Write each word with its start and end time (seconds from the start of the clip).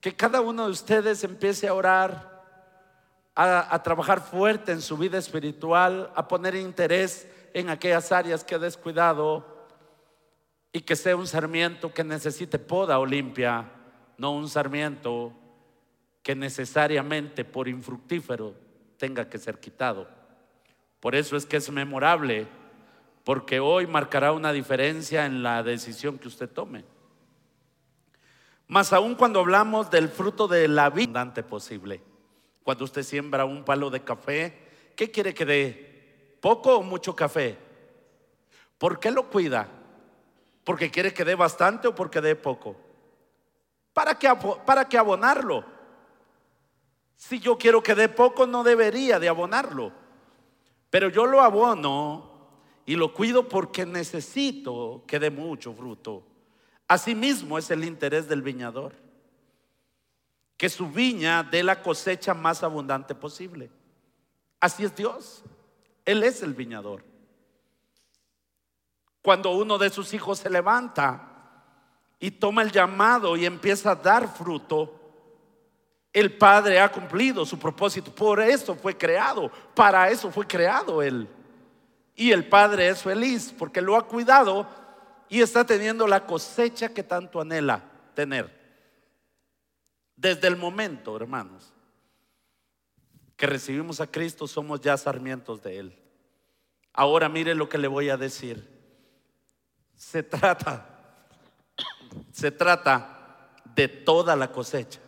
Que 0.00 0.14
cada 0.14 0.40
uno 0.40 0.66
de 0.66 0.72
ustedes 0.72 1.22
empiece 1.24 1.68
a 1.68 1.74
orar, 1.74 2.30
a, 3.34 3.82
trabajar 3.82 4.20
fuerte 4.20 4.72
en 4.72 4.80
su 4.80 4.96
vida 4.96 5.18
espiritual, 5.18 6.10
a 6.14 6.26
poner 6.28 6.54
interés 6.54 7.28
en 7.54 7.68
aquellas 7.68 8.12
áreas 8.12 8.44
que 8.44 8.54
ha 8.54 8.58
descuidado 8.58 9.66
y 10.72 10.80
que 10.80 10.96
sea 10.96 11.16
un 11.16 11.26
sarmiento 11.26 11.92
que 11.92 12.04
necesite 12.04 12.58
poda 12.58 12.98
o 12.98 13.06
limpia, 13.06 13.70
no 14.18 14.32
un 14.32 14.48
sarmiento 14.48 15.32
que 16.22 16.34
necesariamente 16.34 17.44
por 17.44 17.68
infructífero 17.68 18.54
tenga 18.98 19.28
que 19.28 19.38
ser 19.38 19.58
quitado. 19.58 20.06
Por 21.00 21.14
eso 21.14 21.36
es 21.36 21.46
que 21.46 21.56
es 21.56 21.70
memorable, 21.70 22.46
porque 23.24 23.58
hoy 23.58 23.86
marcará 23.86 24.32
una 24.32 24.52
diferencia 24.52 25.24
en 25.24 25.42
la 25.42 25.62
decisión 25.62 26.18
que 26.18 26.28
usted 26.28 26.48
tome. 26.48 26.84
Más 28.70 28.92
aún 28.92 29.16
cuando 29.16 29.40
hablamos 29.40 29.90
del 29.90 30.08
fruto 30.08 30.46
de 30.46 30.68
la 30.68 30.90
vida 30.90 31.06
abundante 31.06 31.42
posible. 31.42 32.00
Cuando 32.62 32.84
usted 32.84 33.02
siembra 33.02 33.44
un 33.44 33.64
palo 33.64 33.90
de 33.90 34.04
café, 34.04 34.92
¿qué 34.94 35.10
quiere 35.10 35.34
que 35.34 35.44
dé? 35.44 36.36
¿Poco 36.40 36.76
o 36.76 36.82
mucho 36.84 37.16
café? 37.16 37.58
¿Por 38.78 39.00
qué 39.00 39.10
lo 39.10 39.28
cuida? 39.28 39.66
¿Porque 40.62 40.88
quiere 40.88 41.12
que 41.12 41.24
dé 41.24 41.34
bastante 41.34 41.88
o 41.88 41.96
porque 41.96 42.20
dé 42.20 42.36
poco? 42.36 42.76
¿Para 43.92 44.16
qué, 44.16 44.32
para 44.64 44.84
qué 44.88 44.96
abonarlo? 44.96 45.64
Si 47.16 47.40
yo 47.40 47.58
quiero 47.58 47.82
que 47.82 47.96
dé 47.96 48.08
poco, 48.08 48.46
no 48.46 48.62
debería 48.62 49.18
de 49.18 49.28
abonarlo. 49.28 49.90
Pero 50.90 51.08
yo 51.08 51.26
lo 51.26 51.40
abono 51.40 52.52
y 52.86 52.94
lo 52.94 53.12
cuido 53.12 53.48
porque 53.48 53.84
necesito 53.84 55.02
que 55.08 55.18
dé 55.18 55.30
mucho 55.30 55.72
fruto. 55.72 56.29
Asimismo 56.90 57.56
es 57.56 57.70
el 57.70 57.84
interés 57.84 58.26
del 58.26 58.42
viñador. 58.42 58.92
Que 60.56 60.68
su 60.68 60.88
viña 60.88 61.44
dé 61.44 61.62
la 61.62 61.84
cosecha 61.84 62.34
más 62.34 62.64
abundante 62.64 63.14
posible. 63.14 63.70
Así 64.58 64.84
es 64.84 64.96
Dios. 64.96 65.44
Él 66.04 66.24
es 66.24 66.42
el 66.42 66.52
viñador. 66.52 67.04
Cuando 69.22 69.52
uno 69.52 69.78
de 69.78 69.88
sus 69.88 70.12
hijos 70.14 70.40
se 70.40 70.50
levanta 70.50 71.62
y 72.18 72.32
toma 72.32 72.62
el 72.62 72.72
llamado 72.72 73.36
y 73.36 73.46
empieza 73.46 73.92
a 73.92 73.94
dar 73.94 74.26
fruto, 74.26 74.92
el 76.12 76.36
Padre 76.36 76.80
ha 76.80 76.90
cumplido 76.90 77.46
su 77.46 77.56
propósito. 77.56 78.12
Por 78.12 78.40
eso 78.40 78.74
fue 78.74 78.98
creado. 78.98 79.48
Para 79.76 80.10
eso 80.10 80.32
fue 80.32 80.44
creado 80.44 81.04
Él. 81.04 81.28
Y 82.16 82.32
el 82.32 82.48
Padre 82.48 82.88
es 82.88 83.00
feliz 83.00 83.54
porque 83.56 83.80
lo 83.80 83.96
ha 83.96 84.08
cuidado 84.08 84.79
y 85.30 85.40
está 85.40 85.64
teniendo 85.64 86.08
la 86.08 86.26
cosecha 86.26 86.92
que 86.92 87.04
tanto 87.04 87.40
anhela 87.40 87.84
tener. 88.14 88.58
Desde 90.16 90.48
el 90.48 90.56
momento, 90.56 91.16
hermanos, 91.16 91.72
que 93.36 93.46
recibimos 93.46 94.00
a 94.00 94.08
Cristo, 94.08 94.48
somos 94.48 94.80
ya 94.80 94.96
sarmientos 94.96 95.62
de 95.62 95.78
Él. 95.78 95.98
Ahora 96.92 97.28
mire 97.28 97.54
lo 97.54 97.68
que 97.68 97.78
le 97.78 97.86
voy 97.86 98.10
a 98.10 98.16
decir. 98.16 98.68
Se 99.96 100.24
trata, 100.24 101.14
se 102.32 102.50
trata 102.50 103.54
de 103.64 103.86
toda 103.86 104.34
la 104.34 104.50
cosecha. 104.50 105.00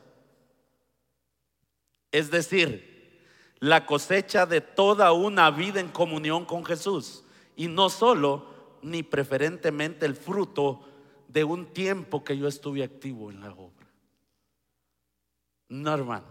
Es 2.12 2.30
decir, 2.30 3.26
la 3.58 3.86
cosecha 3.86 4.46
de 4.46 4.60
toda 4.60 5.12
una 5.12 5.50
vida 5.50 5.80
en 5.80 5.88
comunión 5.88 6.44
con 6.44 6.64
Jesús. 6.64 7.24
Y 7.56 7.66
no 7.66 7.90
solo 7.90 8.51
ni 8.82 9.02
preferentemente 9.02 10.06
el 10.06 10.16
fruto 10.16 10.80
de 11.28 11.44
un 11.44 11.66
tiempo 11.72 12.22
que 12.22 12.36
yo 12.36 12.46
estuve 12.46 12.82
activo 12.82 13.30
en 13.30 13.40
la 13.40 13.50
obra. 13.50 13.86
No, 15.68 15.94
hermano. 15.94 16.26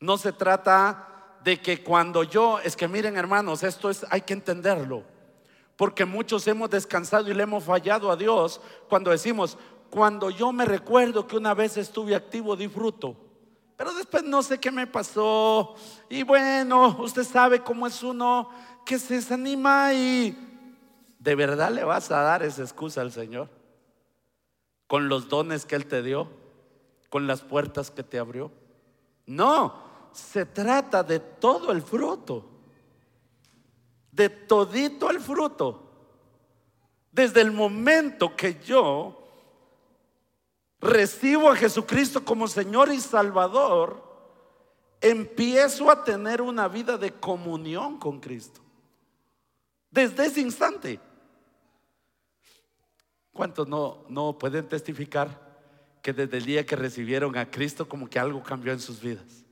No 0.00 0.18
se 0.18 0.32
trata 0.32 1.38
de 1.44 1.60
que 1.60 1.82
cuando 1.82 2.24
yo, 2.24 2.58
es 2.58 2.76
que 2.76 2.88
miren 2.88 3.16
hermanos, 3.16 3.62
esto 3.62 3.90
es, 3.90 4.04
hay 4.10 4.22
que 4.22 4.32
entenderlo. 4.32 5.04
Porque 5.76 6.04
muchos 6.04 6.46
hemos 6.46 6.70
descansado 6.70 7.30
y 7.30 7.34
le 7.34 7.42
hemos 7.42 7.64
fallado 7.64 8.10
a 8.10 8.16
Dios 8.16 8.60
cuando 8.88 9.10
decimos, 9.10 9.58
cuando 9.90 10.30
yo 10.30 10.52
me 10.52 10.64
recuerdo 10.64 11.26
que 11.26 11.36
una 11.36 11.54
vez 11.54 11.76
estuve 11.76 12.14
activo, 12.14 12.56
disfruto. 12.56 13.16
Pero 13.76 13.92
después 13.94 14.22
no 14.24 14.42
sé 14.42 14.58
qué 14.58 14.70
me 14.70 14.86
pasó. 14.86 15.74
Y 16.08 16.22
bueno, 16.22 16.96
usted 17.00 17.24
sabe 17.24 17.60
cómo 17.60 17.86
es 17.86 18.02
uno 18.02 18.50
que 18.84 18.98
se 18.98 19.14
desanima 19.14 19.92
y 19.92 20.53
¿de 21.24 21.34
verdad 21.34 21.72
le 21.72 21.84
vas 21.84 22.10
a 22.10 22.20
dar 22.20 22.42
esa 22.42 22.62
excusa 22.62 23.00
al 23.00 23.10
Señor? 23.10 23.48
Con 24.86 25.08
los 25.08 25.30
dones 25.30 25.64
que 25.64 25.74
Él 25.74 25.86
te 25.86 26.02
dio, 26.02 26.28
con 27.08 27.26
las 27.26 27.40
puertas 27.40 27.90
que 27.90 28.02
te 28.02 28.18
abrió. 28.18 28.52
No, 29.24 29.74
se 30.12 30.44
trata 30.44 31.02
de 31.02 31.20
todo 31.20 31.72
el 31.72 31.80
fruto, 31.80 32.44
de 34.12 34.28
todito 34.28 35.10
el 35.10 35.18
fruto. 35.18 35.80
Desde 37.10 37.40
el 37.40 37.52
momento 37.52 38.36
que 38.36 38.60
yo 38.62 39.26
recibo 40.78 41.50
a 41.50 41.56
Jesucristo 41.56 42.22
como 42.22 42.48
Señor 42.48 42.92
y 42.92 43.00
Salvador, 43.00 44.04
empiezo 45.00 45.90
a 45.90 46.04
tener 46.04 46.42
una 46.42 46.68
vida 46.68 46.98
de 46.98 47.12
comunión 47.12 47.98
con 47.98 48.20
Cristo. 48.20 48.60
Desde 49.90 50.26
ese 50.26 50.42
instante. 50.42 51.00
¿Cuántos 53.34 53.66
no, 53.66 54.04
no 54.08 54.38
pueden 54.38 54.68
testificar 54.68 55.28
que 56.00 56.12
desde 56.12 56.36
el 56.36 56.44
día 56.46 56.64
que 56.64 56.76
recibieron 56.76 57.36
a 57.36 57.50
Cristo 57.50 57.88
como 57.88 58.08
que 58.08 58.20
algo 58.20 58.40
cambió 58.44 58.72
en 58.72 58.78
sus 58.78 59.00
vidas? 59.00 59.44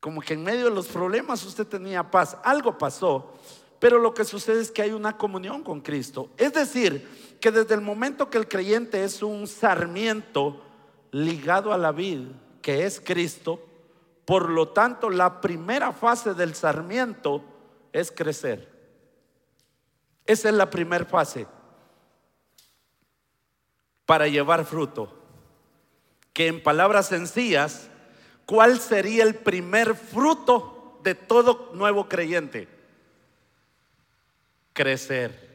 Como 0.00 0.22
que 0.22 0.32
en 0.32 0.42
medio 0.42 0.64
de 0.64 0.74
los 0.74 0.88
problemas 0.88 1.44
usted 1.44 1.66
tenía 1.66 2.10
paz, 2.10 2.38
algo 2.42 2.78
pasó, 2.78 3.34
pero 3.78 3.98
lo 3.98 4.14
que 4.14 4.24
sucede 4.24 4.62
es 4.62 4.70
que 4.70 4.80
hay 4.80 4.92
una 4.92 5.18
comunión 5.18 5.62
con 5.62 5.82
Cristo. 5.82 6.30
Es 6.38 6.54
decir, 6.54 7.36
que 7.42 7.50
desde 7.50 7.74
el 7.74 7.82
momento 7.82 8.30
que 8.30 8.38
el 8.38 8.48
creyente 8.48 9.04
es 9.04 9.22
un 9.22 9.46
sarmiento 9.46 10.64
ligado 11.10 11.74
a 11.74 11.78
la 11.78 11.92
vid, 11.92 12.22
que 12.62 12.86
es 12.86 13.02
Cristo, 13.04 13.62
por 14.24 14.48
lo 14.48 14.68
tanto 14.68 15.10
la 15.10 15.42
primera 15.42 15.92
fase 15.92 16.32
del 16.32 16.54
sarmiento 16.54 17.44
es 17.92 18.10
crecer. 18.10 18.66
Esa 20.24 20.48
es 20.48 20.54
la 20.54 20.70
primera 20.70 21.04
fase 21.04 21.46
para 24.10 24.26
llevar 24.26 24.64
fruto. 24.64 25.16
Que 26.32 26.48
en 26.48 26.60
palabras 26.60 27.06
sencillas, 27.06 27.86
¿cuál 28.44 28.80
sería 28.80 29.22
el 29.22 29.36
primer 29.36 29.94
fruto 29.94 30.98
de 31.04 31.14
todo 31.14 31.70
nuevo 31.74 32.08
creyente? 32.08 32.66
Crecer. 34.72 35.48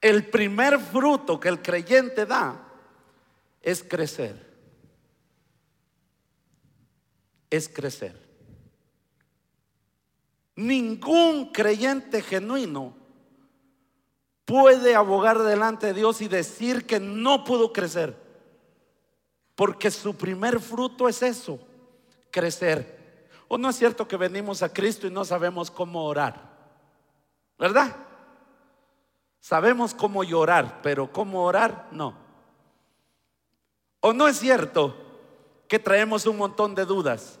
El 0.00 0.30
primer 0.30 0.78
fruto 0.78 1.38
que 1.38 1.50
el 1.50 1.60
creyente 1.60 2.24
da 2.24 2.66
es 3.60 3.82
crecer. 3.82 4.34
Es 7.50 7.68
crecer. 7.68 8.18
Ningún 10.56 11.52
creyente 11.52 12.22
genuino 12.22 13.03
puede 14.44 14.94
abogar 14.94 15.42
delante 15.42 15.88
de 15.88 15.94
Dios 15.94 16.20
y 16.20 16.28
decir 16.28 16.86
que 16.86 17.00
no 17.00 17.44
pudo 17.44 17.72
crecer. 17.72 18.16
Porque 19.54 19.90
su 19.90 20.16
primer 20.16 20.60
fruto 20.60 21.08
es 21.08 21.22
eso, 21.22 21.58
crecer. 22.30 23.28
¿O 23.48 23.56
no 23.56 23.70
es 23.70 23.76
cierto 23.76 24.08
que 24.08 24.16
venimos 24.16 24.62
a 24.62 24.72
Cristo 24.72 25.06
y 25.06 25.10
no 25.10 25.24
sabemos 25.24 25.70
cómo 25.70 26.04
orar? 26.04 26.52
¿Verdad? 27.58 27.94
Sabemos 29.40 29.94
cómo 29.94 30.24
llorar, 30.24 30.80
pero 30.82 31.12
cómo 31.12 31.44
orar, 31.44 31.88
no. 31.92 32.14
¿O 34.00 34.12
no 34.12 34.26
es 34.26 34.38
cierto 34.38 34.96
que 35.68 35.78
traemos 35.78 36.26
un 36.26 36.36
montón 36.36 36.74
de 36.74 36.84
dudas? 36.84 37.38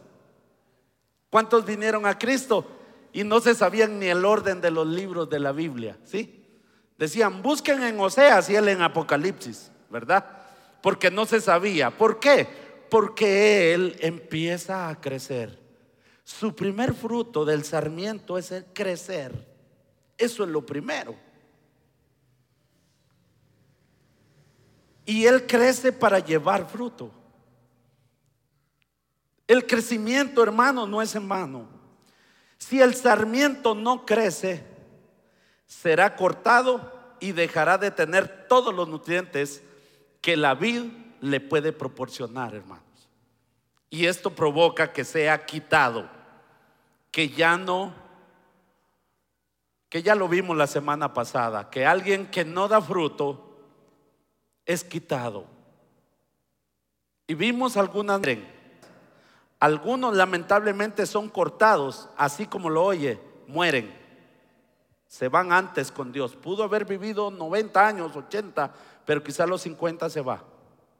¿Cuántos 1.30 1.64
vinieron 1.64 2.06
a 2.06 2.18
Cristo 2.18 2.64
y 3.12 3.24
no 3.24 3.40
se 3.40 3.54
sabían 3.54 3.98
ni 3.98 4.06
el 4.06 4.24
orden 4.24 4.60
de 4.60 4.70
los 4.70 4.86
libros 4.86 5.28
de 5.28 5.40
la 5.40 5.52
Biblia? 5.52 5.98
¿Sí? 6.04 6.43
Decían, 6.98 7.42
busquen 7.42 7.82
en 7.82 7.98
Oseas 7.98 8.48
y 8.50 8.56
él 8.56 8.68
en 8.68 8.82
Apocalipsis, 8.82 9.70
¿verdad? 9.90 10.24
Porque 10.80 11.10
no 11.10 11.26
se 11.26 11.40
sabía. 11.40 11.90
¿Por 11.90 12.20
qué? 12.20 12.46
Porque 12.90 13.74
él 13.74 13.96
empieza 14.00 14.88
a 14.88 15.00
crecer. 15.00 15.58
Su 16.24 16.54
primer 16.54 16.94
fruto 16.94 17.44
del 17.44 17.64
sarmiento 17.64 18.38
es 18.38 18.50
el 18.50 18.64
crecer. 18.66 19.46
Eso 20.16 20.44
es 20.44 20.48
lo 20.48 20.64
primero. 20.64 21.14
Y 25.04 25.26
Él 25.26 25.46
crece 25.46 25.92
para 25.92 26.18
llevar 26.18 26.68
fruto. 26.68 27.10
El 29.46 29.66
crecimiento, 29.66 30.42
hermano, 30.42 30.86
no 30.86 31.02
es 31.02 31.14
en 31.14 31.28
vano. 31.28 31.68
Si 32.56 32.80
el 32.80 32.94
sarmiento 32.94 33.74
no 33.74 34.06
crece, 34.06 34.64
será 35.66 36.16
cortado 36.16 36.92
y 37.20 37.32
dejará 37.32 37.78
de 37.78 37.90
tener 37.90 38.46
todos 38.48 38.74
los 38.74 38.88
nutrientes 38.88 39.62
que 40.20 40.36
la 40.36 40.54
vid 40.54 40.90
le 41.20 41.40
puede 41.40 41.72
proporcionar, 41.72 42.54
hermanos. 42.54 42.84
Y 43.90 44.06
esto 44.06 44.30
provoca 44.30 44.92
que 44.92 45.04
sea 45.04 45.46
quitado, 45.46 46.08
que 47.10 47.28
ya 47.28 47.56
no, 47.56 47.94
que 49.88 50.02
ya 50.02 50.14
lo 50.14 50.28
vimos 50.28 50.56
la 50.56 50.66
semana 50.66 51.14
pasada, 51.14 51.70
que 51.70 51.86
alguien 51.86 52.26
que 52.26 52.44
no 52.44 52.68
da 52.68 52.82
fruto 52.82 53.58
es 54.66 54.84
quitado. 54.84 55.46
Y 57.26 57.34
vimos 57.34 57.76
algunas, 57.76 58.20
algunos 59.60 60.14
lamentablemente 60.14 61.06
son 61.06 61.28
cortados, 61.28 62.08
así 62.16 62.46
como 62.46 62.68
lo 62.68 62.84
oye, 62.84 63.18
mueren 63.46 64.03
se 65.14 65.28
van 65.28 65.52
antes 65.52 65.92
con 65.92 66.10
Dios. 66.10 66.34
Pudo 66.34 66.64
haber 66.64 66.86
vivido 66.86 67.30
90 67.30 67.86
años, 67.86 68.16
80, 68.16 68.72
pero 69.04 69.22
quizá 69.22 69.46
los 69.46 69.62
50 69.62 70.10
se 70.10 70.20
va, 70.20 70.42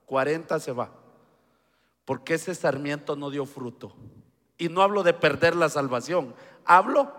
40 0.06 0.60
se 0.60 0.70
va. 0.70 0.90
Porque 2.04 2.34
ese 2.34 2.54
sarmiento 2.54 3.16
no 3.16 3.28
dio 3.28 3.44
fruto. 3.44 3.92
Y 4.56 4.68
no 4.68 4.82
hablo 4.82 5.02
de 5.02 5.14
perder 5.14 5.56
la 5.56 5.68
salvación, 5.68 6.32
hablo 6.64 7.10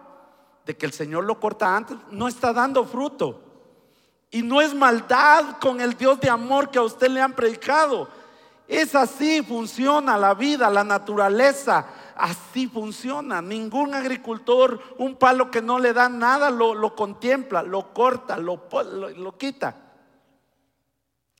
de 0.65 0.77
que 0.77 0.85
el 0.85 0.93
Señor 0.93 1.25
lo 1.25 1.37
corta 1.37 1.75
antes, 1.75 1.97
no 2.11 2.29
está 2.29 2.53
dando 2.53 2.85
fruto. 2.85 3.41
Y 4.31 4.41
no 4.41 4.61
es 4.61 4.73
maldad 4.73 5.57
con 5.59 5.81
el 5.81 5.97
Dios 5.97 6.21
de 6.21 6.29
amor 6.29 6.71
que 6.71 6.79
a 6.79 6.83
usted 6.83 7.09
le 7.09 7.21
han 7.21 7.33
predicado. 7.33 8.07
Es 8.69 8.95
así, 8.95 9.41
funciona 9.41 10.17
la 10.17 10.33
vida, 10.33 10.69
la 10.69 10.85
naturaleza. 10.85 11.87
Así 12.15 12.67
funciona. 12.67 13.41
Ningún 13.41 13.93
agricultor, 13.93 14.79
un 14.97 15.15
palo 15.15 15.51
que 15.51 15.61
no 15.61 15.79
le 15.79 15.93
da 15.93 16.09
nada, 16.09 16.49
lo, 16.49 16.95
contempla, 16.95 17.61
lo 17.61 17.93
corta, 17.93 18.37
lo, 18.37 18.67
lo 19.15 19.37
quita. 19.37 19.75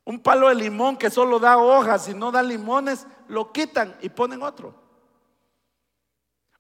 Un 0.04 0.19
palo 0.19 0.50
de 0.50 0.56
limón 0.56 0.98
que 0.98 1.10
solo 1.10 1.39
da 1.39 1.57
hojas 1.57 2.10
y 2.10 2.13
no 2.13 2.31
da 2.31 2.44
limones, 2.44 3.07
lo 3.27 3.51
quitan 3.51 3.95
y 4.01 4.10
ponen 4.10 4.44
otro. 4.44 4.75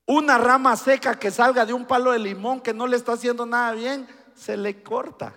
Una 0.07 0.37
rama 0.37 0.75
seca 0.75 1.19
que 1.19 1.31
salga 1.31 1.65
de 1.65 1.73
un 1.73 1.85
palo 1.85 2.11
de 2.11 2.19
limón 2.19 2.61
que 2.61 2.73
no 2.73 2.87
le 2.87 2.95
está 2.95 3.13
haciendo 3.13 3.45
nada 3.45 3.73
bien, 3.73 4.07
se 4.33 4.55
le 4.55 4.81
corta. 4.81 5.33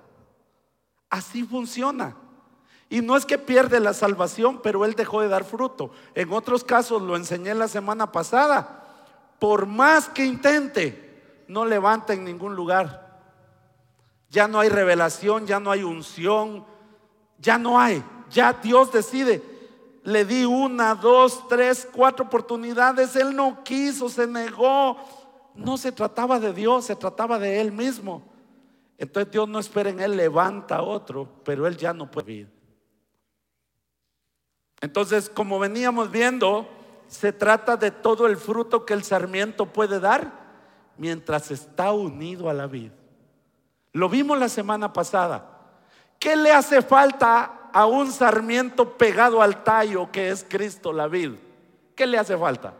Así 1.11 1.43
funciona. 1.45 2.17
Y 2.91 3.03
no 3.03 3.17
es 3.17 3.27
que 3.27 3.37
pierde 3.37 3.81
la 3.81 3.93
salvación, 3.93 4.61
pero 4.63 4.85
él 4.85 4.95
dejó 4.95 5.21
de 5.21 5.29
dar 5.29 5.45
fruto. 5.45 5.91
En 6.15 6.33
otros 6.33 6.65
casos, 6.65 7.03
lo 7.03 7.17
enseñé 7.17 7.55
la 7.55 7.69
semana 7.69 8.11
pasada, 8.13 8.85
por 9.39 9.67
más 9.67 10.09
que 10.09 10.25
intente, 10.25 11.45
no 11.49 11.65
levanta 11.65 12.15
en 12.15 12.25
ningún 12.25 12.55
lugar. 12.55 13.09
Ya 14.31 14.49
no 14.49 14.61
hay 14.61 14.69
revelación, 14.69 15.47
ya 15.47 15.61
no 15.61 15.71
hay 15.71 15.83
unción, 15.83 16.65
ya 17.39 17.59
no 17.59 17.79
hay. 17.79 18.03
Ya 18.31 18.53
Dios 18.53 18.93
decide. 18.93 19.43
Le 20.03 20.25
di 20.25 20.45
una, 20.45 20.95
dos, 20.95 21.47
tres, 21.49 21.89
cuatro 21.91 22.27
oportunidades. 22.27 23.17
Él 23.17 23.35
no 23.35 23.63
quiso, 23.65 24.09
se 24.09 24.27
negó. 24.27 24.97
No 25.55 25.77
se 25.77 25.93
trataba 25.93 26.39
de 26.39 26.53
Dios, 26.53 26.87
se 26.87 26.97
trataba 26.97 27.39
de 27.39 27.61
Él 27.61 27.73
mismo. 27.73 28.23
Entonces 28.97 29.33
Dios 29.33 29.49
no 29.49 29.59
espera 29.59 29.91
en 29.91 30.01
Él, 30.01 30.17
levanta 30.17 30.77
a 30.77 30.83
otro, 30.83 31.29
pero 31.45 31.67
Él 31.67 31.77
ya 31.77 31.93
no 31.93 32.11
puede 32.11 32.27
vivir. 32.27 32.58
Entonces, 34.81 35.29
como 35.29 35.59
veníamos 35.59 36.11
viendo, 36.11 36.69
se 37.09 37.33
trata 37.33 37.77
de 37.77 37.91
todo 37.91 38.27
el 38.27 38.37
fruto 38.37 38.85
que 38.85 38.95
el 38.95 39.03
sarmiento 39.03 39.67
puede 39.67 39.99
dar 39.99 40.33
mientras 40.97 41.51
está 41.51 41.93
unido 41.93 42.49
a 42.49 42.55
la 42.55 42.67
vid. 42.67 42.91
Lo 43.93 44.09
vimos 44.09 44.39
la 44.39 44.49
semana 44.49 44.93
pasada. 44.93 45.59
¿Qué 46.19 46.37
le 46.37 46.53
hace 46.53 46.83
falta 46.83 47.71
a 47.73 47.87
un 47.87 48.13
sarmiento 48.13 48.97
pegado 48.97 49.41
al 49.41 49.63
tallo 49.65 50.11
que 50.13 50.31
es 50.31 50.45
Cristo, 50.49 50.93
la 50.93 51.09
vid? 51.09 51.33
¿Qué 51.95 52.07
le 52.07 52.19
hace 52.19 52.37
falta? 52.37 52.75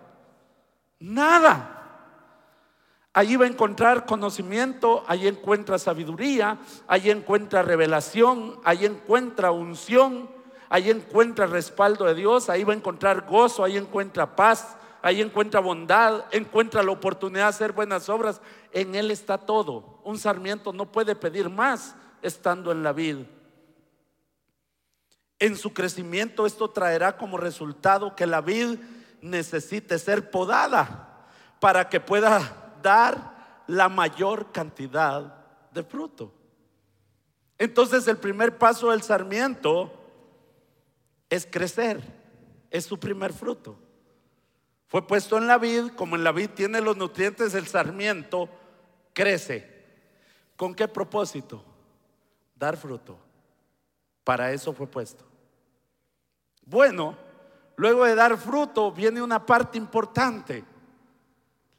Nada. 1.01 1.75
Allí 3.13 3.37
va 3.37 3.47
a 3.47 3.49
encontrar 3.49 4.07
conocimiento, 4.07 5.03
allí 5.09 5.27
encuentra 5.27 5.79
sabiduría, 5.79 6.59
allí 6.87 7.11
encuentra 7.11 7.63
revelación, 7.63 8.61
allí 8.63 8.87
encuentra 8.87 9.51
unción, 9.51 10.29
ahí 10.69 10.91
encuentra 10.91 11.47
respaldo 11.47 12.05
de 12.05 12.15
Dios, 12.15 12.51
ahí 12.51 12.65
va 12.65 12.73
a 12.73 12.77
encontrar 12.77 13.27
gozo, 13.27 13.65
ahí 13.65 13.77
encuentra 13.77 14.37
paz, 14.37 14.77
ahí 15.03 15.21
encuentra 15.21 15.61
bondad, 15.61 16.25
encuentra 16.31 16.83
la 16.83 16.93
oportunidad 16.93 17.45
de 17.45 17.49
hacer 17.49 17.73
buenas 17.73 18.09
obras. 18.09 18.41
En 18.73 18.95
Él 18.95 19.11
está 19.11 19.39
todo. 19.39 20.01
Un 20.05 20.19
sarmiento 20.19 20.73
no 20.73 20.91
puede 20.91 21.15
pedir 21.15 21.49
más 21.49 21.95
estando 22.23 22.73
en 22.73 22.83
la 22.83 22.93
vid. 22.93 23.19
En 25.39 25.57
su 25.57 25.73
crecimiento 25.73 26.47
esto 26.47 26.69
traerá 26.71 27.17
como 27.17 27.37
resultado 27.39 28.17
que 28.17 28.27
la 28.27 28.41
vid 28.41 28.79
necesite 29.23 29.99
ser 29.99 30.31
podada 30.31 31.27
para 31.61 31.89
que 31.89 32.01
pueda 32.01 32.75
dar 32.83 33.63
la 33.67 33.89
mayor 33.89 34.51
cantidad 34.51 35.45
de 35.73 35.83
fruto. 35.83 36.33
Entonces 37.57 38.07
el 38.09 38.17
primer 38.17 38.59
paso 38.59 38.91
del 38.91 39.03
sarmiento 39.03 39.98
es 41.31 41.47
crecer, 41.51 42.03
es 42.71 42.85
su 42.85 42.99
primer 42.99 43.33
fruto. 43.33 43.79
Fue 44.87 45.07
puesto 45.07 45.37
en 45.37 45.47
la 45.47 45.59
vid, 45.59 45.91
como 45.91 46.17
en 46.17 46.25
la 46.25 46.33
vid 46.33 46.51
tiene 46.51 46.81
los 46.81 46.97
nutrientes, 46.97 47.55
el 47.55 47.67
sarmiento 47.67 48.49
crece. 49.13 49.79
¿Con 50.57 50.75
qué 50.75 50.89
propósito? 50.89 51.63
Dar 52.57 52.77
fruto. 52.77 53.19
Para 54.25 54.53
eso 54.53 54.73
fue 54.73 54.87
puesto. 54.87 55.25
Bueno, 56.65 57.17
luego 57.77 58.05
de 58.05 58.15
dar 58.15 58.37
fruto 58.37 58.91
viene 58.93 59.23
una 59.23 59.45
parte 59.45 59.79
importante, 59.79 60.65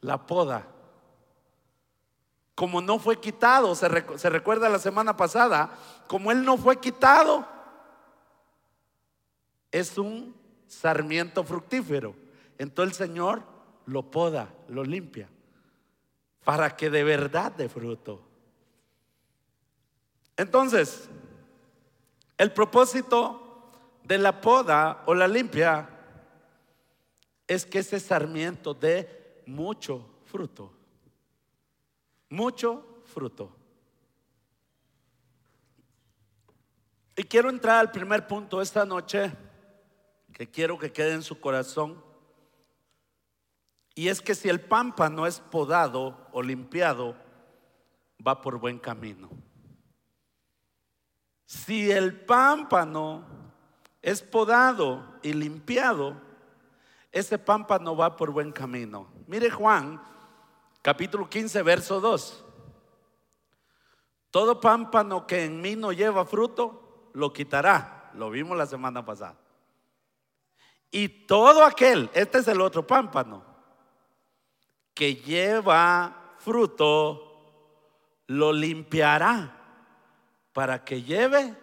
la 0.02 0.26
poda. 0.26 0.66
Como 2.56 2.82
no 2.82 3.00
fue 3.00 3.20
quitado, 3.20 3.76
se, 3.76 3.88
recuerda 3.88 4.70
la 4.70 4.80
semana 4.80 5.16
pasada, 5.16 5.72
como 6.08 6.32
él 6.32 6.44
no 6.44 6.58
fue 6.58 6.80
quitado, 6.80 7.46
es 9.72 9.98
un 9.98 10.36
sarmiento 10.68 11.44
fructífero. 11.44 12.16
Entonces 12.58 13.00
el 13.00 13.08
Señor 13.08 13.44
lo 13.86 14.10
poda, 14.10 14.54
lo 14.68 14.84
limpia, 14.84 15.30
para 16.44 16.76
que 16.76 16.90
de 16.90 17.04
verdad 17.04 17.52
dé 17.52 17.70
fruto. 17.70 18.22
Entonces, 20.38 21.10
el 22.38 22.54
propósito 22.54 23.72
de 24.04 24.18
la 24.18 24.40
poda 24.40 25.04
o 25.06 25.14
la 25.14 25.28
limpia 25.28 25.90
es 27.48 27.66
que 27.66 27.80
ese 27.80 28.00
sarmiento 28.00 28.74
dé 28.74 29.44
mucho 29.46 30.08
fruto. 30.26 30.72
Mucho 32.30 33.02
fruto. 33.06 33.56
Y 37.16 37.24
quiero 37.24 37.50
entrar 37.50 37.80
al 37.80 37.92
primer 37.92 38.26
punto 38.28 38.62
esta 38.62 38.86
noche 38.86 39.32
que 40.40 40.50
quiero 40.50 40.80
que 40.80 40.94
quede 40.94 41.12
en 41.12 41.22
su 41.22 41.42
corazón. 41.42 42.02
Y 43.94 44.08
es 44.08 44.22
que 44.22 44.36
si 44.36 44.48
el 44.48 44.62
pámpano 44.62 45.28
es 45.28 45.42
podado 45.42 46.30
o 46.32 46.42
limpiado, 46.42 47.18
va 48.26 48.40
por 48.40 48.58
buen 48.58 48.80
camino. 48.80 49.30
Si 51.46 51.92
el 51.92 52.22
pámpano 52.22 53.26
es 54.02 54.22
podado 54.22 55.20
y 55.24 55.34
limpiado, 55.34 56.16
ese 57.12 57.38
pámpano 57.38 57.98
va 57.98 58.16
por 58.16 58.32
buen 58.32 58.54
camino. 58.54 59.12
Mire 59.28 59.52
Juan, 59.52 60.02
capítulo 60.82 61.30
15, 61.30 61.64
verso 61.64 62.00
2. 62.00 62.46
Todo 64.32 64.62
pámpano 64.62 65.28
que 65.28 65.44
en 65.44 65.60
mí 65.60 65.76
no 65.76 65.92
lleva 65.92 66.24
fruto, 66.24 67.10
lo 67.12 67.34
quitará. 67.34 68.10
Lo 68.14 68.30
vimos 68.30 68.58
la 68.58 68.68
semana 68.68 69.04
pasada. 69.04 69.49
Y 70.92 71.08
todo 71.28 71.64
aquel, 71.64 72.10
este 72.14 72.40
es 72.40 72.48
el 72.48 72.62
otro 72.62 72.86
pámpano, 72.86 73.44
que 74.94 75.16
lleva 75.16 76.36
fruto, 76.40 77.30
lo 78.28 78.52
limpiará 78.52 79.56
para 80.54 80.84
que 80.84 81.02
lleve 81.04 81.56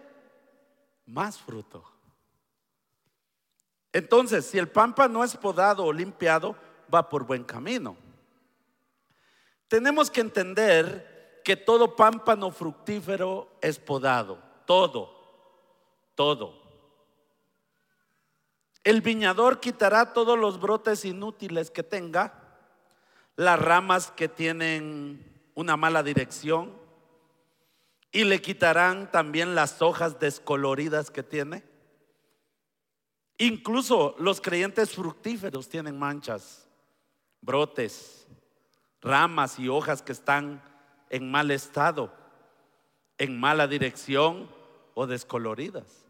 más 1.07 1.39
fruto. 1.39 1.85
Entonces, 3.93 4.47
si 4.47 4.59
el 4.59 4.69
pámpano 4.69 5.25
es 5.25 5.37
podado 5.37 5.85
o 5.85 5.93
limpiado, 5.93 6.57
va 6.93 7.09
por 7.09 7.25
buen 7.25 7.45
camino. 7.45 7.97
Tenemos 9.69 10.11
que 10.11 10.21
entender 10.21 11.41
que 11.45 11.57
todo 11.57 11.97
pámpano 11.97 12.51
fructífero 12.51 13.57
es 13.61 13.79
podado, 13.79 14.39
todo, 14.67 15.11
todo. 16.15 16.66
El 18.87 19.01
viñador 19.01 19.59
quitará 19.59 20.13
todos 20.13 20.39
los 20.39 20.61
brotes 20.61 21.05
inútiles 21.05 21.73
que 21.73 21.83
tenga, 21.83 22.35
las 23.35 23.59
ramas 23.59 24.13
que 24.13 24.29
tienen 24.29 25.51
una 25.57 25.77
mala 25.77 26.05
dirección, 26.05 26.73
y 28.13 28.23
le 28.23 28.41
quitarán 28.41 29.11
también 29.11 29.57
las 29.57 29.83
hojas 29.83 30.21
descoloridas 30.21 31.11
que 31.11 31.25
tiene. 31.25 31.65
Incluso 33.39 34.15
los 34.21 34.41
creyentes 34.41 34.95
fructíferos 34.95 35.69
tienen 35.69 35.99
manchas, 35.99 36.69
brotes, 37.41 38.29
ramas 39.01 39.59
y 39.59 39.69
hojas 39.69 40.01
que 40.01 40.13
están 40.13 40.63
en 41.11 41.29
mal 41.29 41.51
estado, 41.51 42.15
en 43.19 43.41
mala 43.41 43.67
dirección 43.67 44.49
o 44.95 45.09
descoloridas. 45.09 46.07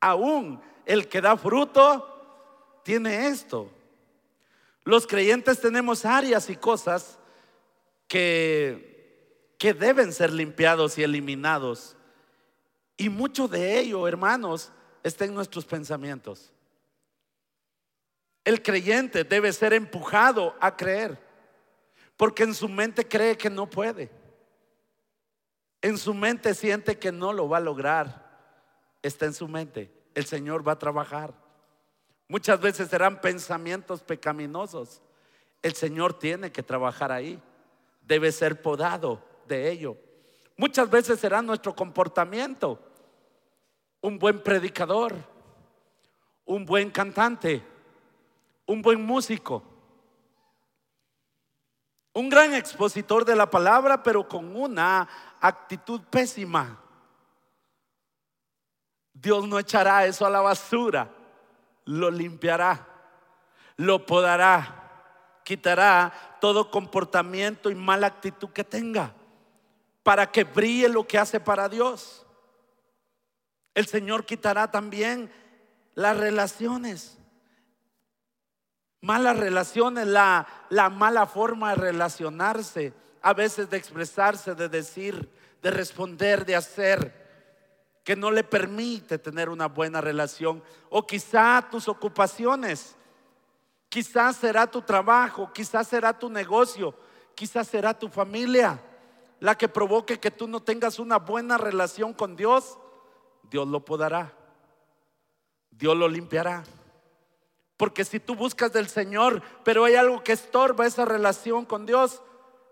Aún 0.00 0.62
el 0.86 1.08
que 1.08 1.20
da 1.20 1.36
fruto 1.36 2.80
tiene 2.82 3.28
esto. 3.28 3.70
Los 4.84 5.06
creyentes 5.06 5.60
tenemos 5.60 6.04
áreas 6.04 6.50
y 6.50 6.56
cosas 6.56 7.18
que, 8.06 9.54
que 9.58 9.72
deben 9.72 10.12
ser 10.12 10.32
limpiados 10.32 10.98
y 10.98 11.02
eliminados. 11.02 11.96
Y 12.96 13.08
mucho 13.08 13.48
de 13.48 13.78
ello, 13.78 14.06
hermanos, 14.06 14.70
está 15.02 15.24
en 15.24 15.34
nuestros 15.34 15.64
pensamientos. 15.64 16.52
El 18.44 18.62
creyente 18.62 19.24
debe 19.24 19.52
ser 19.52 19.72
empujado 19.72 20.54
a 20.60 20.76
creer, 20.76 21.18
porque 22.16 22.42
en 22.42 22.54
su 22.54 22.68
mente 22.68 23.08
cree 23.08 23.38
que 23.38 23.48
no 23.48 23.68
puede. 23.68 24.10
En 25.80 25.96
su 25.96 26.12
mente 26.12 26.54
siente 26.54 26.98
que 26.98 27.10
no 27.10 27.32
lo 27.32 27.48
va 27.48 27.56
a 27.56 27.60
lograr. 27.60 28.22
Está 29.02 29.26
en 29.26 29.34
su 29.34 29.48
mente. 29.48 29.90
El 30.14 30.24
Señor 30.26 30.66
va 30.66 30.72
a 30.72 30.78
trabajar. 30.78 31.34
Muchas 32.28 32.60
veces 32.60 32.88
serán 32.88 33.20
pensamientos 33.20 34.02
pecaminosos. 34.02 35.02
El 35.62 35.74
Señor 35.74 36.18
tiene 36.18 36.52
que 36.52 36.62
trabajar 36.62 37.12
ahí. 37.12 37.40
Debe 38.00 38.32
ser 38.32 38.62
podado 38.62 39.22
de 39.46 39.70
ello. 39.70 39.96
Muchas 40.56 40.88
veces 40.88 41.18
será 41.18 41.42
nuestro 41.42 41.74
comportamiento. 41.74 42.80
Un 44.00 44.18
buen 44.18 44.42
predicador, 44.42 45.14
un 46.44 46.64
buen 46.64 46.90
cantante, 46.90 47.62
un 48.66 48.82
buen 48.82 49.04
músico, 49.04 49.62
un 52.12 52.28
gran 52.28 52.54
expositor 52.54 53.24
de 53.24 53.34
la 53.34 53.50
palabra, 53.50 54.02
pero 54.02 54.28
con 54.28 54.54
una 54.54 55.08
actitud 55.40 56.00
pésima. 56.02 56.83
Dios 59.14 59.46
no 59.46 59.58
echará 59.58 60.04
eso 60.04 60.26
a 60.26 60.30
la 60.30 60.40
basura, 60.40 61.08
lo 61.84 62.10
limpiará, 62.10 62.86
lo 63.76 64.04
podará, 64.04 65.40
quitará 65.44 66.12
todo 66.40 66.70
comportamiento 66.70 67.70
y 67.70 67.76
mala 67.76 68.08
actitud 68.08 68.50
que 68.50 68.64
tenga 68.64 69.14
para 70.02 70.30
que 70.30 70.44
brille 70.44 70.88
lo 70.88 71.06
que 71.06 71.18
hace 71.18 71.40
para 71.40 71.68
Dios. 71.68 72.26
El 73.72 73.86
Señor 73.86 74.26
quitará 74.26 74.70
también 74.70 75.32
las 75.94 76.16
relaciones, 76.16 77.18
malas 79.00 79.38
relaciones, 79.38 80.06
la, 80.06 80.46
la 80.70 80.90
mala 80.90 81.26
forma 81.26 81.70
de 81.70 81.76
relacionarse, 81.76 82.92
a 83.22 83.32
veces 83.32 83.70
de 83.70 83.76
expresarse, 83.76 84.54
de 84.54 84.68
decir, 84.68 85.30
de 85.62 85.70
responder, 85.70 86.44
de 86.44 86.56
hacer 86.56 87.23
que 88.04 88.14
no 88.14 88.30
le 88.30 88.44
permite 88.44 89.18
tener 89.18 89.48
una 89.48 89.66
buena 89.66 90.00
relación. 90.00 90.62
O 90.90 91.06
quizá 91.06 91.66
tus 91.70 91.88
ocupaciones, 91.88 92.94
quizás 93.88 94.36
será 94.36 94.66
tu 94.70 94.82
trabajo, 94.82 95.50
quizás 95.52 95.88
será 95.88 96.16
tu 96.16 96.28
negocio, 96.28 96.94
quizás 97.34 97.66
será 97.66 97.98
tu 97.98 98.08
familia 98.08 98.80
la 99.40 99.56
que 99.56 99.68
provoque 99.68 100.20
que 100.20 100.30
tú 100.30 100.46
no 100.46 100.62
tengas 100.62 100.98
una 100.98 101.18
buena 101.18 101.58
relación 101.58 102.12
con 102.12 102.36
Dios. 102.36 102.78
Dios 103.50 103.66
lo 103.68 103.84
podará. 103.84 104.32
Dios 105.70 105.96
lo 105.96 106.08
limpiará. 106.08 106.64
Porque 107.76 108.04
si 108.04 108.20
tú 108.20 108.34
buscas 108.34 108.72
del 108.72 108.88
Señor, 108.88 109.42
pero 109.64 109.84
hay 109.84 109.96
algo 109.96 110.22
que 110.22 110.32
estorba 110.32 110.86
esa 110.86 111.04
relación 111.04 111.64
con 111.64 111.84
Dios, 111.84 112.22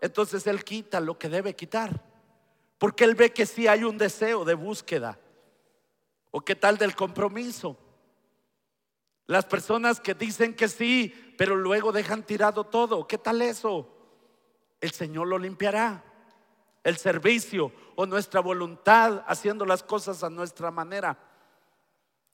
entonces 0.01 0.47
Él 0.47 0.65
quita 0.65 1.01
lo 1.01 1.19
que 1.19 1.29
debe 1.29 1.55
quitar. 1.55 2.03
Porque 2.79 3.05
Él 3.05 3.15
ve 3.15 3.33
que 3.33 3.45
sí 3.45 3.67
hay 3.67 3.85
un 3.85 3.99
deseo 3.99 4.45
de 4.45 4.55
búsqueda. 4.55 5.19
¿O 6.33 6.41
qué 6.41 6.57
tal 6.57 6.79
del 6.79 6.97
compromiso? 6.97 7.77
Las 9.27 9.45
personas 9.45 10.01
que 10.01 10.15
dicen 10.15 10.55
que 10.55 10.67
sí, 10.67 11.35
pero 11.39 11.55
luego 11.55 11.93
dejan 11.93 12.25
tirado 12.25 12.65
todo. 12.65 13.07
¿Qué 13.07 13.19
tal 13.19 13.43
eso? 13.43 13.89
El 14.81 14.91
Señor 14.91 15.29
lo 15.29 15.39
limpiará. 15.39 16.03
El 16.83 16.97
servicio 16.97 17.71
o 17.95 18.07
nuestra 18.07 18.41
voluntad 18.41 19.23
haciendo 19.29 19.65
las 19.65 19.83
cosas 19.85 20.25
a 20.25 20.31
nuestra 20.31 20.71
manera. 20.71 21.17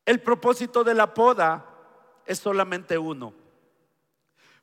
El 0.07 0.23
propósito 0.23 0.85
de 0.85 0.95
la 0.95 1.13
poda 1.13 1.67
es 2.25 2.39
solamente 2.39 2.97
uno. 2.97 3.35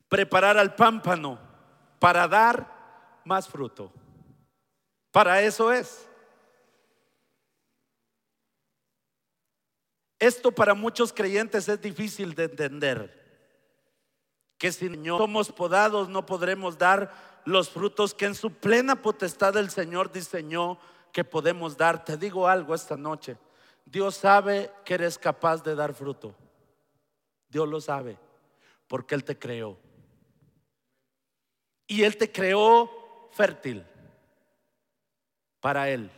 Preparar 0.08 0.56
al 0.56 0.74
pámpano 0.74 1.38
para 1.98 2.26
dar 2.26 3.20
más 3.24 3.46
fruto. 3.46 3.92
Para 5.12 5.42
eso 5.42 5.70
es. 5.70 6.05
Esto 10.18 10.52
para 10.52 10.74
muchos 10.74 11.12
creyentes 11.12 11.68
es 11.68 11.80
difícil 11.80 12.34
de 12.34 12.44
entender. 12.44 13.24
Que 14.58 14.72
si 14.72 14.88
no 14.88 15.18
somos 15.18 15.52
podados 15.52 16.08
no 16.08 16.24
podremos 16.24 16.78
dar 16.78 17.12
los 17.44 17.68
frutos 17.70 18.14
que 18.14 18.24
en 18.24 18.34
su 18.34 18.52
plena 18.52 19.02
potestad 19.02 19.56
el 19.56 19.70
Señor 19.70 20.10
diseñó 20.10 20.78
que 21.12 21.24
podemos 21.24 21.76
dar. 21.76 22.04
Te 22.04 22.16
digo 22.16 22.48
algo 22.48 22.74
esta 22.74 22.96
noche. 22.96 23.36
Dios 23.84 24.16
sabe 24.16 24.72
que 24.84 24.94
eres 24.94 25.18
capaz 25.18 25.62
de 25.62 25.74
dar 25.74 25.94
fruto. 25.94 26.34
Dios 27.48 27.68
lo 27.68 27.80
sabe 27.80 28.18
porque 28.88 29.14
Él 29.14 29.24
te 29.24 29.38
creó. 29.38 29.78
Y 31.86 32.02
Él 32.02 32.16
te 32.16 32.32
creó 32.32 33.28
fértil 33.32 33.86
para 35.60 35.88
Él. 35.88 36.10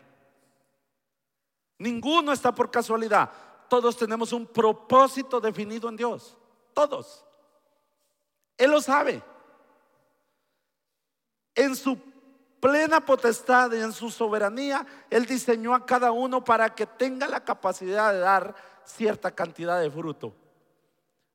Ninguno 1.78 2.32
está 2.32 2.52
por 2.52 2.70
casualidad. 2.70 3.30
Todos 3.68 3.96
tenemos 3.96 4.32
un 4.32 4.46
propósito 4.46 5.40
definido 5.40 5.88
en 5.88 5.96
Dios. 5.96 6.36
Todos. 6.72 7.24
Él 8.56 8.70
lo 8.70 8.80
sabe. 8.80 9.22
En 11.54 11.76
su 11.76 11.98
plena 12.60 13.04
potestad 13.04 13.72
y 13.72 13.80
en 13.80 13.92
su 13.92 14.10
soberanía, 14.10 14.86
Él 15.10 15.26
diseñó 15.26 15.74
a 15.74 15.86
cada 15.86 16.12
uno 16.12 16.44
para 16.44 16.74
que 16.74 16.86
tenga 16.86 17.28
la 17.28 17.44
capacidad 17.44 18.12
de 18.12 18.20
dar 18.20 18.54
cierta 18.84 19.30
cantidad 19.30 19.80
de 19.80 19.90
fruto. 19.90 20.34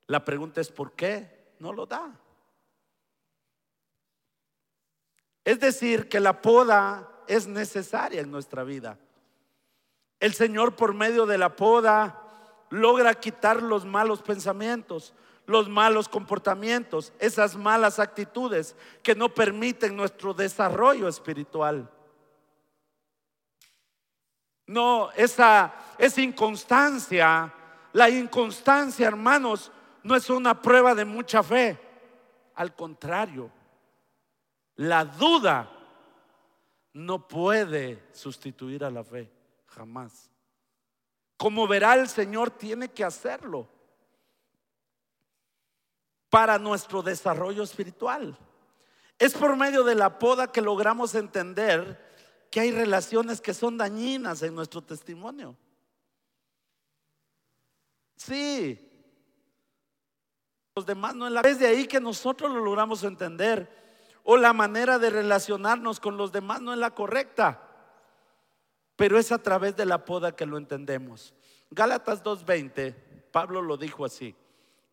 La 0.08 0.24
pregunta 0.26 0.62
es, 0.62 0.70
¿por 0.70 0.94
qué 0.94 1.54
no 1.60 1.72
lo 1.72 1.86
da? 1.86 2.20
Es 5.46 5.60
decir, 5.60 6.10
que 6.10 6.20
la 6.20 6.42
poda 6.42 7.10
es 7.28 7.48
necesaria 7.48 8.22
en 8.22 8.32
nuestra 8.32 8.64
vida. 8.64 8.98
El 10.20 10.34
Señor 10.34 10.76
por 10.76 10.94
medio 10.94 11.26
de 11.26 11.38
la 11.38 11.56
poda 11.56 12.23
logra 12.74 13.14
quitar 13.14 13.62
los 13.62 13.86
malos 13.86 14.24
pensamientos, 14.24 15.14
los 15.46 15.70
malos 15.70 16.10
comportamientos, 16.10 17.14
esas 17.20 17.56
malas 17.56 18.00
actitudes 18.00 18.76
que 19.04 19.14
no 19.14 19.30
permiten 19.30 19.96
nuestro 19.96 20.34
desarrollo 20.34 21.08
espiritual. 21.08 21.88
No, 24.66 25.12
esa, 25.12 25.72
esa 26.00 26.22
inconstancia, 26.22 27.54
la 27.92 28.10
inconstancia, 28.10 29.08
hermanos, 29.08 29.72
no 30.02 30.16
es 30.16 30.28
una 30.32 30.60
prueba 30.60 30.96
de 30.96 31.06
mucha 31.06 31.44
fe. 31.44 31.80
Al 32.56 32.74
contrario, 32.74 33.52
la 34.78 35.06
duda 35.06 35.70
no 36.94 37.28
puede 37.28 38.04
sustituir 38.14 38.84
a 38.84 38.90
la 38.90 39.04
fe, 39.04 39.32
jamás. 39.68 40.33
Como 41.38 41.68
verá 41.68 41.96
el 41.96 42.08
Señor, 42.08 42.52
tiene 42.52 42.92
que 42.92 43.04
hacerlo 43.04 43.68
para 46.30 46.58
nuestro 46.58 47.02
desarrollo 47.02 47.64
espiritual. 47.64 48.38
Es 49.20 49.34
por 49.34 49.56
medio 49.56 49.84
de 49.84 49.96
la 49.96 50.18
poda 50.20 50.52
que 50.52 50.62
logramos 50.62 51.16
entender 51.16 52.12
que 52.50 52.60
hay 52.60 52.72
relaciones 52.72 53.42
que 53.42 53.54
son 53.54 53.78
dañinas 53.78 54.42
en 54.44 54.56
nuestro 54.56 54.82
testimonio. 54.82 55.56
Sí. 58.16 58.90
Los 60.76 60.86
demás 60.86 61.16
no 61.16 61.28
en 61.28 61.34
la 61.34 61.42
vez 61.42 61.60
de 61.60 61.68
ahí 61.68 61.88
que 61.88 62.00
nosotros 62.00 62.52
lo 62.52 62.64
logramos 62.64 63.04
entender 63.04 63.84
o 64.24 64.38
la 64.38 64.54
manera 64.54 65.00
de 65.00 65.10
relacionarnos 65.10 66.00
con 66.00 66.18
los 66.18 66.32
demás 66.32 66.62
no 66.62 66.74
es 66.74 66.80
la 66.80 66.96
correcta, 66.96 67.63
pero 68.96 69.18
es 69.18 69.32
a 69.32 69.42
través 69.42 69.76
de 69.76 69.86
la 69.86 70.06
poda 70.06 70.36
que 70.36 70.46
lo 70.46 70.58
entendemos. 70.58 71.34
Gálatas 71.72 72.24
2.20, 72.24 72.96
Pablo 73.32 73.62
lo 73.62 73.78
dijo 73.78 74.06
así, 74.06 74.36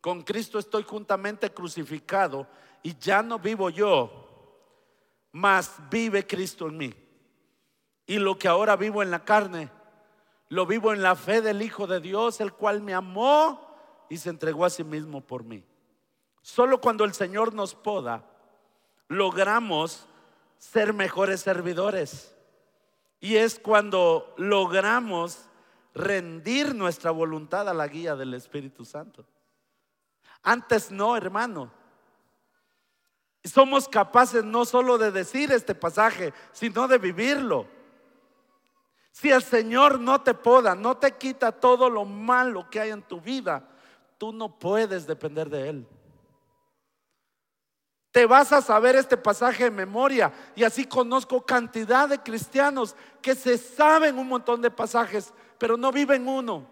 con 0.00 0.22
Cristo 0.22 0.58
estoy 0.58 0.82
juntamente 0.82 1.52
crucificado 1.52 2.46
y 2.82 2.96
ya 2.98 3.22
no 3.22 3.38
vivo 3.38 3.68
yo, 3.68 4.28
mas 5.32 5.74
vive 5.90 6.26
Cristo 6.26 6.68
en 6.68 6.76
mí. 6.76 6.94
Y 8.06 8.18
lo 8.18 8.38
que 8.38 8.48
ahora 8.48 8.76
vivo 8.76 9.02
en 9.02 9.10
la 9.10 9.24
carne, 9.24 9.70
lo 10.48 10.66
vivo 10.66 10.92
en 10.92 11.02
la 11.02 11.14
fe 11.14 11.42
del 11.42 11.62
Hijo 11.62 11.86
de 11.86 12.00
Dios, 12.00 12.40
el 12.40 12.52
cual 12.52 12.80
me 12.80 12.94
amó 12.94 14.06
y 14.08 14.16
se 14.16 14.30
entregó 14.30 14.64
a 14.64 14.70
sí 14.70 14.82
mismo 14.82 15.20
por 15.20 15.44
mí. 15.44 15.62
Solo 16.42 16.80
cuando 16.80 17.04
el 17.04 17.12
Señor 17.12 17.54
nos 17.54 17.74
poda, 17.74 18.24
logramos 19.08 20.06
ser 20.58 20.92
mejores 20.92 21.40
servidores. 21.40 22.34
Y 23.20 23.36
es 23.36 23.58
cuando 23.58 24.34
logramos 24.38 25.44
rendir 25.94 26.74
nuestra 26.74 27.10
voluntad 27.10 27.68
a 27.68 27.74
la 27.74 27.86
guía 27.86 28.16
del 28.16 28.34
Espíritu 28.34 28.84
Santo. 28.84 29.24
Antes 30.42 30.90
no, 30.90 31.16
hermano. 31.16 31.70
Somos 33.44 33.88
capaces 33.88 34.44
no 34.44 34.64
solo 34.64 34.98
de 34.98 35.10
decir 35.10 35.52
este 35.52 35.74
pasaje, 35.74 36.32
sino 36.52 36.88
de 36.88 36.98
vivirlo. 36.98 37.66
Si 39.12 39.30
el 39.30 39.42
Señor 39.42 39.98
no 39.98 40.22
te 40.22 40.34
poda, 40.34 40.74
no 40.74 40.96
te 40.96 41.12
quita 41.12 41.52
todo 41.52 41.90
lo 41.90 42.04
malo 42.04 42.68
que 42.70 42.80
hay 42.80 42.90
en 42.90 43.02
tu 43.02 43.20
vida, 43.20 43.66
tú 44.18 44.32
no 44.32 44.58
puedes 44.58 45.06
depender 45.06 45.48
de 45.50 45.68
Él. 45.68 45.88
Te 48.12 48.26
vas 48.26 48.52
a 48.52 48.60
saber 48.60 48.96
este 48.96 49.16
pasaje 49.16 49.64
de 49.64 49.70
memoria 49.70 50.32
y 50.56 50.64
así 50.64 50.84
conozco 50.84 51.44
cantidad 51.46 52.08
de 52.08 52.18
cristianos 52.18 52.96
que 53.22 53.34
se 53.34 53.56
saben 53.56 54.18
un 54.18 54.26
montón 54.26 54.60
de 54.60 54.70
pasajes, 54.70 55.32
pero 55.58 55.76
no 55.76 55.92
viven 55.92 56.26
uno. 56.26 56.66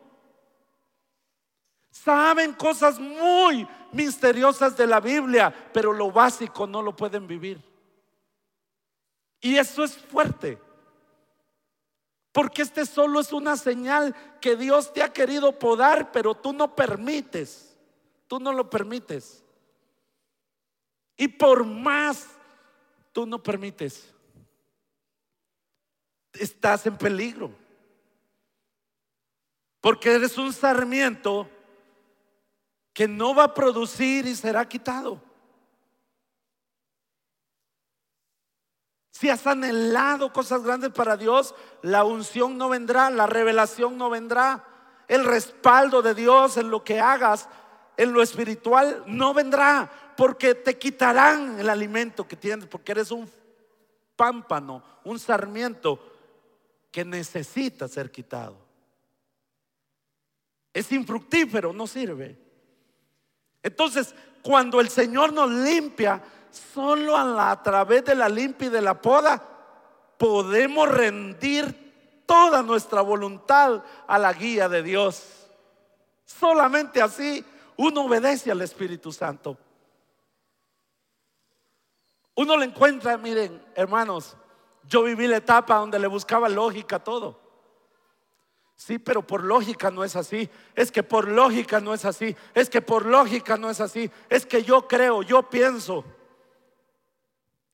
Saben 1.90 2.52
cosas 2.54 2.98
muy 2.98 3.66
misteriosas 3.92 4.76
de 4.76 4.86
la 4.86 5.00
Biblia, 5.00 5.54
pero 5.72 5.92
lo 5.92 6.10
básico 6.10 6.66
no 6.66 6.82
lo 6.82 6.94
pueden 6.94 7.26
vivir. 7.26 7.62
Y 9.40 9.56
eso 9.56 9.84
es 9.84 9.96
fuerte. 9.96 10.60
Porque 12.32 12.62
este 12.62 12.84
solo 12.84 13.20
es 13.20 13.32
una 13.32 13.56
señal 13.56 14.14
que 14.40 14.56
Dios 14.56 14.92
te 14.92 15.02
ha 15.02 15.12
querido 15.12 15.58
podar, 15.58 16.12
pero 16.12 16.34
tú 16.34 16.52
no 16.52 16.74
permites. 16.74 17.76
Tú 18.26 18.38
no 18.38 18.52
lo 18.52 18.68
permites. 18.68 19.44
Y 21.18 21.26
por 21.26 21.64
más 21.64 22.28
tú 23.12 23.26
no 23.26 23.42
permites, 23.42 24.14
estás 26.32 26.86
en 26.86 26.96
peligro. 26.96 27.50
Porque 29.80 30.14
eres 30.14 30.38
un 30.38 30.52
sarmiento 30.52 31.50
que 32.92 33.08
no 33.08 33.34
va 33.34 33.44
a 33.44 33.54
producir 33.54 34.26
y 34.26 34.34
será 34.36 34.66
quitado. 34.68 35.20
Si 39.10 39.28
has 39.28 39.44
anhelado 39.48 40.32
cosas 40.32 40.62
grandes 40.62 40.90
para 40.90 41.16
Dios, 41.16 41.52
la 41.82 42.04
unción 42.04 42.56
no 42.56 42.68
vendrá, 42.68 43.10
la 43.10 43.26
revelación 43.26 43.98
no 43.98 44.08
vendrá, 44.08 44.64
el 45.08 45.24
respaldo 45.24 46.02
de 46.02 46.14
Dios 46.14 46.56
en 46.56 46.70
lo 46.70 46.84
que 46.84 47.00
hagas, 47.00 47.48
en 47.96 48.12
lo 48.12 48.22
espiritual, 48.22 49.02
no 49.08 49.34
vendrá, 49.34 50.07
porque 50.18 50.56
te 50.56 50.76
quitarán 50.76 51.60
el 51.60 51.70
alimento 51.70 52.26
que 52.26 52.34
tienes, 52.34 52.66
porque 52.66 52.90
eres 52.90 53.12
un 53.12 53.30
pámpano, 54.16 54.82
un 55.04 55.16
sarmiento 55.16 56.00
que 56.90 57.04
necesita 57.04 57.86
ser 57.86 58.10
quitado. 58.10 58.56
Es 60.74 60.90
infructífero, 60.90 61.72
no 61.72 61.86
sirve. 61.86 62.36
Entonces, 63.62 64.12
cuando 64.42 64.80
el 64.80 64.88
Señor 64.88 65.32
nos 65.32 65.52
limpia, 65.52 66.20
solo 66.74 67.16
a, 67.16 67.62
través 67.62 68.04
de 68.04 68.16
la 68.16 68.28
limpia 68.28 68.66
y 68.66 68.70
de 68.70 68.82
la 68.82 69.00
poda 69.00 69.40
podemos 70.18 70.88
rendir 70.88 72.24
toda 72.26 72.64
nuestra 72.64 73.02
voluntad 73.02 73.84
a 74.08 74.18
la 74.18 74.32
guía 74.32 74.68
de 74.68 74.82
Dios. 74.82 75.46
Solamente 76.24 77.00
así 77.00 77.44
uno 77.76 78.06
obedece 78.06 78.50
al 78.50 78.62
Espíritu 78.62 79.12
Santo. 79.12 79.56
Uno 82.38 82.56
le 82.56 82.66
encuentra, 82.66 83.18
miren, 83.18 83.60
hermanos, 83.74 84.36
yo 84.84 85.02
viví 85.02 85.26
la 85.26 85.38
etapa 85.38 85.74
donde 85.74 85.98
le 85.98 86.06
buscaba 86.06 86.48
lógica 86.48 87.00
todo. 87.00 87.36
Sí, 88.76 89.00
pero 89.00 89.26
por 89.26 89.42
lógica 89.42 89.90
no 89.90 90.04
es 90.04 90.14
así. 90.14 90.48
Es 90.76 90.92
que 90.92 91.02
por 91.02 91.26
lógica 91.26 91.80
no 91.80 91.94
es 91.94 92.04
así. 92.04 92.36
Es 92.54 92.70
que 92.70 92.80
por 92.80 93.06
lógica 93.06 93.56
no 93.56 93.68
es 93.68 93.80
así. 93.80 94.08
Es 94.28 94.46
que 94.46 94.62
yo 94.62 94.86
creo, 94.86 95.22
yo 95.22 95.50
pienso. 95.50 96.04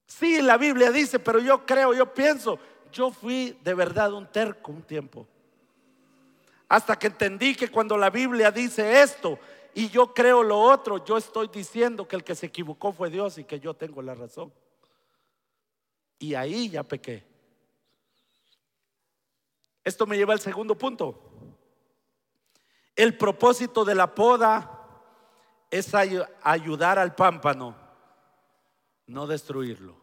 Sí, 0.07 0.41
la 0.41 0.57
Biblia 0.57 0.91
dice, 0.91 1.19
pero 1.19 1.41
yo 1.41 1.67
creo, 1.67 1.93
yo 1.93 2.15
pienso. 2.15 2.59
Yo 2.91 3.11
fui 3.11 3.59
de 3.63 3.75
verdad 3.75 4.15
un 4.15 4.33
terco 4.33 4.73
un 4.73 4.83
tiempo. 4.83 5.29
Hasta 6.71 6.99
que 6.99 7.09
entendí 7.09 7.55
que 7.55 7.71
cuando 7.71 7.99
la 7.99 8.09
Biblia 8.09 8.51
dice 8.51 9.03
esto 9.03 9.39
y 9.75 9.89
yo 9.89 10.15
creo 10.15 10.43
lo 10.43 10.61
otro, 10.61 11.05
yo 11.05 11.17
estoy 11.17 11.49
diciendo 11.49 12.07
que 12.07 12.17
el 12.17 12.25
que 12.25 12.35
se 12.35 12.47
equivocó 12.47 12.93
fue 12.93 13.11
Dios 13.11 13.39
y 13.39 13.45
que 13.45 13.61
yo 13.61 13.75
tengo 13.75 14.03
la 14.03 14.15
razón. 14.15 14.53
Y 16.19 16.35
ahí 16.35 16.71
ya 16.71 16.83
pequé. 16.83 17.25
Esto 19.83 20.07
me 20.07 20.17
lleva 20.17 20.33
al 20.33 20.41
segundo 20.41 20.77
punto. 20.77 21.31
El 22.97 23.19
propósito 23.19 23.85
de 23.85 23.95
la 23.95 24.15
poda 24.15 24.81
es 25.71 25.93
ayudar 25.95 26.99
al 26.99 27.15
pámpano 27.15 27.85
no 29.07 29.27
destruirlo. 29.27 29.97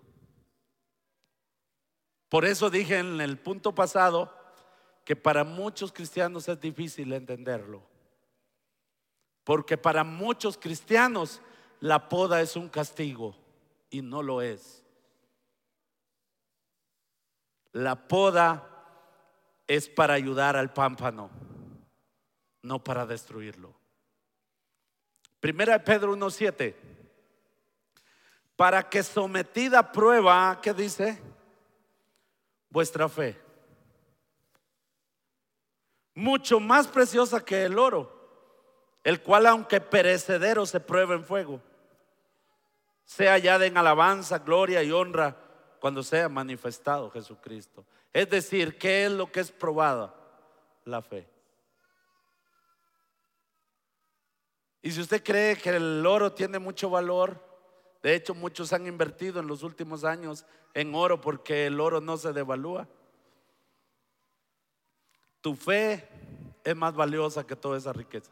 Por 2.30 2.46
eso 2.46 2.70
dije 2.70 3.00
en 3.00 3.20
el 3.20 3.38
punto 3.38 3.74
pasado 3.74 4.34
que 5.04 5.16
para 5.16 5.44
muchos 5.44 5.92
cristianos 5.92 6.48
es 6.48 6.60
difícil 6.60 7.12
entenderlo. 7.14 7.82
Porque 9.44 9.78
para 9.78 10.04
muchos 10.04 10.58
cristianos 10.58 11.42
la 11.80 12.10
poda 12.10 12.42
es 12.42 12.56
un 12.56 12.70
castigo 12.70 13.36
y 13.90 14.02
no 14.02 14.22
lo 14.22 14.42
es. 14.42 14.84
La 17.72 18.08
poda 18.08 18.68
es 19.68 19.88
para 19.90 20.14
ayudar 20.14 20.58
al 20.58 20.74
pámpano, 20.74 21.30
no 22.62 22.84
para 22.84 23.06
destruirlo. 23.06 23.74
Primera 25.40 25.74
de 25.74 25.80
Pedro 25.80 26.16
1.7 26.16 26.76
para 28.62 28.88
que 28.88 29.02
sometida 29.02 29.80
a 29.80 29.92
prueba, 29.92 30.60
¿qué 30.62 30.72
dice? 30.72 31.20
Vuestra 32.70 33.10
fe. 33.10 33.36
Mucho 36.14 36.60
más 36.60 36.86
preciosa 36.86 37.44
que 37.44 37.64
el 37.64 37.80
oro, 37.80 38.21
el 39.04 39.22
cual 39.22 39.48
aunque 39.48 39.82
perecedero 39.82 40.66
se 40.66 40.80
prueba 40.80 41.16
en 41.16 41.24
fuego, 41.24 41.62
sea 43.06 43.34
hallada 43.34 43.66
en 43.66 43.78
alabanza, 43.78 44.40
gloria 44.40 44.84
y 44.84 44.92
honra 44.92 45.36
cuando 45.80 46.04
sea 46.04 46.30
manifestado 46.30 47.10
Jesucristo. 47.10 47.86
Es 48.14 48.30
decir, 48.30 48.78
¿qué 48.78 49.06
es 49.06 49.12
lo 49.12 49.32
que 49.32 49.40
es 49.40 49.52
probada? 49.52 50.14
La 50.86 51.02
fe. 51.02 51.28
Y 54.82 54.92
si 54.92 55.02
usted 55.02 55.24
cree 55.24 55.56
que 55.56 55.70
el 55.70 56.06
oro 56.06 56.34
tiene 56.34 56.60
mucho 56.60 56.90
valor, 56.90 57.40
de 58.02 58.16
hecho, 58.16 58.34
muchos 58.34 58.74
han 58.74 58.88
invertido 58.88 59.40
en 59.40 59.48
los 59.48 59.64
últimos 59.64 60.04
años 60.04 60.46
en 60.74 60.96
oro 60.96 61.22
porque 61.22 61.68
el 61.68 61.80
oro 61.80 62.02
no 62.02 62.18
se 62.18 62.34
devalúa. 62.34 62.88
Tu 65.42 65.56
fe 65.56 66.08
es 66.64 66.76
más 66.76 66.96
valiosa 66.96 67.46
que 67.46 67.56
toda 67.56 67.78
esa 67.78 67.94
riqueza. 67.94 68.32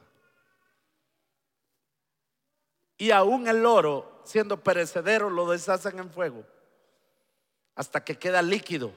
Y 3.00 3.10
aún 3.10 3.48
el 3.48 3.66
oro, 3.66 4.22
siendo 4.26 4.62
perecedero, 4.62 5.32
lo 5.32 5.50
deshacen 5.50 5.98
en 5.98 6.12
fuego 6.12 6.46
hasta 7.80 8.04
que 8.04 8.18
queda 8.18 8.42
líquido. 8.42 8.92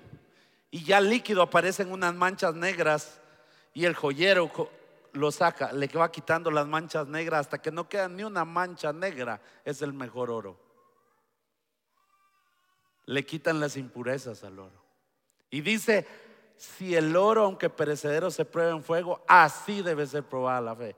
Y 0.73 0.83
ya 0.83 1.01
líquido 1.01 1.41
aparecen 1.41 1.93
unas 1.93 2.13
manchas 2.13 2.53
negras 2.57 3.21
y 3.73 3.85
el 3.85 3.95
joyero 3.95 4.51
lo 5.13 5.31
saca, 5.31 5.73
le 5.73 5.87
va 5.87 6.11
quitando 6.11 6.51
las 6.51 6.67
manchas 6.67 7.07
negras 7.07 7.43
hasta 7.43 7.63
que 7.63 7.71
no 7.71 7.89
queda 7.89 8.09
ni 8.09 8.25
una 8.25 8.45
mancha 8.45 8.93
negra, 8.93 9.41
es 9.65 9.83
el 9.83 9.93
mejor 9.93 10.33
oro. 10.33 10.59
Le 13.07 13.25
quitan 13.25 13.61
las 13.61 13.77
impurezas 13.77 14.43
al 14.43 14.59
oro. 14.59 14.83
Y 15.49 15.61
dice, 15.61 16.05
si 16.57 16.97
el 16.97 17.15
oro, 17.15 17.45
aunque 17.45 17.71
perecedero, 17.71 18.33
se 18.33 18.45
prueba 18.45 18.73
en 18.73 18.83
fuego, 18.83 19.23
así 19.29 19.81
debe 19.81 20.09
ser 20.09 20.25
probada 20.25 20.61
la 20.61 20.75
fe. 20.75 20.97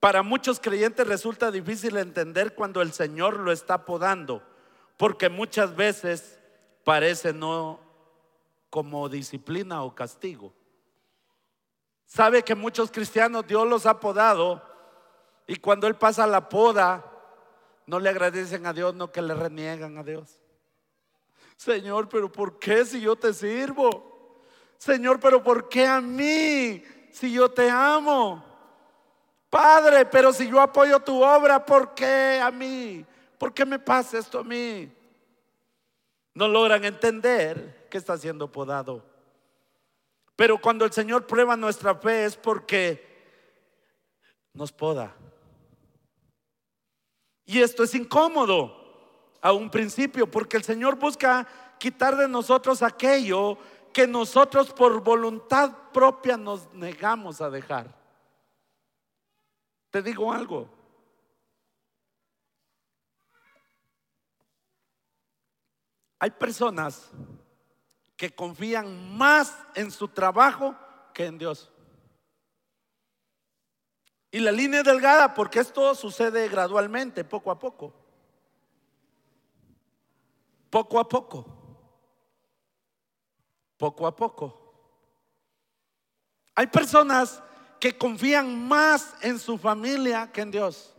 Para 0.00 0.22
muchos 0.22 0.60
creyentes 0.60 1.06
resulta 1.06 1.50
difícil 1.50 1.96
entender 1.96 2.54
cuando 2.54 2.82
el 2.82 2.92
Señor 2.92 3.40
lo 3.40 3.50
está 3.50 3.84
podando, 3.84 4.42
porque 4.96 5.28
muchas 5.28 5.74
veces 5.74 6.38
parece 6.84 7.32
no 7.32 7.80
como 8.70 9.08
disciplina 9.08 9.82
o 9.82 9.94
castigo. 9.94 10.52
Sabe 12.06 12.42
que 12.42 12.54
muchos 12.54 12.90
cristianos 12.90 13.46
Dios 13.46 13.66
los 13.66 13.86
ha 13.86 13.98
podado 13.98 14.62
y 15.46 15.56
cuando 15.56 15.86
Él 15.86 15.96
pasa 15.96 16.26
la 16.26 16.48
poda, 16.48 17.04
no 17.86 17.98
le 17.98 18.08
agradecen 18.08 18.66
a 18.66 18.72
Dios, 18.72 18.94
no 18.94 19.10
que 19.10 19.20
le 19.20 19.34
reniegan 19.34 19.98
a 19.98 20.02
Dios. 20.02 20.40
Señor, 21.56 22.08
pero 22.08 22.30
¿por 22.30 22.58
qué 22.58 22.84
si 22.84 23.00
yo 23.00 23.16
te 23.16 23.34
sirvo? 23.34 24.42
Señor, 24.76 25.18
pero 25.18 25.42
¿por 25.42 25.68
qué 25.68 25.86
a 25.86 26.00
mí 26.00 26.82
si 27.10 27.32
yo 27.32 27.50
te 27.50 27.68
amo? 27.68 28.47
Padre, 29.50 30.04
pero 30.06 30.32
si 30.32 30.48
yo 30.48 30.60
apoyo 30.60 31.00
tu 31.00 31.22
obra, 31.22 31.64
¿por 31.64 31.94
qué 31.94 32.40
a 32.42 32.50
mí? 32.50 33.04
¿Por 33.38 33.54
qué 33.54 33.64
me 33.64 33.78
pasa 33.78 34.18
esto 34.18 34.40
a 34.40 34.44
mí? 34.44 34.92
No 36.34 36.48
logran 36.48 36.84
entender 36.84 37.88
que 37.90 37.98
está 37.98 38.16
siendo 38.18 38.50
podado. 38.50 39.04
Pero 40.36 40.60
cuando 40.60 40.84
el 40.84 40.92
Señor 40.92 41.26
prueba 41.26 41.56
nuestra 41.56 41.94
fe 41.94 42.24
es 42.24 42.36
porque 42.36 43.06
nos 44.52 44.70
poda. 44.70 45.14
Y 47.44 47.60
esto 47.60 47.82
es 47.82 47.94
incómodo 47.94 48.76
a 49.40 49.52
un 49.52 49.70
principio, 49.70 50.30
porque 50.30 50.56
el 50.58 50.64
Señor 50.64 50.96
busca 50.96 51.46
quitar 51.78 52.16
de 52.16 52.28
nosotros 52.28 52.82
aquello 52.82 53.56
que 53.92 54.06
nosotros 54.06 54.72
por 54.72 55.02
voluntad 55.02 55.72
propia 55.92 56.36
nos 56.36 56.72
negamos 56.74 57.40
a 57.40 57.48
dejar. 57.48 57.97
Te 59.90 60.02
digo 60.02 60.32
algo. 60.32 60.68
Hay 66.18 66.30
personas 66.32 67.10
que 68.16 68.34
confían 68.34 69.16
más 69.16 69.56
en 69.74 69.90
su 69.90 70.08
trabajo 70.08 70.76
que 71.14 71.26
en 71.26 71.38
Dios. 71.38 71.70
Y 74.30 74.40
la 74.40 74.52
línea 74.52 74.80
es 74.80 74.86
delgada 74.86 75.32
porque 75.32 75.60
esto 75.60 75.94
sucede 75.94 76.48
gradualmente, 76.48 77.24
poco 77.24 77.50
a 77.50 77.58
poco. 77.58 77.94
Poco 80.68 80.98
a 80.98 81.08
poco. 81.08 81.46
Poco 83.78 84.06
a 84.06 84.14
poco. 84.14 84.64
Hay 86.56 86.66
personas 86.66 87.40
que 87.80 87.96
confían 87.96 88.66
más 88.66 89.14
en 89.20 89.38
su 89.38 89.58
familia 89.58 90.30
que 90.32 90.40
en 90.40 90.50
Dios. 90.50 90.94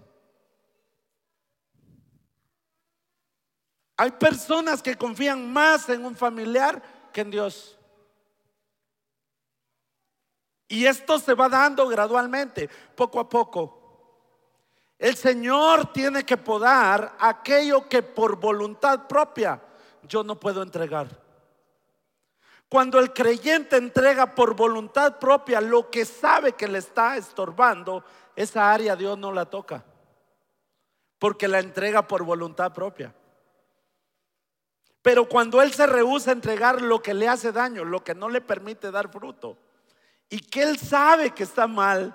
Hay 3.98 4.12
personas 4.12 4.82
que 4.82 4.96
confían 4.96 5.52
más 5.52 5.89
en 5.89 6.06
un 6.06 6.15
familiar 6.15 6.82
que 7.12 7.22
en 7.22 7.32
Dios. 7.32 7.78
Y 10.70 10.86
esto 10.86 11.20
se 11.20 11.34
va 11.34 11.50
dando 11.50 11.88
gradualmente, 11.88 12.70
poco 12.96 13.20
a 13.20 13.28
poco. 13.28 13.76
El 14.98 15.15
Señor 15.15 15.92
tiene 15.92 16.24
que 16.24 16.38
podar 16.38 17.18
aquello 17.20 17.89
que 17.89 18.04
por 18.04 18.39
voluntad 18.39 19.08
propia 19.08 19.62
yo 20.04 20.24
no 20.24 20.39
puedo 20.39 20.62
entregar. 20.62 21.29
Cuando 22.70 23.00
el 23.00 23.12
creyente 23.14 23.78
entrega 23.78 24.36
por 24.36 24.56
voluntad 24.56 25.18
propia 25.18 25.60
lo 25.60 25.90
que 25.90 26.06
sabe 26.06 26.54
que 26.54 26.68
le 26.68 26.78
está 26.78 27.18
estorbando, 27.18 28.04
esa 28.36 28.72
área 28.72 28.96
Dios 28.96 29.18
no 29.18 29.32
la 29.32 29.46
toca. 29.46 29.84
Porque 31.18 31.48
la 31.48 31.60
entrega 31.60 32.08
por 32.08 32.24
voluntad 32.24 32.72
propia. 32.72 33.14
Pero 35.02 35.28
cuando 35.28 35.62
Él 35.64 35.74
se 35.74 35.88
rehúsa 35.88 36.30
a 36.30 36.34
entregar 36.34 36.82
lo 36.82 37.02
que 37.02 37.16
le 37.16 37.28
hace 37.28 37.52
daño, 37.52 37.84
lo 37.84 38.04
que 38.04 38.14
no 38.14 38.30
le 38.30 38.42
permite 38.42 38.92
dar 38.92 39.12
fruto, 39.12 39.58
y 40.30 40.40
que 40.40 40.62
Él 40.62 40.78
sabe 40.78 41.32
que 41.32 41.44
está 41.44 41.66
mal 41.66 42.14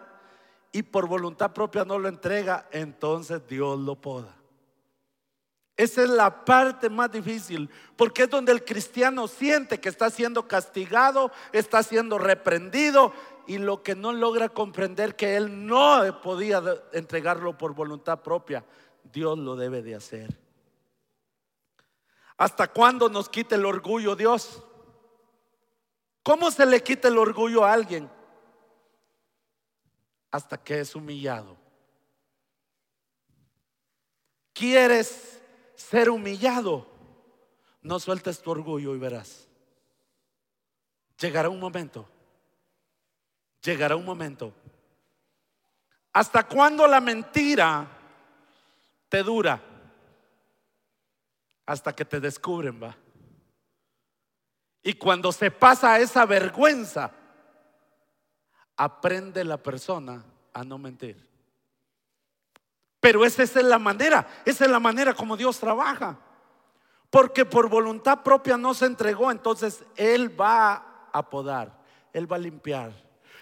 y 0.70 0.82
por 0.82 1.08
voluntad 1.08 1.52
propia 1.52 1.84
no 1.84 1.98
lo 1.98 2.08
entrega, 2.08 2.68
entonces 2.70 3.44
Dios 3.48 3.78
lo 3.80 3.96
poda. 3.96 4.36
Esa 5.76 6.02
es 6.04 6.08
la 6.10 6.44
parte 6.44 6.88
más 6.88 7.10
difícil, 7.10 7.68
porque 7.96 8.24
es 8.24 8.30
donde 8.30 8.52
el 8.52 8.64
cristiano 8.64 9.26
siente 9.26 9.80
que 9.80 9.88
está 9.88 10.08
siendo 10.08 10.46
castigado, 10.46 11.32
está 11.52 11.82
siendo 11.82 12.16
reprendido 12.18 13.12
y 13.46 13.58
lo 13.58 13.82
que 13.82 13.96
no 13.96 14.12
logra 14.12 14.48
comprender 14.48 15.16
que 15.16 15.36
él 15.36 15.66
no 15.66 16.20
podía 16.22 16.62
entregarlo 16.92 17.58
por 17.58 17.74
voluntad 17.74 18.20
propia, 18.20 18.64
Dios 19.12 19.36
lo 19.36 19.56
debe 19.56 19.82
de 19.82 19.96
hacer. 19.96 20.38
¿Hasta 22.36 22.68
cuándo 22.68 23.08
nos 23.08 23.28
quita 23.28 23.56
el 23.56 23.66
orgullo 23.66 24.14
Dios? 24.14 24.62
¿Cómo 26.22 26.50
se 26.50 26.66
le 26.66 26.82
quita 26.82 27.08
el 27.08 27.18
orgullo 27.18 27.64
a 27.64 27.72
alguien? 27.72 28.10
Hasta 30.30 30.56
que 30.56 30.80
es 30.80 30.94
humillado. 30.94 31.56
¿Quieres 34.52 35.43
ser 35.88 36.10
humillado? 36.10 36.86
No 37.82 38.00
sueltes 38.00 38.40
tu 38.40 38.50
orgullo 38.50 38.94
y 38.94 38.98
verás. 38.98 39.46
Llegará 41.18 41.48
un 41.48 41.60
momento. 41.60 42.08
Llegará 43.62 43.96
un 43.96 44.04
momento. 44.04 44.52
¿Hasta 46.12 46.46
cuándo 46.46 46.86
la 46.86 47.00
mentira 47.00 47.86
te 49.08 49.22
dura? 49.22 49.62
Hasta 51.66 51.94
que 51.94 52.04
te 52.04 52.20
descubren, 52.20 52.82
va. 52.82 52.96
Y 54.82 54.94
cuando 54.94 55.32
se 55.32 55.50
pasa 55.50 55.98
esa 55.98 56.26
vergüenza, 56.26 57.10
aprende 58.76 59.44
la 59.44 59.56
persona 59.56 60.24
a 60.52 60.62
no 60.62 60.78
mentir. 60.78 61.33
Pero 63.04 63.22
esa 63.22 63.42
es 63.42 63.54
la 63.56 63.78
manera, 63.78 64.26
esa 64.46 64.64
es 64.64 64.70
la 64.70 64.80
manera 64.80 65.12
como 65.12 65.36
Dios 65.36 65.60
trabaja. 65.60 66.16
Porque 67.10 67.44
por 67.44 67.68
voluntad 67.68 68.22
propia 68.22 68.56
no 68.56 68.72
se 68.72 68.86
entregó, 68.86 69.30
entonces 69.30 69.84
Él 69.94 70.40
va 70.40 71.10
a 71.12 71.28
podar, 71.28 71.70
Él 72.14 72.32
va 72.32 72.36
a 72.36 72.38
limpiar. 72.38 72.94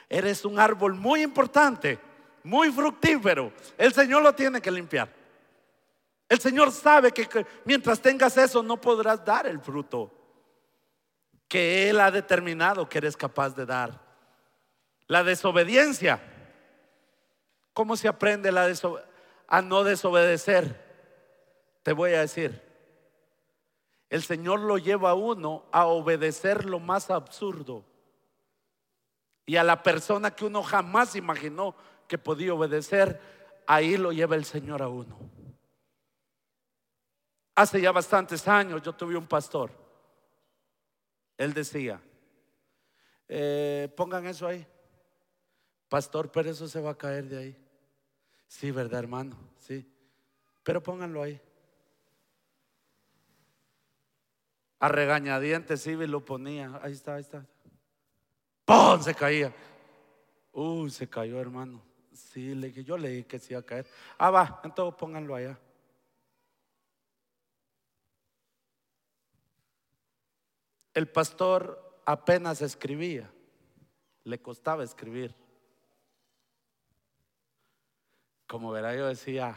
Eres 0.09 0.45
un 0.45 0.59
árbol 0.59 0.95
muy 0.95 1.23
importante, 1.23 2.01
muy 2.43 2.73
fructífero. 2.73 3.53
El 3.79 3.93
Señor 3.93 4.25
lo 4.25 4.35
tiene 4.35 4.61
que 4.61 4.73
limpiar. 4.73 5.09
El 6.29 6.41
Señor 6.41 6.73
sabe 6.73 7.13
que 7.13 7.47
mientras 7.65 8.01
tengas 8.01 8.37
eso 8.37 8.65
no 8.65 8.81
podrás 8.81 9.25
dar 9.25 9.47
el 9.47 9.61
fruto 9.61 10.11
que 11.47 11.89
Él 11.89 12.01
ha 12.01 12.11
determinado 12.11 12.89
que 12.89 12.99
eres 12.99 13.17
capaz 13.17 13.55
de 13.55 13.65
dar. 13.65 14.01
La 15.07 15.23
desobediencia. 15.23 16.21
¿Cómo 17.73 17.97
se 17.97 18.09
aprende 18.09 18.51
la 18.51 18.67
a 19.53 19.61
no 19.61 19.85
desobedecer? 19.85 20.81
Te 21.83 21.93
voy 21.93 22.15
a 22.15 22.21
decir. 22.21 22.61
El 24.09 24.23
Señor 24.23 24.61
lo 24.61 24.79
lleva 24.79 25.11
a 25.11 25.15
uno 25.15 25.67
a 25.71 25.87
obedecer 25.87 26.65
lo 26.65 26.81
más 26.81 27.11
absurdo. 27.11 27.85
Y 29.47 29.57
a 29.57 29.65
la 29.65 29.83
persona 29.83 30.35
que 30.35 30.47
uno 30.47 30.63
jamás 30.63 31.17
imaginó 31.17 31.75
que 32.09 32.17
podía 32.17 32.55
obedecer, 32.55 33.21
ahí 33.67 33.97
lo 33.97 34.13
lleva 34.13 34.37
el 34.37 34.45
Señor 34.45 34.83
a 34.83 34.89
uno. 34.89 35.19
Hace 37.55 37.81
ya 37.81 37.93
bastantes 37.93 38.49
años 38.49 38.83
yo 38.83 38.95
tuve 38.95 39.17
un 39.17 39.27
pastor 39.27 39.83
él 41.43 41.55
decía, 41.55 42.01
eh, 43.29 43.93
pongan 43.97 44.27
eso 44.27 44.47
ahí. 44.47 44.65
Pastor, 45.89 46.31
pero 46.31 46.51
eso 46.51 46.69
se 46.69 46.81
va 46.81 46.91
a 46.91 46.99
caer 46.99 47.29
de 47.29 47.39
ahí. 47.39 47.62
Sí, 48.53 48.71
¿verdad, 48.71 49.01
hermano? 49.01 49.35
Sí. 49.57 49.91
Pero 50.63 50.83
pónganlo 50.83 51.23
ahí. 51.23 51.41
A 54.79 54.89
regañadientes 54.89 55.87
y 55.87 55.95
lo 56.07 56.23
ponía. 56.23 56.79
Ahí 56.83 56.93
está, 56.93 57.15
ahí 57.15 57.23
está. 57.23 57.47
¡Pum! 58.67 59.01
Se 59.01 59.15
caía. 59.15 59.55
Uy, 60.53 60.91
se 60.91 61.09
cayó, 61.09 61.41
hermano. 61.41 61.83
Sí, 62.13 62.55
le, 62.55 62.71
yo 62.85 62.99
leí 62.99 63.25
que 63.25 63.39
se 63.39 63.55
iba 63.55 63.61
a 63.61 63.65
caer. 63.65 63.87
Ah, 64.19 64.31
va, 64.31 64.61
entonces 64.65 64.99
pónganlo 64.99 65.35
allá. 65.35 65.59
El 70.93 71.09
pastor 71.09 72.03
apenas 72.05 72.61
escribía, 72.61 73.33
le 74.25 74.43
costaba 74.43 74.85
escribir. 74.85 75.35
Como 78.53 78.71
verá, 78.71 78.95
yo 78.95 79.07
decía, 79.07 79.57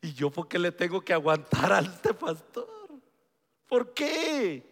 ¿y 0.00 0.12
yo 0.12 0.30
por 0.30 0.46
qué 0.46 0.60
le 0.60 0.70
tengo 0.70 1.00
que 1.00 1.12
aguantar 1.12 1.72
a 1.72 1.80
este 1.80 2.14
pastor? 2.14 2.68
¿Por 3.66 3.92
qué? 3.92 4.64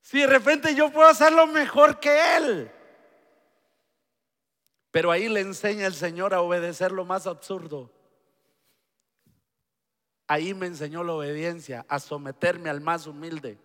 Si 0.00 0.20
de 0.20 0.28
repente 0.28 0.72
yo 0.76 0.92
puedo 0.92 1.08
hacerlo 1.08 1.48
mejor 1.48 1.98
que 1.98 2.36
él. 2.36 2.70
Pero 4.92 5.10
ahí 5.10 5.28
le 5.28 5.40
enseña 5.40 5.88
el 5.88 5.94
Señor 5.94 6.32
a 6.32 6.42
obedecer 6.42 6.92
lo 6.92 7.04
más 7.04 7.26
absurdo. 7.26 7.90
Ahí 10.28 10.54
me 10.54 10.68
enseñó 10.68 11.02
la 11.02 11.14
obediencia, 11.14 11.84
a 11.88 11.98
someterme 11.98 12.70
al 12.70 12.80
más 12.80 13.08
humilde 13.08 13.58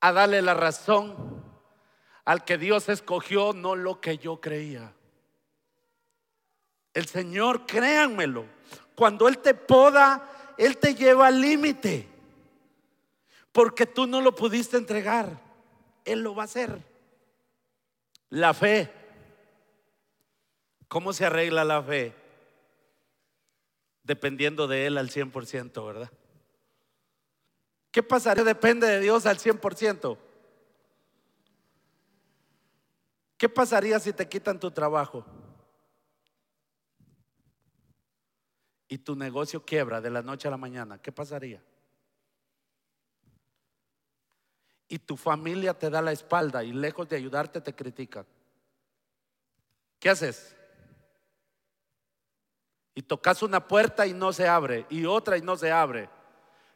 a 0.00 0.12
darle 0.12 0.42
la 0.42 0.54
razón 0.54 1.44
al 2.24 2.44
que 2.44 2.58
Dios 2.58 2.88
escogió, 2.88 3.52
no 3.52 3.76
lo 3.76 4.00
que 4.00 4.18
yo 4.18 4.40
creía. 4.40 4.92
El 6.94 7.06
Señor, 7.06 7.66
créanmelo, 7.66 8.44
cuando 8.94 9.28
Él 9.28 9.38
te 9.38 9.54
poda, 9.54 10.54
Él 10.58 10.76
te 10.76 10.94
lleva 10.94 11.28
al 11.28 11.40
límite, 11.40 12.08
porque 13.50 13.86
tú 13.86 14.06
no 14.06 14.20
lo 14.20 14.34
pudiste 14.34 14.76
entregar, 14.76 15.40
Él 16.04 16.20
lo 16.20 16.34
va 16.34 16.42
a 16.42 16.44
hacer. 16.44 16.82
La 18.28 18.54
fe. 18.54 18.90
¿Cómo 20.88 21.12
se 21.12 21.24
arregla 21.24 21.64
la 21.64 21.82
fe? 21.82 22.14
Dependiendo 24.02 24.66
de 24.66 24.86
Él 24.86 24.98
al 24.98 25.10
100%, 25.10 25.86
¿verdad? 25.86 26.10
¿Qué 27.90 28.02
pasaría? 28.02 28.44
Depende 28.44 28.86
de 28.86 29.00
Dios 29.00 29.26
al 29.26 29.38
100%. 29.38 30.18
¿Qué 33.36 33.48
pasaría 33.48 33.98
si 34.00 34.12
te 34.12 34.28
quitan 34.28 34.58
tu 34.58 34.70
trabajo? 34.70 35.24
Y 38.92 38.98
tu 38.98 39.16
negocio 39.16 39.64
quiebra 39.64 40.02
de 40.02 40.10
la 40.10 40.20
noche 40.20 40.48
a 40.48 40.50
la 40.50 40.58
mañana. 40.58 41.00
¿Qué 41.00 41.10
pasaría? 41.10 41.62
Y 44.86 44.98
tu 44.98 45.16
familia 45.16 45.72
te 45.72 45.88
da 45.88 46.02
la 46.02 46.12
espalda 46.12 46.62
y 46.62 46.74
lejos 46.74 47.08
de 47.08 47.16
ayudarte 47.16 47.62
te 47.62 47.74
critican. 47.74 48.26
¿Qué 49.98 50.10
haces? 50.10 50.54
Y 52.94 53.00
tocas 53.00 53.42
una 53.42 53.66
puerta 53.66 54.06
y 54.06 54.12
no 54.12 54.30
se 54.30 54.46
abre, 54.46 54.84
y 54.90 55.06
otra 55.06 55.38
y 55.38 55.40
no 55.40 55.56
se 55.56 55.72
abre. 55.72 56.10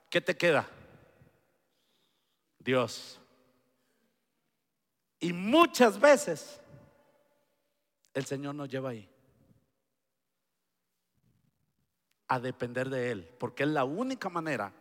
¿Qué 0.09 0.23
te 0.23 0.35
queda? 0.35 0.67
Dios. 2.59 3.21
Y 5.21 5.35
muchas 5.35 6.01
veces 6.01 6.63
el 8.15 8.25
Señor 8.25 8.55
nos 8.55 8.71
lleva 8.71 8.89
ahí. 8.89 9.07
A 12.29 12.41
depender 12.41 12.91
de 12.91 13.11
Él, 13.11 13.29
porque 13.39 13.63
es 13.63 13.69
la 13.69 13.85
única 13.85 14.29
manera 14.29 14.73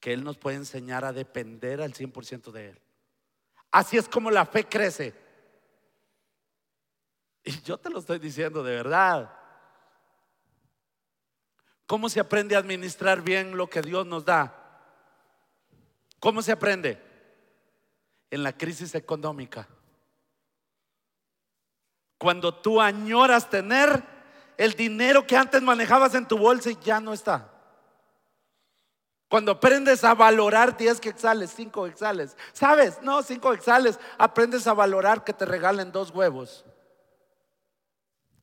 que 0.00 0.12
Él 0.12 0.24
nos 0.24 0.38
puede 0.38 0.56
enseñar 0.56 1.04
a 1.04 1.12
depender 1.12 1.80
al 1.82 1.92
100% 1.92 2.50
de 2.50 2.70
Él. 2.70 2.80
Así 3.70 3.96
es 3.96 4.08
como 4.08 4.30
la 4.30 4.46
fe 4.46 4.64
crece. 4.64 5.14
Y 7.44 7.60
yo 7.62 7.78
te 7.78 7.90
lo 7.90 8.00
estoy 8.00 8.18
diciendo 8.18 8.62
de 8.62 8.74
verdad. 8.74 9.36
¿Cómo 11.86 12.08
se 12.08 12.20
aprende 12.20 12.56
a 12.56 12.60
administrar 12.60 13.22
bien 13.22 13.56
lo 13.56 13.68
que 13.68 13.82
Dios 13.82 14.06
nos 14.06 14.24
da? 14.24 14.56
¿Cómo 16.18 16.42
se 16.42 16.52
aprende? 16.52 17.02
En 18.30 18.42
la 18.42 18.56
crisis 18.56 18.94
económica. 18.94 19.68
Cuando 22.18 22.54
tú 22.54 22.80
añoras 22.80 23.48
tener 23.48 24.19
el 24.60 24.74
dinero 24.74 25.26
que 25.26 25.38
antes 25.38 25.62
manejabas 25.62 26.14
en 26.14 26.28
tu 26.28 26.36
bolsa 26.36 26.68
ya 26.82 27.00
no 27.00 27.14
está. 27.14 27.50
Cuando 29.26 29.52
aprendes 29.52 30.04
a 30.04 30.12
valorar 30.12 30.76
10 30.76 31.00
quexales, 31.00 31.50
5 31.56 31.86
quexales. 31.86 32.36
¿Sabes? 32.52 33.00
No, 33.00 33.22
5 33.22 33.52
quexales. 33.52 33.98
Aprendes 34.18 34.66
a 34.66 34.74
valorar 34.74 35.24
que 35.24 35.32
te 35.32 35.46
regalen 35.46 35.90
dos 35.92 36.10
huevos. 36.10 36.66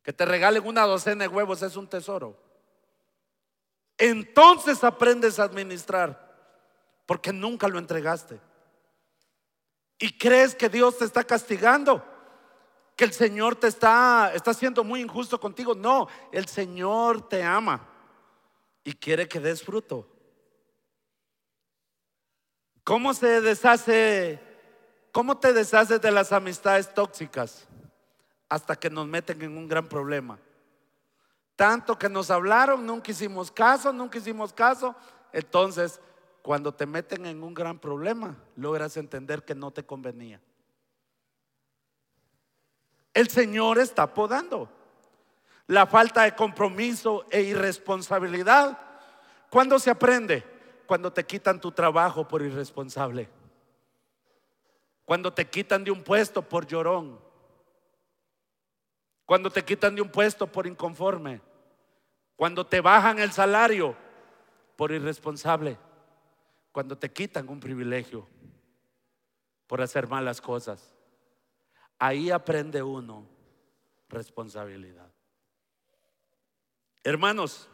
Que 0.02 0.12
te 0.12 0.26
regalen 0.26 0.66
una 0.66 0.88
docena 0.88 1.26
de 1.26 1.28
huevos 1.28 1.62
es 1.62 1.76
un 1.76 1.88
tesoro. 1.88 2.36
Entonces 4.00 4.84
aprendes 4.84 5.38
a 5.38 5.44
administrar 5.44 6.36
porque 7.06 7.32
nunca 7.32 7.68
lo 7.68 7.78
entregaste. 7.78 8.40
Y 10.00 10.18
crees 10.18 10.56
que 10.56 10.68
Dios 10.68 10.98
te 10.98 11.06
está 11.06 11.24
castigando, 11.24 12.04
que 12.98 13.06
el 13.06 13.14
Señor 13.14 13.56
te 13.56 13.68
está, 13.68 14.34
está 14.34 14.56
siendo 14.56 14.84
muy 14.84 15.02
injusto 15.02 15.40
contigo. 15.40 15.76
No, 15.76 16.08
el 16.32 16.48
Señor 16.48 17.30
te 17.30 17.44
ama 17.44 17.88
y 18.84 18.92
quiere 18.94 19.28
que 19.28 19.40
des 19.40 19.64
fruto. 19.64 20.10
¿Cómo 22.84 23.14
se 23.14 23.40
deshace? 23.40 24.40
¿Cómo 25.12 25.38
te 25.38 25.54
deshaces 25.54 26.02
de 26.02 26.10
las 26.12 26.32
amistades 26.32 26.92
tóxicas? 26.92 27.68
Hasta 28.50 28.76
que 28.76 28.90
nos 28.90 29.06
meten 29.08 29.44
en 29.44 29.56
un 29.56 29.68
gran 29.68 29.88
problema. 29.88 30.40
Tanto 31.56 32.00
que 32.00 32.10
nos 32.10 32.32
hablaron, 32.32 32.84
nunca 32.84 33.12
hicimos 33.12 33.52
caso, 33.52 33.94
nunca 33.94 34.18
hicimos 34.18 34.52
caso. 34.52 34.96
Entonces 35.32 36.02
cuando 36.42 36.74
te 36.74 36.88
meten 36.88 37.28
en 37.28 37.44
un 37.44 37.54
gran 37.54 37.78
problema, 37.78 38.38
logras 38.56 38.98
entender 38.98 39.44
que 39.44 39.54
no 39.54 39.70
te 39.70 39.86
convenía. 39.86 40.42
El 43.18 43.30
Señor 43.30 43.80
está 43.80 44.14
podando. 44.14 44.70
La 45.66 45.88
falta 45.88 46.24
de 46.24 46.36
compromiso 46.36 47.26
e 47.32 47.42
irresponsabilidad. 47.42 48.78
¿Cuándo 49.50 49.80
se 49.80 49.90
aprende? 49.90 50.44
Cuando 50.86 51.12
te 51.12 51.26
quitan 51.26 51.60
tu 51.60 51.72
trabajo 51.72 52.28
por 52.28 52.44
irresponsable. 52.44 53.28
Cuando 55.04 55.34
te 55.34 55.48
quitan 55.48 55.84
de 55.84 55.90
un 55.90 56.04
puesto 56.04 56.42
por 56.42 56.68
llorón. 56.68 57.20
Cuando 59.26 59.50
te 59.50 59.66
quitan 59.66 59.96
de 59.96 60.04
un 60.04 60.10
puesto 60.10 60.46
por 60.46 60.68
inconforme. 60.68 61.42
Cuando 62.36 62.68
te 62.68 62.82
bajan 62.82 63.18
el 63.18 63.32
salario 63.32 63.96
por 64.76 64.92
irresponsable 64.92 65.80
cuando 66.78 66.96
te 66.96 67.12
quitan 67.12 67.50
un 67.50 67.60
privilegio 67.60 68.28
por 69.66 69.82
hacer 69.82 70.08
malas 70.08 70.40
cosas. 70.40 70.94
Ahí 72.00 72.32
aprende 72.32 72.84
uno 72.84 73.26
responsabilidad. 74.10 75.12
Hermanos, 77.04 77.68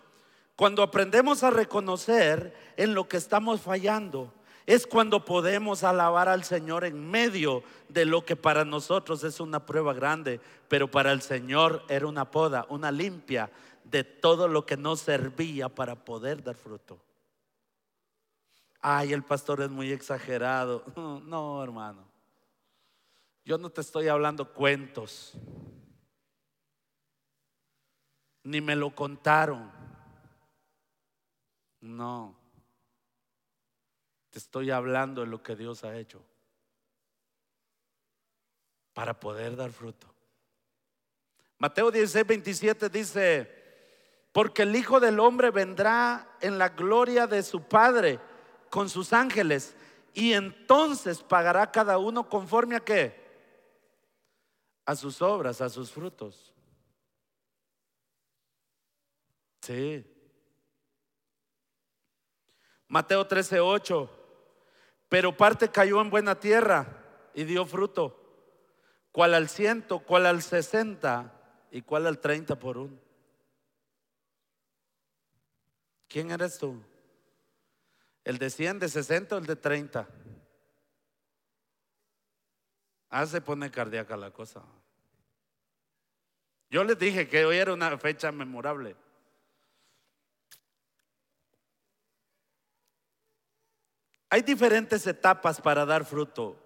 cuando 0.55 0.83
aprendemos 0.83 1.43
a 1.43 1.49
reconocer 1.49 2.55
en 2.77 2.93
lo 2.93 3.07
que 3.07 3.17
estamos 3.17 3.61
fallando, 3.61 4.33
es 4.65 4.87
cuando 4.87 5.25
podemos 5.25 5.83
alabar 5.83 6.29
al 6.29 6.43
Señor 6.43 6.85
en 6.85 7.09
medio 7.09 7.63
de 7.89 8.05
lo 8.05 8.23
que 8.23 8.35
para 8.35 8.63
nosotros 8.63 9.23
es 9.23 9.39
una 9.39 9.65
prueba 9.65 9.93
grande, 9.93 10.39
pero 10.69 10.89
para 10.89 11.11
el 11.11 11.21
Señor 11.21 11.83
era 11.89 12.07
una 12.07 12.31
poda, 12.31 12.65
una 12.69 12.91
limpia 12.91 13.51
de 13.83 14.03
todo 14.03 14.47
lo 14.47 14.65
que 14.65 14.77
no 14.77 14.95
servía 14.95 15.67
para 15.67 15.95
poder 15.95 16.43
dar 16.43 16.55
fruto 16.55 16.99
ay, 18.83 19.13
el 19.13 19.23
pastor 19.23 19.61
es 19.61 19.71
muy 19.71 19.91
exagerado. 19.91 20.83
No, 21.25 21.63
hermano. 21.63 22.12
Yo 23.45 23.57
no 23.57 23.69
te 23.69 23.81
estoy 23.81 24.07
hablando 24.07 24.53
cuentos. 24.53 25.33
Ni 28.43 28.61
me 28.61 28.75
lo 28.75 28.95
contaron. 28.95 29.71
No. 31.81 32.35
Te 34.29 34.39
estoy 34.39 34.71
hablando 34.71 35.21
de 35.21 35.27
lo 35.27 35.43
que 35.43 35.55
Dios 35.55 35.83
ha 35.83 35.97
hecho 35.97 36.23
para 38.93 39.19
poder 39.19 39.55
dar 39.55 39.71
fruto. 39.71 40.07
Mateo 41.57 41.91
16, 41.91 42.27
27 42.27 42.89
dice, 42.89 43.63
porque 44.31 44.63
el 44.63 44.75
Hijo 44.75 44.99
del 44.99 45.19
Hombre 45.19 45.51
vendrá 45.51 46.37
en 46.41 46.57
la 46.57 46.69
gloria 46.69 47.27
de 47.27 47.43
su 47.43 47.63
Padre 47.63 48.19
con 48.69 48.89
sus 48.89 49.13
ángeles 49.13 49.75
y 50.13 50.33
entonces 50.33 51.21
pagará 51.21 51.71
cada 51.71 51.97
uno 51.97 52.27
conforme 52.29 52.75
a 52.75 52.79
qué? 52.79 53.22
A 54.85 54.95
sus 54.95 55.21
obras, 55.21 55.61
a 55.61 55.69
sus 55.69 55.91
frutos. 55.91 56.53
Sí. 59.61 60.05
Mateo 62.87 63.25
13, 63.25 63.59
8. 63.59 64.09
Pero 65.09 65.35
parte 65.37 65.69
cayó 65.69 66.01
en 66.01 66.09
buena 66.09 66.39
tierra 66.39 66.85
y 67.33 67.43
dio 67.43 67.65
fruto. 67.65 68.19
¿Cuál 69.11 69.35
al 69.35 69.47
ciento, 69.47 69.99
cuál 69.99 70.25
al 70.25 70.41
sesenta 70.41 71.39
y 71.71 71.81
cuál 71.83 72.07
al 72.07 72.19
treinta 72.19 72.57
por 72.57 72.77
uno? 72.77 72.97
¿Quién 76.07 76.31
eres 76.31 76.57
tú? 76.57 76.83
El 78.23 78.37
de 78.37 78.49
100, 78.49 78.79
de 78.79 78.89
60 78.89 79.35
o 79.35 79.39
el 79.39 79.45
de 79.45 79.55
30. 79.55 80.07
Ah, 83.15 83.27
se 83.27 83.39
pone 83.41 83.69
cardíaca 83.69 84.17
la 84.17 84.31
cosa. 84.31 84.63
Yo 86.71 86.83
les 86.83 86.97
dije 86.97 87.27
que 87.27 87.45
hoy 87.45 87.57
era 87.57 87.71
una 87.71 87.95
fecha 87.99 88.31
memorable. 88.31 88.95
Hay 94.31 94.41
diferentes 94.41 95.05
etapas 95.05 95.61
para 95.61 95.85
dar 95.85 96.05
fruto. 96.05 96.57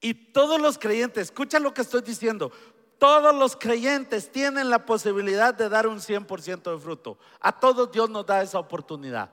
Y 0.00 0.12
todos 0.12 0.60
los 0.60 0.76
creyentes, 0.76 1.28
escucha 1.28 1.60
lo 1.60 1.72
que 1.72 1.82
estoy 1.82 2.02
diciendo, 2.02 2.50
todos 2.98 3.32
los 3.32 3.54
creyentes 3.54 4.32
tienen 4.32 4.70
la 4.70 4.84
posibilidad 4.84 5.54
de 5.54 5.68
dar 5.68 5.86
un 5.86 6.00
100% 6.00 6.74
de 6.74 6.80
fruto. 6.80 7.16
A 7.38 7.60
todos 7.60 7.92
Dios 7.92 8.10
nos 8.10 8.26
da 8.26 8.42
esa 8.42 8.58
oportunidad. 8.58 9.30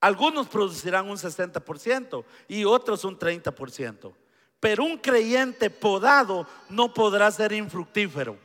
Algunos 0.00 0.46
producirán 0.46 1.10
un 1.10 1.16
60% 1.16 2.24
y 2.46 2.64
otros 2.64 3.04
un 3.04 3.18
30%. 3.18 4.14
Pero 4.60 4.84
un 4.84 4.98
creyente 4.98 5.70
podado 5.70 6.46
no 6.68 6.92
podrá 6.92 7.30
ser 7.30 7.52
infructífero. 7.52 8.36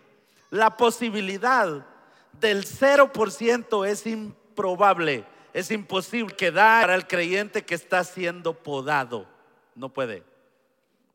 La 0.50 0.78
posibilidad 0.78 1.86
del 2.34 2.66
0% 2.66 3.88
es 3.88 4.06
improbable, 4.06 5.26
es 5.54 5.72
imposible 5.72 6.36
quedar 6.36 6.92
al 6.92 7.08
creyente 7.08 7.66
que 7.66 7.76
está 7.76 8.04
siendo 8.04 8.54
podado. 8.54 9.28
No 9.76 9.90
puede. 9.90 10.24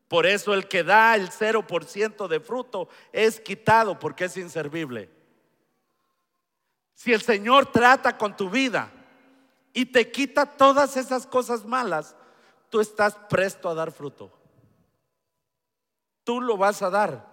Por 0.09 0.25
eso 0.25 0.53
el 0.53 0.67
que 0.67 0.83
da 0.83 1.15
el 1.15 1.29
0% 1.29 2.27
de 2.27 2.39
fruto 2.39 2.89
es 3.13 3.39
quitado 3.39 3.97
porque 3.99 4.25
es 4.25 4.35
inservible. 4.37 5.09
Si 6.95 7.13
el 7.13 7.21
Señor 7.21 7.67
trata 7.71 8.17
con 8.17 8.35
tu 8.35 8.49
vida 8.49 8.91
y 9.71 9.85
te 9.85 10.11
quita 10.11 10.45
todas 10.45 10.97
esas 10.97 11.25
cosas 11.25 11.63
malas, 11.63 12.15
tú 12.69 12.81
estás 12.81 13.15
presto 13.29 13.69
a 13.69 13.75
dar 13.75 13.91
fruto. 13.91 14.38
Tú 16.29 16.41
lo 16.41 16.57
vas 16.57 16.83
a 16.83 16.91
dar. 16.91 17.25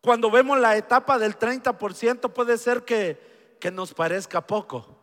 Cuando 0.00 0.30
vemos 0.30 0.60
la 0.60 0.76
etapa 0.76 1.18
del 1.18 1.36
30% 1.36 2.32
puede 2.32 2.56
ser 2.56 2.84
que, 2.84 3.58
nos 3.72 3.92
parezca 3.92 4.46
poco. 4.46 4.96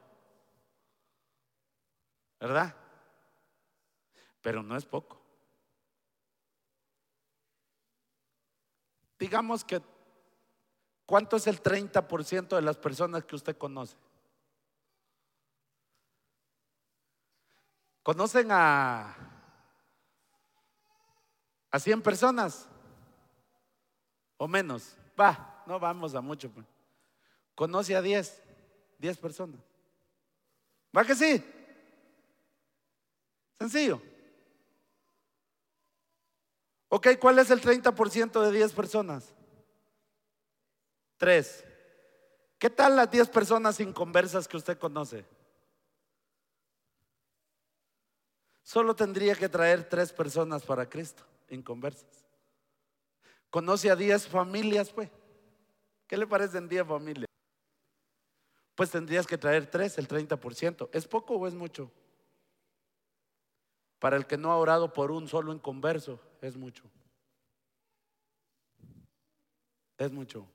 ¿Verdad? 2.39 2.73
Pero 4.41 4.63
no 4.63 4.78
es 4.78 4.86
poco. 4.86 5.19
Digamos 9.19 9.65
que, 9.65 9.82
¿cuánto 11.06 11.36
es 11.36 11.47
el 11.47 11.62
30% 11.62 12.56
de 12.56 12.62
las 12.62 12.78
personas 12.78 13.26
que 13.26 13.36
usted 13.36 13.58
conoce? 13.58 13.97
¿Conocen 18.02 18.47
a, 18.50 19.13
a 21.69 21.80
100 21.82 22.02
personas? 22.02 22.69
¿O 24.38 24.47
menos? 24.47 24.95
Va, 25.19 25.63
no 25.65 25.80
vamos 25.80 26.15
a 26.15 26.21
mucho. 26.21 26.50
Pues. 26.50 26.65
¿Conoce 27.56 27.95
a 27.95 28.02
10? 28.02 28.43
10 29.00 29.17
personas. 29.17 29.60
¿Va 30.95 31.04
que 31.04 31.15
sí? 31.15 31.43
Sencillo. 33.60 34.02
Ok, 36.89 37.08
¿cuál 37.19 37.39
es 37.39 37.52
el 37.52 37.62
30% 37.62 38.41
de 38.41 38.52
10 38.52 38.73
personas? 38.73 39.34
Tres. 41.17 41.65
¿Qué 42.60 42.69
tal 42.69 42.95
las 42.95 43.12
10 43.12 43.30
personas 43.30 43.80
inconversas 43.80 44.47
que 44.47 44.58
usted 44.58 44.78
conoce? 44.78 45.26
Solo 48.63 48.95
tendría 48.95 49.36
que 49.36 49.50
traer 49.50 49.88
tres 49.88 50.12
personas 50.12 50.63
para 50.63 50.89
Cristo, 50.89 51.23
inconversas. 51.50 52.26
¿Conoce 53.49 53.89
a 53.89 53.95
10 53.95 54.27
familias, 54.27 54.91
pues? 54.91 55.10
¿Qué 56.07 56.17
le 56.17 56.27
parecen 56.27 56.67
10 56.67 56.86
familias? 56.86 57.27
Pues 58.75 58.91
tendrías 58.91 59.25
que 59.25 59.38
traer 59.38 59.65
tres, 59.69 59.97
el 59.97 60.07
30%. 60.07 60.89
¿Es 60.93 61.07
poco 61.07 61.36
o 61.36 61.47
es 61.47 61.55
mucho? 61.55 61.91
Para 63.99 64.17
el 64.17 64.27
que 64.27 64.38
no 64.38 64.51
ha 64.51 64.57
orado 64.57 64.93
por 64.93 65.12
un 65.12 65.27
solo 65.27 65.51
inconverso, 65.51 66.19
es 66.41 66.55
mucho. 66.55 66.83
Es 69.97 70.12
mucho. 70.12 70.47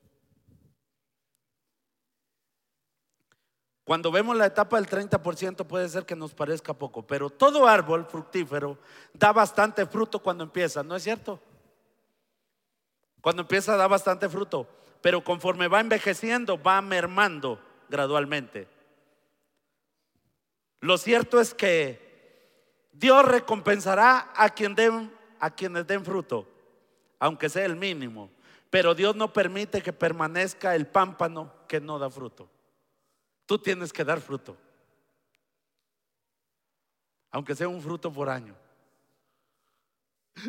Cuando 3.83 4.11
vemos 4.11 4.37
la 4.37 4.45
etapa 4.45 4.77
del 4.77 4.87
30% 4.87 5.67
puede 5.67 5.89
ser 5.89 6.05
que 6.05 6.15
nos 6.15 6.33
parezca 6.33 6.73
poco, 6.73 7.05
pero 7.05 7.29
todo 7.29 7.67
árbol 7.67 8.05
fructífero 8.05 8.77
da 9.13 9.33
bastante 9.33 9.85
fruto 9.85 10.19
cuando 10.19 10.45
empieza, 10.45 10.81
¿no 10.83 10.95
es 10.95 11.03
cierto? 11.03 11.41
Cuando 13.23 13.43
empieza 13.43 13.77
da 13.77 13.87
bastante 13.87 14.27
fruto, 14.27 14.67
pero 15.01 15.23
conforme 15.23 15.69
va 15.69 15.79
envejeciendo 15.79 16.61
va 16.61 16.81
mermando 16.81 17.57
gradualmente. 17.87 18.67
Lo 20.81 20.97
cierto 20.97 21.39
es 21.39 21.53
que 21.53 22.91
Dios 22.91 23.23
recompensará 23.23 24.33
a 24.35 24.49
quien 24.49 24.75
den 24.75 25.09
a 25.39 25.51
quienes 25.51 25.87
den 25.87 26.03
fruto, 26.03 26.45
aunque 27.17 27.47
sea 27.47 27.63
el 27.63 27.77
mínimo. 27.77 28.29
Pero 28.69 28.93
Dios 28.93 29.15
no 29.15 29.31
permite 29.31 29.81
que 29.81 29.93
permanezca 29.93 30.75
el 30.75 30.87
pámpano 30.87 31.53
que 31.65 31.79
no 31.79 31.97
da 31.99 32.09
fruto. 32.09 32.49
Tú 33.45 33.57
tienes 33.57 33.93
que 33.93 34.03
dar 34.03 34.19
fruto, 34.19 34.57
aunque 37.31 37.55
sea 37.55 37.69
un 37.69 37.81
fruto 37.81 38.11
por 38.11 38.27
año. 38.29 38.53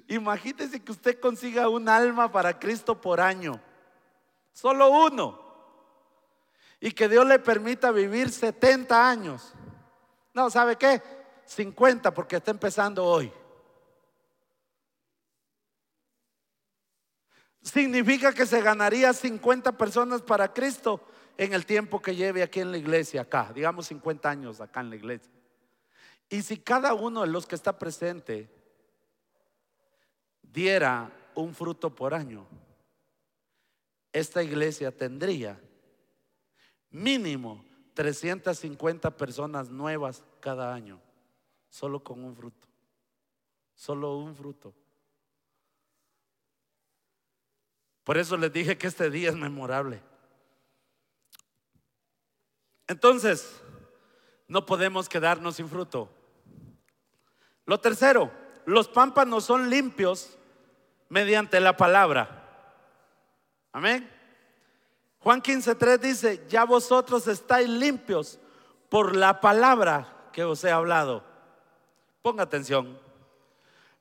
Imagínese 0.09 0.83
que 0.83 0.93
usted 0.93 1.21
consiga 1.21 1.69
un 1.69 1.89
alma 1.89 2.31
para 2.31 2.59
Cristo 2.59 3.01
por 3.01 3.21
año, 3.21 3.61
solo 4.53 4.91
uno, 4.91 5.41
y 6.81 6.93
que 6.93 7.09
Dios 7.09 7.27
le 7.27 7.39
permita 7.39 7.91
vivir 7.91 8.31
70 8.31 9.09
años. 9.09 9.55
No, 10.33 10.51
¿sabe 10.51 10.77
qué? 10.77 11.03
50 11.47 12.13
porque 12.15 12.37
está 12.37 12.51
empezando 12.51 13.05
hoy. 13.05 13.33
significa 17.65 18.33
que 18.33 18.47
se 18.47 18.61
ganaría 18.61 19.13
50 19.13 19.73
personas 19.73 20.23
para 20.23 20.53
Cristo 20.53 21.01
en 21.37 21.55
el 21.55 21.67
tiempo 21.67 22.01
que 22.01 22.15
lleve 22.15 22.43
aquí 22.43 22.61
en 22.61 22.71
la 22.71 22.79
iglesia, 22.79 23.23
acá, 23.23 23.51
digamos 23.55 23.87
50 23.87 24.31
años 24.31 24.61
acá 24.61 24.81
en 24.81 24.91
la 24.91 24.97
iglesia. 24.97 25.33
Y 26.29 26.43
si 26.43 26.59
cada 26.59 26.95
uno 26.95 27.23
de 27.23 27.29
los 27.29 27.47
que 27.47 27.55
está 27.55 27.79
presente 27.79 28.49
diera 30.55 31.11
un 31.35 31.53
fruto 31.53 31.93
por 31.93 32.15
año, 32.15 32.47
esta 34.13 34.41
iglesia 34.41 34.97
tendría 34.97 35.61
mínimo 36.91 37.65
350 37.95 39.17
personas 39.17 39.69
nuevas 39.69 40.25
cada 40.39 40.73
año, 40.73 41.01
solo 41.69 42.05
con 42.05 42.25
un 42.25 42.37
fruto, 42.37 42.69
solo 43.75 44.17
un 44.17 44.37
fruto. 44.37 44.73
Por 48.05 48.17
eso 48.17 48.37
les 48.37 48.53
dije 48.53 48.79
que 48.79 48.87
este 48.87 49.11
día 49.11 49.31
es 49.31 49.37
memorable. 49.37 50.01
Entonces, 52.87 53.61
no 54.47 54.67
podemos 54.67 55.09
quedarnos 55.09 55.57
sin 55.57 55.69
fruto. 55.69 56.11
Lo 57.65 57.81
tercero, 57.81 58.31
los 58.67 58.87
pámpanos 58.87 59.45
son 59.45 59.69
limpios 59.69 60.39
mediante 61.09 61.61
la 61.61 61.77
palabra. 61.77 62.43
Amén. 63.73 64.11
Juan 65.21 65.43
15:3 65.43 65.99
dice, 65.99 66.45
ya 66.49 66.65
vosotros 66.65 67.27
estáis 67.29 67.69
limpios 67.69 68.39
por 68.89 69.17
la 69.17 69.41
palabra 69.41 70.29
que 70.33 70.45
os 70.45 70.63
he 70.65 70.71
hablado. 70.71 71.25
Ponga 72.23 72.43
atención. 72.43 72.99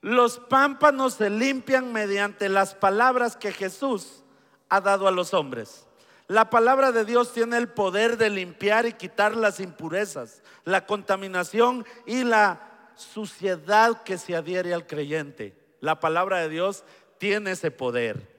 Los 0.01 0.37
pámpanos 0.37 1.13
se 1.13 1.29
limpian 1.29 1.93
mediante 1.93 2.49
las 2.49 2.75
palabras 2.75 3.37
que 3.37 3.53
Jesús 3.53 4.23
ha 4.67 4.81
dado 4.81 5.07
a 5.07 5.11
los 5.11 5.33
hombres. 5.33 5.87
La 6.27 6.49
palabra 6.49 6.91
de 6.91 7.05
Dios 7.05 7.31
tiene 7.31 7.57
el 7.57 7.69
poder 7.69 8.17
de 8.17 8.29
limpiar 8.29 8.85
y 8.85 8.93
quitar 8.93 9.35
las 9.35 9.59
impurezas, 9.59 10.41
la 10.65 10.85
contaminación 10.85 11.85
y 12.05 12.23
la 12.23 12.91
suciedad 12.95 14.03
que 14.03 14.17
se 14.17 14.35
adhiere 14.35 14.73
al 14.73 14.87
creyente. 14.87 15.62
La 15.83 15.99
palabra 15.99 16.39
de 16.39 16.47
Dios 16.47 16.85
tiene 17.17 17.51
ese 17.51 17.69
poder. 17.69 18.31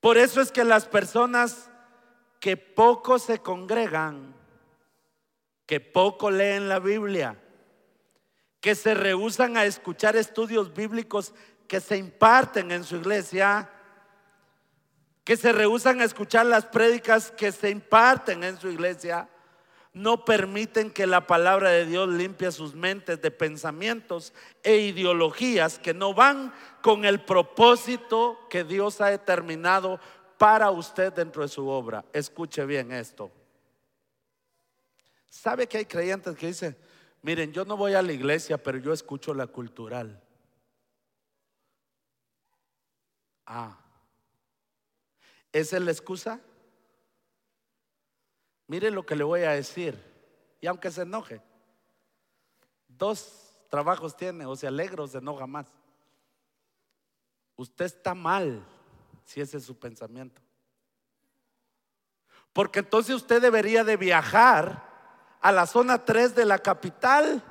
Por 0.00 0.18
eso 0.18 0.42
es 0.42 0.52
que 0.52 0.62
las 0.62 0.86
personas 0.86 1.70
que 2.40 2.58
poco 2.58 3.18
se 3.18 3.38
congregan, 3.38 4.34
que 5.64 5.80
poco 5.80 6.30
leen 6.30 6.68
la 6.68 6.78
Biblia, 6.78 7.42
que 8.60 8.74
se 8.74 8.92
rehusan 8.92 9.56
a 9.56 9.64
escuchar 9.64 10.14
estudios 10.14 10.74
bíblicos 10.74 11.32
que 11.66 11.80
se 11.80 11.96
imparten 11.96 12.70
en 12.70 12.84
su 12.84 12.96
iglesia, 12.96 13.70
que 15.24 15.38
se 15.38 15.52
rehusan 15.52 16.02
a 16.02 16.04
escuchar 16.04 16.44
las 16.44 16.66
prédicas 16.66 17.30
que 17.30 17.50
se 17.50 17.70
imparten 17.70 18.44
en 18.44 18.58
su 18.58 18.68
iglesia, 18.68 19.26
no 19.94 20.24
permiten 20.24 20.90
que 20.90 21.06
la 21.06 21.26
palabra 21.26 21.70
de 21.70 21.86
Dios 21.86 22.08
limpie 22.08 22.52
sus 22.52 22.74
mentes 22.74 23.22
de 23.22 23.30
pensamientos 23.30 24.32
e 24.62 24.76
ideologías 24.76 25.78
que 25.78 25.94
no 25.94 26.12
van 26.12 26.52
con 26.82 27.04
el 27.04 27.20
propósito 27.20 28.38
que 28.50 28.64
Dios 28.64 29.00
ha 29.00 29.06
determinado 29.06 29.98
para 30.36 30.70
usted 30.70 31.12
dentro 31.12 31.42
de 31.42 31.48
su 31.48 31.66
obra. 31.68 32.04
Escuche 32.12 32.66
bien 32.66 32.92
esto. 32.92 33.30
¿Sabe 35.30 35.66
que 35.66 35.78
hay 35.78 35.86
creyentes 35.86 36.36
que 36.36 36.48
dicen, 36.48 36.76
Miren, 37.24 37.54
yo 37.54 37.64
no 37.64 37.78
voy 37.78 37.94
a 37.94 38.02
la 38.02 38.12
iglesia, 38.12 38.62
pero 38.62 38.76
yo 38.76 38.92
escucho 38.92 39.32
la 39.32 39.46
cultural. 39.46 40.22
Ah, 43.46 43.78
¿esa 45.50 45.78
es 45.78 45.82
la 45.82 45.90
excusa? 45.90 46.38
Mire 48.66 48.90
lo 48.90 49.04
que 49.04 49.16
le 49.16 49.24
voy 49.24 49.42
a 49.42 49.50
decir. 49.50 50.00
Y 50.60 50.66
aunque 50.66 50.90
se 50.90 51.02
enoje, 51.02 51.42
dos 52.88 53.58
trabajos 53.68 54.16
tiene, 54.16 54.46
o 54.46 54.56
se 54.56 54.66
alegra 54.66 55.02
o 55.02 55.06
se 55.06 55.18
enoja 55.18 55.46
más. 55.46 55.66
Usted 57.56 57.84
está 57.84 58.14
mal 58.14 58.64
si 59.24 59.40
ese 59.40 59.58
es 59.58 59.64
su 59.64 59.78
pensamiento. 59.78 60.40
Porque 62.52 62.78
entonces 62.80 63.14
usted 63.14 63.42
debería 63.42 63.84
de 63.84 63.96
viajar 63.96 64.82
a 65.40 65.52
la 65.52 65.66
zona 65.66 66.04
3 66.04 66.34
de 66.34 66.46
la 66.46 66.58
capital 66.58 67.42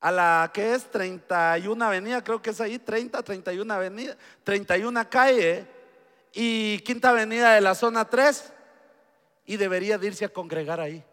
a 0.00 0.12
la 0.12 0.50
que 0.52 0.74
es 0.74 0.90
31 0.90 1.82
avenida, 1.82 2.22
creo 2.22 2.42
que 2.42 2.50
es 2.50 2.60
ahí, 2.60 2.78
30, 2.78 3.22
31 3.22 3.72
avenida, 3.72 4.14
31 4.44 5.08
calle 5.08 5.66
y 6.34 6.78
quinta 6.80 7.08
avenida 7.08 7.54
de 7.54 7.62
la 7.62 7.74
zona 7.74 8.04
3 8.04 8.52
y 9.44 9.56
debería 9.56 9.98
de 9.98 10.06
irse 10.06 10.24
a 10.24 10.28
congregar 10.28 10.80
ahí. 10.80 11.04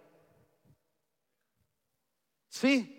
Sí. 2.49 2.97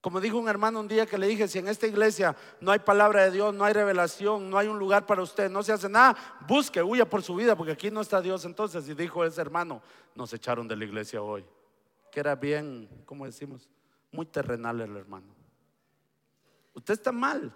Como 0.00 0.20
dijo 0.20 0.38
un 0.38 0.48
hermano 0.48 0.78
un 0.80 0.88
día 0.88 1.06
que 1.06 1.18
le 1.18 1.26
dije, 1.26 1.48
si 1.48 1.58
en 1.58 1.66
esta 1.66 1.86
iglesia 1.86 2.36
no 2.60 2.70
hay 2.70 2.78
palabra 2.78 3.24
de 3.24 3.32
Dios, 3.32 3.52
no 3.52 3.64
hay 3.64 3.72
revelación, 3.72 4.48
no 4.48 4.56
hay 4.56 4.68
un 4.68 4.78
lugar 4.78 5.04
para 5.04 5.22
usted, 5.22 5.50
no 5.50 5.62
se 5.62 5.72
hace 5.72 5.88
nada, 5.88 6.16
busque, 6.46 6.82
huya 6.82 7.08
por 7.08 7.22
su 7.22 7.34
vida, 7.34 7.56
porque 7.56 7.72
aquí 7.72 7.90
no 7.90 8.00
está 8.00 8.20
Dios 8.20 8.44
entonces. 8.44 8.88
Y 8.88 8.94
dijo 8.94 9.24
ese 9.24 9.40
hermano, 9.40 9.82
nos 10.14 10.32
echaron 10.32 10.68
de 10.68 10.76
la 10.76 10.84
iglesia 10.84 11.20
hoy 11.20 11.44
que 12.16 12.20
era 12.20 12.34
bien, 12.34 12.88
como 13.04 13.26
decimos, 13.26 13.68
muy 14.10 14.24
terrenal 14.24 14.80
el 14.80 14.96
hermano. 14.96 15.26
Usted 16.72 16.94
está 16.94 17.12
mal. 17.12 17.52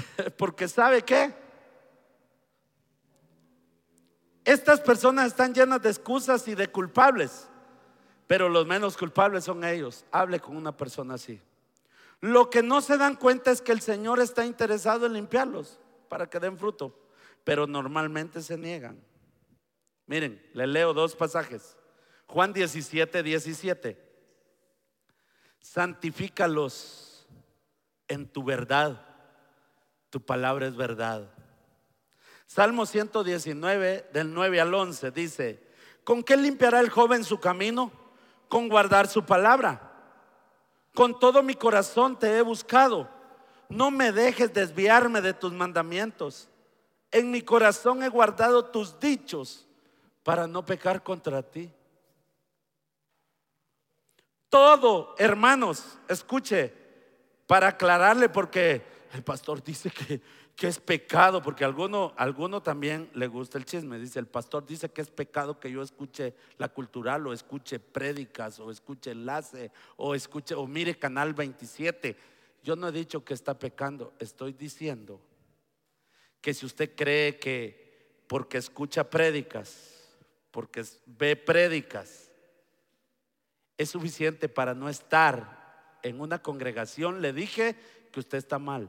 Porque 0.38 0.68
sabe 0.68 1.02
qué? 1.02 1.34
Estas 4.44 4.80
personas 4.80 5.26
están 5.26 5.52
llenas 5.52 5.82
de 5.82 5.90
excusas 5.90 6.46
y 6.46 6.54
de 6.54 6.68
culpables, 6.68 7.48
pero 8.26 8.48
los 8.48 8.66
menos 8.66 8.96
culpables 8.96 9.44
son 9.44 9.64
ellos. 9.64 10.04
Hable 10.12 10.38
con 10.38 10.56
una 10.56 10.76
persona 10.76 11.14
así. 11.14 11.40
Lo 12.20 12.48
que 12.48 12.62
no 12.62 12.80
se 12.80 12.96
dan 12.96 13.16
cuenta 13.16 13.50
es 13.50 13.60
que 13.60 13.72
el 13.72 13.80
Señor 13.80 14.20
está 14.20 14.46
interesado 14.46 15.06
en 15.06 15.14
limpiarlos 15.14 15.80
para 16.08 16.30
que 16.30 16.38
den 16.38 16.58
fruto, 16.58 16.96
pero 17.44 17.66
normalmente 17.66 18.40
se 18.40 18.56
niegan. 18.56 19.02
Miren, 20.06 20.40
le 20.54 20.66
leo 20.66 20.94
dos 20.94 21.16
pasajes. 21.16 21.76
Juan 22.26 22.52
17, 22.52 23.22
17. 23.22 23.98
Santifícalos 25.58 27.26
en 28.08 28.28
tu 28.28 28.44
verdad. 28.44 29.15
Tu 30.16 30.22
palabra 30.22 30.66
es 30.66 30.74
verdad. 30.74 31.28
Salmo 32.46 32.86
119, 32.86 34.08
del 34.14 34.32
9 34.32 34.60
al 34.62 34.72
11, 34.72 35.10
dice, 35.10 35.62
¿con 36.04 36.22
qué 36.22 36.38
limpiará 36.38 36.80
el 36.80 36.88
joven 36.88 37.22
su 37.22 37.38
camino? 37.38 37.92
Con 38.48 38.70
guardar 38.70 39.08
su 39.08 39.26
palabra. 39.26 39.92
Con 40.94 41.18
todo 41.18 41.42
mi 41.42 41.52
corazón 41.52 42.18
te 42.18 42.34
he 42.34 42.40
buscado. 42.40 43.10
No 43.68 43.90
me 43.90 44.10
dejes 44.10 44.54
desviarme 44.54 45.20
de 45.20 45.34
tus 45.34 45.52
mandamientos. 45.52 46.48
En 47.10 47.30
mi 47.30 47.42
corazón 47.42 48.02
he 48.02 48.08
guardado 48.08 48.64
tus 48.64 48.98
dichos 48.98 49.66
para 50.22 50.46
no 50.46 50.64
pecar 50.64 51.02
contra 51.02 51.42
ti. 51.42 51.70
Todo, 54.48 55.14
hermanos, 55.18 55.98
escuche, 56.08 56.72
para 57.46 57.68
aclararle 57.68 58.30
porque 58.30 58.95
el 59.16 59.24
pastor 59.24 59.62
dice 59.62 59.90
que, 59.90 60.20
que 60.54 60.68
es 60.68 60.78
pecado, 60.78 61.42
porque 61.42 61.64
alguno, 61.64 62.14
alguno 62.16 62.62
también 62.62 63.10
le 63.14 63.26
gusta 63.26 63.58
el 63.58 63.64
chisme. 63.64 63.98
Dice, 63.98 64.18
el 64.18 64.26
pastor 64.26 64.64
dice 64.66 64.88
que 64.90 65.02
es 65.02 65.10
pecado 65.10 65.58
que 65.58 65.70
yo 65.70 65.82
escuche 65.82 66.34
la 66.58 66.68
cultural 66.68 67.26
o 67.26 67.32
escuche 67.32 67.78
prédicas 67.80 68.60
o 68.60 68.70
escuche 68.70 69.10
enlace 69.10 69.70
o 69.96 70.14
escuche 70.14 70.54
o 70.54 70.66
mire 70.66 70.98
canal 70.98 71.34
27. 71.34 72.16
Yo 72.62 72.76
no 72.76 72.88
he 72.88 72.92
dicho 72.92 73.24
que 73.24 73.34
está 73.34 73.58
pecando, 73.58 74.12
estoy 74.18 74.52
diciendo 74.52 75.20
que 76.40 76.54
si 76.54 76.66
usted 76.66 76.94
cree 76.94 77.38
que 77.38 78.24
porque 78.26 78.58
escucha 78.58 79.08
prédicas 79.08 79.96
porque 80.56 80.82
ve 81.04 81.36
prédicas, 81.36 82.32
es 83.76 83.90
suficiente 83.90 84.48
para 84.48 84.72
no 84.72 84.88
estar 84.88 85.98
en 86.02 86.18
una 86.18 86.40
congregación, 86.40 87.20
le 87.20 87.34
dije 87.34 87.76
que 88.10 88.20
usted 88.20 88.38
está 88.38 88.58
mal. 88.58 88.88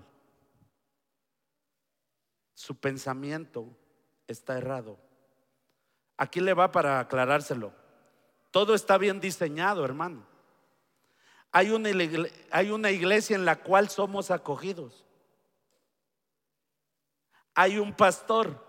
Su 2.57 2.75
pensamiento 2.75 3.69
está 4.25 4.57
errado. 4.57 4.97
Aquí 6.17 6.39
le 6.39 6.55
va 6.55 6.71
para 6.71 6.99
aclarárselo. 6.99 7.71
Todo 8.49 8.73
está 8.73 8.97
bien 8.97 9.19
diseñado, 9.19 9.85
hermano. 9.85 10.25
Hay 11.51 11.69
una, 11.69 11.91
hay 12.49 12.71
una 12.71 12.89
iglesia 12.89 13.35
en 13.35 13.45
la 13.45 13.57
cual 13.57 13.89
somos 13.89 14.31
acogidos. 14.31 15.05
Hay 17.53 17.77
un 17.77 17.93
pastor 17.93 18.65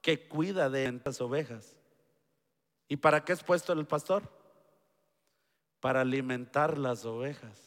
que 0.00 0.26
cuida 0.26 0.70
de 0.70 0.86
estas 0.86 1.20
ovejas. 1.20 1.76
¿Y 2.88 2.96
para 2.96 3.26
qué 3.26 3.34
es 3.34 3.42
puesto 3.42 3.74
el 3.74 3.84
pastor? 3.84 4.22
Para 5.80 6.00
alimentar 6.00 6.78
las 6.78 7.04
ovejas 7.04 7.60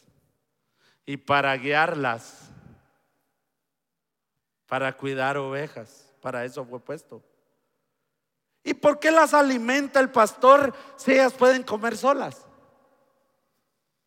y 1.05 1.17
para 1.17 1.55
guiarlas, 1.55 2.49
para 4.75 4.91
cuidar 4.91 5.37
ovejas. 5.37 6.13
Para 6.19 6.43
eso 6.43 6.65
fue 6.65 6.81
puesto. 6.81 7.23
¿Y 8.61 8.73
por 8.73 8.99
qué 8.99 9.09
las 9.09 9.33
alimenta 9.33 10.01
el 10.01 10.09
pastor 10.09 10.75
si 10.97 11.13
ellas 11.13 11.31
pueden 11.31 11.63
comer 11.63 11.95
solas? 11.95 12.45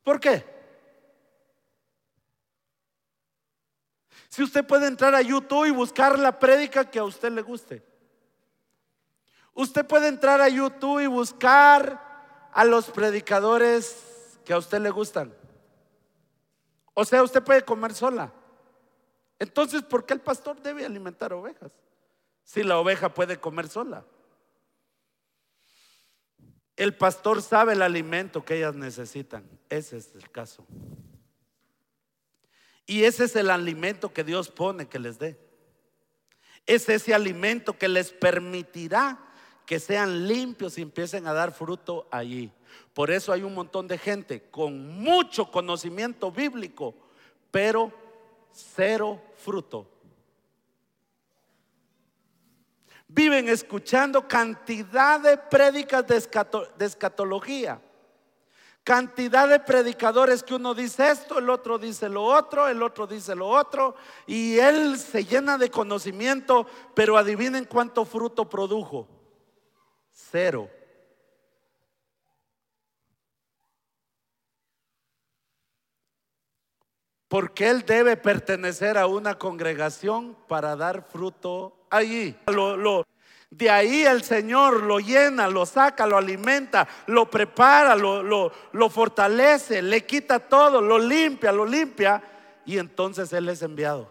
¿Por 0.03 0.21
qué? 0.21 0.45
Si 4.29 4.43
usted 4.43 4.67
puede 4.67 4.89
entrar 4.89 5.15
a 5.15 5.23
YouTube 5.23 5.65
y 5.65 5.71
buscar 5.71 6.19
la 6.19 6.39
prédica 6.39 6.85
que 6.91 6.99
a 6.99 7.05
usted 7.05 7.33
le 7.33 7.41
guste. 7.41 7.83
Usted 9.55 9.87
puede 9.87 10.09
entrar 10.09 10.43
a 10.43 10.51
YouTube 10.51 11.01
y 11.01 11.07
buscar 11.07 12.51
a 12.53 12.65
los 12.67 12.91
predicadores 12.91 14.39
que 14.45 14.53
a 14.53 14.59
usted 14.59 14.83
le 14.83 14.91
gustan. 14.91 15.33
O 16.93 17.07
sea, 17.07 17.23
usted 17.23 17.43
puede 17.43 17.65
comer 17.65 17.95
sola. 17.95 18.35
Entonces, 19.39 19.83
¿por 19.83 20.05
qué 20.05 20.15
el 20.15 20.21
pastor 20.21 20.61
debe 20.61 20.85
alimentar 20.85 21.33
ovejas? 21.33 21.71
Si 22.45 22.63
la 22.63 22.79
oveja 22.79 23.15
puede 23.15 23.39
comer 23.39 23.69
sola. 23.69 24.05
El 26.77 26.95
pastor 26.95 27.43
sabe 27.43 27.73
el 27.73 27.83
alimento 27.83 28.45
que 28.45 28.57
ellas 28.57 28.75
necesitan. 28.75 29.45
Ese 29.69 29.97
es 29.97 30.15
el 30.15 30.31
caso. 30.31 30.65
Y 32.87 33.05
ese 33.05 33.25
es 33.25 33.37
el 33.37 33.51
alimento 33.51 34.13
que 34.13 34.25
Dios 34.25 34.49
pone 34.49 34.89
que 34.89 34.99
les 34.99 35.19
dé. 35.19 35.39
Es 36.67 36.89
ese 36.89 37.15
alimento 37.15 37.77
que 37.77 37.89
les 37.89 38.13
permitirá 38.13 39.19
que 39.67 39.79
sean 39.79 40.27
limpios 40.27 40.79
y 40.79 40.83
empiecen 40.83 41.27
a 41.27 41.35
dar 41.35 41.53
fruto 41.53 42.09
allí. 42.11 42.51
Por 42.95 43.11
eso 43.11 43.33
hay 43.33 43.43
un 43.43 43.55
montón 43.55 43.87
de 43.87 43.99
gente 43.99 44.49
con 44.51 44.89
mucho 44.89 45.51
conocimiento 45.51 46.33
bíblico, 46.33 46.95
pero 47.51 47.93
cero 48.53 49.21
fruto. 49.37 49.87
Viven 53.09 53.49
escuchando 53.49 54.29
cantidad 54.29 55.19
de 55.19 55.39
prédicas 55.39 56.07
de, 56.07 56.17
escatología. 56.85 57.81
Cantidad 58.85 59.49
de 59.49 59.61
predicadores 59.61 60.43
que 60.43 60.55
uno 60.55 60.75
dice 60.75 61.11
esto, 61.11 61.39
el 61.39 61.51
otro 61.51 61.79
dice 61.79 62.09
lo 62.09 62.25
otro, 62.25 62.69
el 62.69 62.83
otro 62.83 63.07
dice 63.07 63.35
lo 63.35 63.49
otro, 63.49 63.97
y 64.27 64.59
él 64.59 64.99
se 64.99 65.25
llena 65.25 65.59
de 65.59 65.71
conocimiento, 65.71 66.67
pero 66.95 67.17
adivinen 67.17 67.65
cuánto 67.65 68.05
fruto 68.05 68.49
produjo. 68.49 69.09
Cero. 70.13 70.71
Porque 77.29 77.69
él 77.69 77.85
debe 77.85 78.17
pertenecer 78.17 78.97
a 78.97 79.07
una 79.07 79.37
congregación 79.37 80.37
para 80.49 80.75
dar 80.77 81.03
fruto 81.03 81.77
allí. 81.91 82.35
de 83.51 83.71
ahí 83.71 84.05
el 84.05 84.23
Señor 84.23 84.83
lo 84.83 84.99
llena, 84.99 85.49
lo 85.49 85.67
saca, 85.67 86.07
lo 86.07 86.17
alimenta, 86.17 86.89
lo 87.07 87.31
prepara, 87.31 87.95
lo, 87.95 88.23
lo 88.73 88.91
fortalece, 88.91 89.83
le 89.83 90.05
quita 90.07 90.39
todo, 90.39 90.81
lo 90.81 90.99
limpia, 90.99 91.53
lo 91.53 91.67
limpia 91.67 92.23
y 92.65 92.79
entonces 92.79 93.33
Él 93.33 93.49
es 93.49 93.63
enviado. 93.63 94.11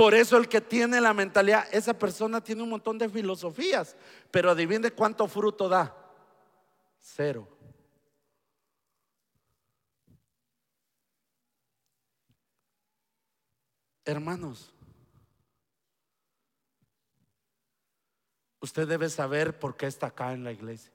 Por 0.00 0.14
eso 0.14 0.38
el 0.38 0.48
que 0.48 0.62
tiene 0.62 0.98
la 0.98 1.12
mentalidad, 1.12 1.66
esa 1.72 1.92
persona 1.92 2.42
tiene 2.42 2.62
un 2.62 2.70
montón 2.70 2.96
de 2.96 3.06
filosofías, 3.06 3.96
pero 4.30 4.50
adivine 4.50 4.90
cuánto 4.90 5.26
fruto 5.28 5.68
da. 5.68 5.94
Cero. 6.98 7.46
Hermanos, 14.10 14.74
usted 18.58 18.88
debe 18.88 19.08
saber 19.08 19.56
por 19.56 19.76
qué 19.76 19.86
está 19.86 20.08
acá 20.08 20.32
en 20.32 20.42
la 20.42 20.50
iglesia. 20.50 20.90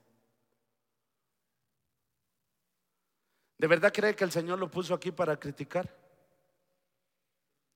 ¿De 3.56 3.66
verdad 3.66 3.90
cree 3.90 4.14
que 4.14 4.24
el 4.24 4.32
Señor 4.32 4.58
lo 4.58 4.70
puso 4.70 4.92
aquí 4.92 5.12
para 5.12 5.40
criticar? 5.40 5.90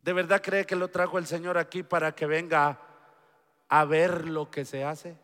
¿De 0.03 0.13
verdad 0.13 0.43
cree 0.43 0.67
que 0.67 0.77
lo 0.77 0.91
trajo 0.91 1.17
el 1.17 1.27
Señor 1.27 1.57
aquí 1.57 1.83
para 1.83 2.15
que 2.15 2.27
venga 2.27 2.79
a 3.67 3.85
ver 3.87 4.29
lo 4.29 4.51
que 4.51 4.67
se 4.67 4.85
hace? 4.85 5.17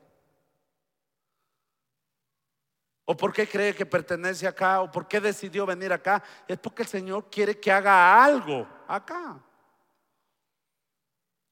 ¿O 3.05 3.14
por 3.14 3.35
qué 3.35 3.47
cree 3.47 3.75
que 3.75 3.85
pertenece 3.85 4.47
acá? 4.47 4.81
¿O 4.81 4.91
por 4.91 5.07
qué 5.07 5.21
decidió 5.21 5.67
venir 5.67 5.93
acá? 5.93 6.23
Es 6.49 6.59
porque 6.59 6.85
el 6.85 6.89
Señor 6.89 7.29
quiere 7.29 7.61
que 7.61 7.71
haga 7.71 8.25
algo 8.25 8.67
acá. 8.89 9.43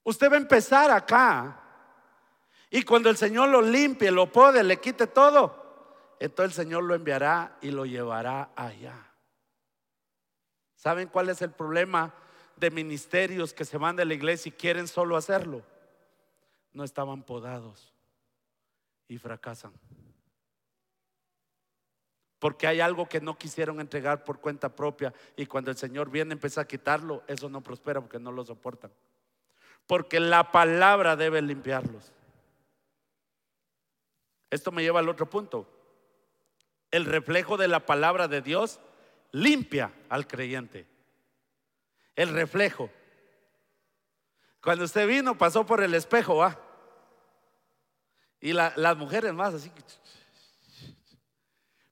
Usted 0.05 0.31
va 0.31 0.35
a 0.35 0.39
empezar 0.39 0.91
acá. 0.91 1.61
Y 2.71 2.83
cuando 2.83 3.09
el 3.11 3.17
Señor 3.17 3.49
lo 3.49 3.63
limpie, 3.63 4.11
lo 4.11 4.31
pode, 4.31 4.63
le 4.63 4.81
quite 4.81 5.07
todo, 5.07 6.17
entonces 6.19 6.59
el 6.59 6.65
Señor 6.65 6.85
lo 6.85 6.95
enviará 6.95 7.57
y 7.61 7.71
lo 7.71 7.87
llevará 7.87 8.51
allá. 8.57 8.97
¿Saben 10.75 11.09
cuál 11.09 11.29
es 11.29 11.41
el 11.41 11.51
problema 11.51 12.15
de 12.57 12.71
ministerios 12.71 13.55
que 13.55 13.65
se 13.65 13.79
van 13.79 13.97
de 13.97 14.05
la 14.05 14.15
iglesia 14.15 14.51
y 14.51 14.53
quieren 14.53 14.89
solo 14.89 15.17
hacerlo? 15.17 15.63
No 16.73 16.85
estaban 16.85 17.23
podados 17.23 17.95
y 19.09 19.19
fracasan. 19.19 19.73
Porque 22.39 22.67
hay 22.67 22.81
algo 22.81 23.09
que 23.09 23.21
no 23.21 23.39
quisieron 23.39 23.81
entregar 23.81 24.25
por 24.25 24.41
cuenta 24.41 24.75
propia 24.75 25.15
y 25.37 25.47
cuando 25.47 25.71
el 25.71 25.77
Señor 25.77 26.11
viene 26.11 26.33
empieza 26.35 26.61
a 26.61 26.67
quitarlo, 26.67 27.23
eso 27.29 27.49
no 27.49 27.63
prospera 27.63 28.01
porque 28.01 28.19
no 28.19 28.33
lo 28.33 28.45
soportan. 28.45 28.91
Porque 29.87 30.21
la 30.21 30.51
palabra 30.51 31.17
debe 31.17 31.43
limpiarlos. 31.43 32.13
Esto 34.51 34.73
me 34.73 34.83
lleva 34.83 35.01
al 35.01 35.09
otro 35.09 35.29
punto. 35.29 35.69
El 36.91 37.05
reflejo 37.05 37.57
de 37.57 37.69
la 37.69 37.81
palabra 37.81 38.29
de 38.29 38.41
Dios 38.41 38.79
limpia 39.33 39.93
al 40.09 40.27
creyente. 40.27 40.87
El 42.15 42.29
reflejo. 42.29 42.89
Cuando 44.63 44.85
usted 44.85 45.07
vino, 45.07 45.37
pasó 45.37 45.67
por 45.67 45.83
el 45.83 45.93
espejo, 45.95 46.37
¿va? 46.37 46.59
Y 48.41 48.53
las 48.53 48.97
mujeres 48.97 49.35
más 49.35 49.55
así. 49.55 49.71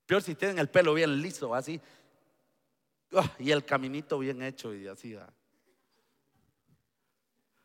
Peor 0.06 0.22
si 0.22 0.34
tienen 0.34 0.58
el 0.58 0.68
pelo 0.68 0.94
bien 0.94 1.20
liso, 1.20 1.54
así. 1.54 1.80
Ah, 3.12 3.30
y 3.38 3.50
el 3.50 3.64
caminito 3.64 4.18
bien 4.18 4.42
hecho 4.42 4.74
y 4.74 4.86
así. 4.86 5.18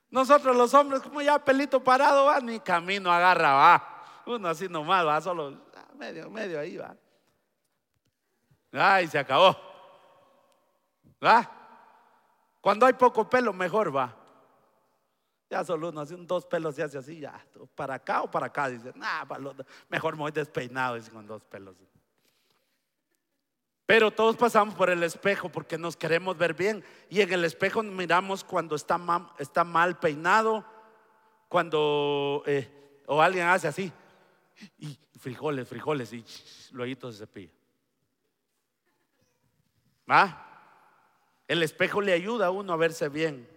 Nosotros 0.09 0.55
los 0.55 0.73
hombres, 0.73 1.01
como 1.01 1.21
ya 1.21 1.37
pelito 1.39 1.83
parado, 1.83 2.25
va, 2.25 2.39
ni 2.39 2.59
camino 2.59 3.11
agarra, 3.11 3.53
va. 3.53 4.03
Uno 4.25 4.47
así 4.47 4.67
nomás, 4.67 5.05
va, 5.05 5.21
solo 5.21 5.61
ah, 5.75 5.93
medio, 5.95 6.29
medio 6.29 6.59
ahí, 6.59 6.77
va. 6.77 6.95
Ay, 8.71 9.07
se 9.07 9.19
acabó. 9.19 9.55
¿Va? 11.23 11.49
Cuando 12.61 12.85
hay 12.85 12.93
poco 12.93 13.29
pelo, 13.29 13.53
mejor 13.53 13.95
va. 13.95 14.15
Ya 15.49 15.63
solo 15.63 15.89
uno, 15.89 16.01
así, 16.01 16.15
dos 16.17 16.45
pelos 16.45 16.75
se 16.75 16.83
hace 16.83 16.97
así, 16.97 17.19
ya, 17.19 17.45
para 17.75 17.95
acá 17.95 18.21
o 18.21 18.29
para 18.29 18.47
acá. 18.47 18.67
Dice, 18.69 18.91
nah, 18.95 19.25
mejor 19.87 20.15
me 20.15 20.21
voy 20.21 20.31
despeinado, 20.31 20.95
dice, 20.95 21.11
con 21.11 21.25
dos 21.25 21.43
pelos. 21.45 21.75
Pero 23.87 24.11
todos 24.11 24.35
pasamos 24.35 24.75
por 24.75 24.89
el 24.89 25.01
espejo 25.01 25.47
porque 25.47 25.77
nos 25.77 25.95
queremos 25.95 26.37
ver 26.37 26.53
bien. 26.53 26.83
Y 27.09 27.21
en 27.21 27.31
el 27.31 27.45
espejo 27.45 27.81
miramos 27.81 28.43
cuando 28.43 28.75
está 28.75 28.97
mal, 28.97 29.97
peinado, 29.97 30.65
cuando 31.47 32.43
eh, 32.45 32.69
o 33.07 33.21
alguien 33.21 33.47
hace 33.47 33.69
así, 33.69 33.91
y 34.77 34.99
frijoles, 35.17 35.69
frijoles, 35.69 36.11
y 36.11 36.25
luego 36.73 37.11
se 37.13 37.19
cepilla. 37.19 37.53
¿Ah? 40.07 40.43
El 41.47 41.63
espejo 41.63 42.01
le 42.01 42.11
ayuda 42.11 42.47
a 42.47 42.51
uno 42.51 42.73
a 42.73 42.77
verse 42.77 43.07
bien, 43.07 43.47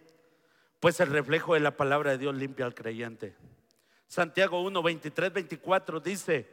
pues 0.78 1.01
el 1.01 1.11
reflejo 1.11 1.55
de 1.55 1.61
la 1.61 1.76
palabra 1.76 2.12
de 2.12 2.18
Dios 2.18 2.37
limpia 2.37 2.66
al 2.66 2.74
creyente. 2.74 3.35
Santiago 4.07 4.62
1, 4.62 4.81
23, 4.81 5.33
24 5.33 5.99
dice, 5.99 6.49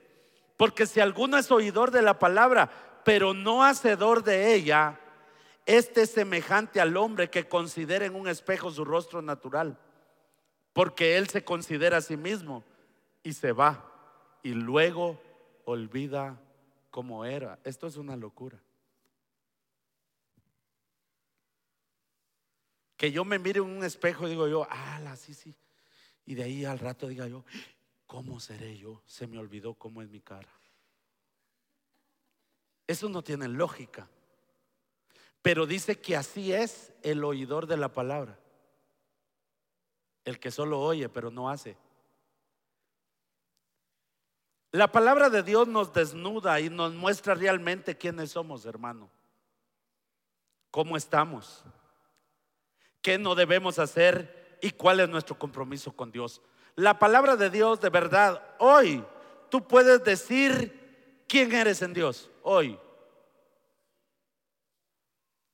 porque 0.58 0.88
si 0.88 1.00
alguno 1.00 1.38
es 1.38 1.52
oidor 1.52 1.92
de 1.92 2.02
la 2.02 2.18
palabra, 2.18 2.97
pero 3.08 3.34
no 3.34 3.64
hacedor 3.64 4.22
de 4.22 4.54
ella, 4.54 5.00
este 5.66 6.02
es 6.02 6.10
semejante 6.10 6.82
al 6.82 6.98
hombre 6.98 7.30
que 7.30 7.48
considera 7.48 8.06
en 8.06 8.16
un 8.16 8.28
espejo 8.28 8.70
su 8.70 8.84
rostro 8.84 9.22
natural, 9.22 9.80
porque 10.74 11.16
él 11.16 11.30
se 11.30 11.46
considera 11.46 11.96
a 11.96 12.02
sí 12.02 12.18
mismo 12.18 12.66
y 13.24 13.32
se 13.32 13.54
va 13.54 13.90
y 14.44 14.50
luego 14.50 15.22
olvida 15.64 16.38
cómo 16.90 17.24
era. 17.24 17.60
Esto 17.64 17.88
es 17.88 17.96
una 17.96 18.18
locura. 18.18 18.62
Que 22.98 23.14
yo 23.14 23.24
me 23.24 23.40
mire 23.40 23.60
en 23.60 23.68
un 23.68 23.86
espejo 23.86 24.28
y 24.28 24.32
digo 24.32 24.50
yo, 24.50 24.68
ah, 24.70 25.16
sí, 25.16 25.34
sí. 25.34 25.56
Y 26.26 26.36
de 26.36 26.44
ahí 26.44 26.66
al 26.66 26.78
rato 26.78 27.08
diga 27.08 27.26
yo, 27.26 27.46
¿cómo 28.06 28.42
seré 28.42 28.78
yo? 28.78 29.02
Se 29.06 29.28
me 29.28 29.38
olvidó 29.38 29.76
cómo 29.76 30.02
es 30.02 30.10
mi 30.10 30.20
cara. 30.20 30.50
Eso 32.88 33.10
no 33.10 33.22
tiene 33.22 33.48
lógica. 33.50 34.08
Pero 35.42 35.66
dice 35.66 36.00
que 36.00 36.16
así 36.16 36.54
es 36.54 36.94
el 37.04 37.24
oidor 37.24 37.68
de 37.68 37.78
la 37.78 37.92
palabra. 37.92 38.40
El 40.26 40.40
que 40.40 40.52
solo 40.52 40.80
oye 40.80 41.10
pero 41.10 41.30
no 41.30 41.50
hace. 41.50 41.78
La 44.72 44.92
palabra 44.92 45.30
de 45.30 45.44
Dios 45.44 45.68
nos 45.68 45.94
desnuda 45.94 46.60
y 46.60 46.70
nos 46.70 46.94
muestra 46.94 47.34
realmente 47.36 47.98
quiénes 47.98 48.32
somos, 48.32 48.66
hermano. 48.66 49.10
¿Cómo 50.72 50.98
estamos? 50.98 51.64
¿Qué 53.02 53.18
no 53.18 53.36
debemos 53.36 53.80
hacer? 53.80 54.58
¿Y 54.62 54.72
cuál 54.72 55.00
es 55.00 55.10
nuestro 55.10 55.40
compromiso 55.40 55.94
con 55.94 56.12
Dios? 56.12 56.42
La 56.76 57.00
palabra 57.00 57.36
de 57.38 57.50
Dios, 57.50 57.80
de 57.80 57.90
verdad, 57.90 58.56
hoy 58.60 59.04
tú 59.50 59.66
puedes 59.66 60.04
decir 60.04 60.87
quién 61.28 61.54
eres 61.54 61.82
en 61.82 61.94
Dios. 61.94 62.30
Hoy. 62.42 62.80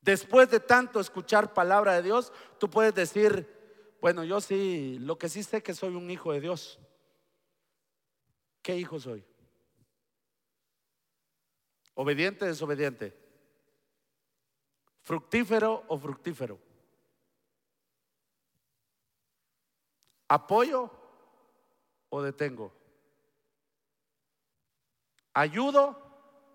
Después 0.01 0.49
de 0.49 0.59
tanto 0.59 0.99
escuchar 0.99 1.53
palabra 1.53 1.93
de 1.93 2.03
Dios, 2.03 2.31
tú 2.59 2.69
puedes 2.69 2.93
decir, 2.93 3.49
bueno, 4.01 4.23
yo 4.23 4.41
sí, 4.41 4.97
lo 4.99 5.17
que 5.17 5.29
sí 5.29 5.43
sé 5.43 5.63
que 5.63 5.73
soy 5.73 5.95
un 5.95 6.11
hijo 6.11 6.33
de 6.33 6.41
Dios. 6.41 6.79
¿Qué 8.61 8.77
hijo 8.77 8.99
soy? 8.99 9.23
¿Obediente 11.95 12.45
o 12.45 12.47
desobediente? 12.47 13.17
¿Fructífero 15.01 15.83
o 15.87 15.97
fructífero? 15.97 16.59
¿Apoyo 20.27 20.89
o 22.09 22.21
detengo? 22.21 22.82
¿Ayudo 25.33 25.99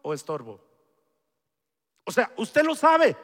o 0.03 0.15
estorbo? 0.15 0.61
O 2.05 2.13
sea, 2.13 2.33
usted 2.37 2.63
lo 2.63 2.75
sabe. 2.75 3.17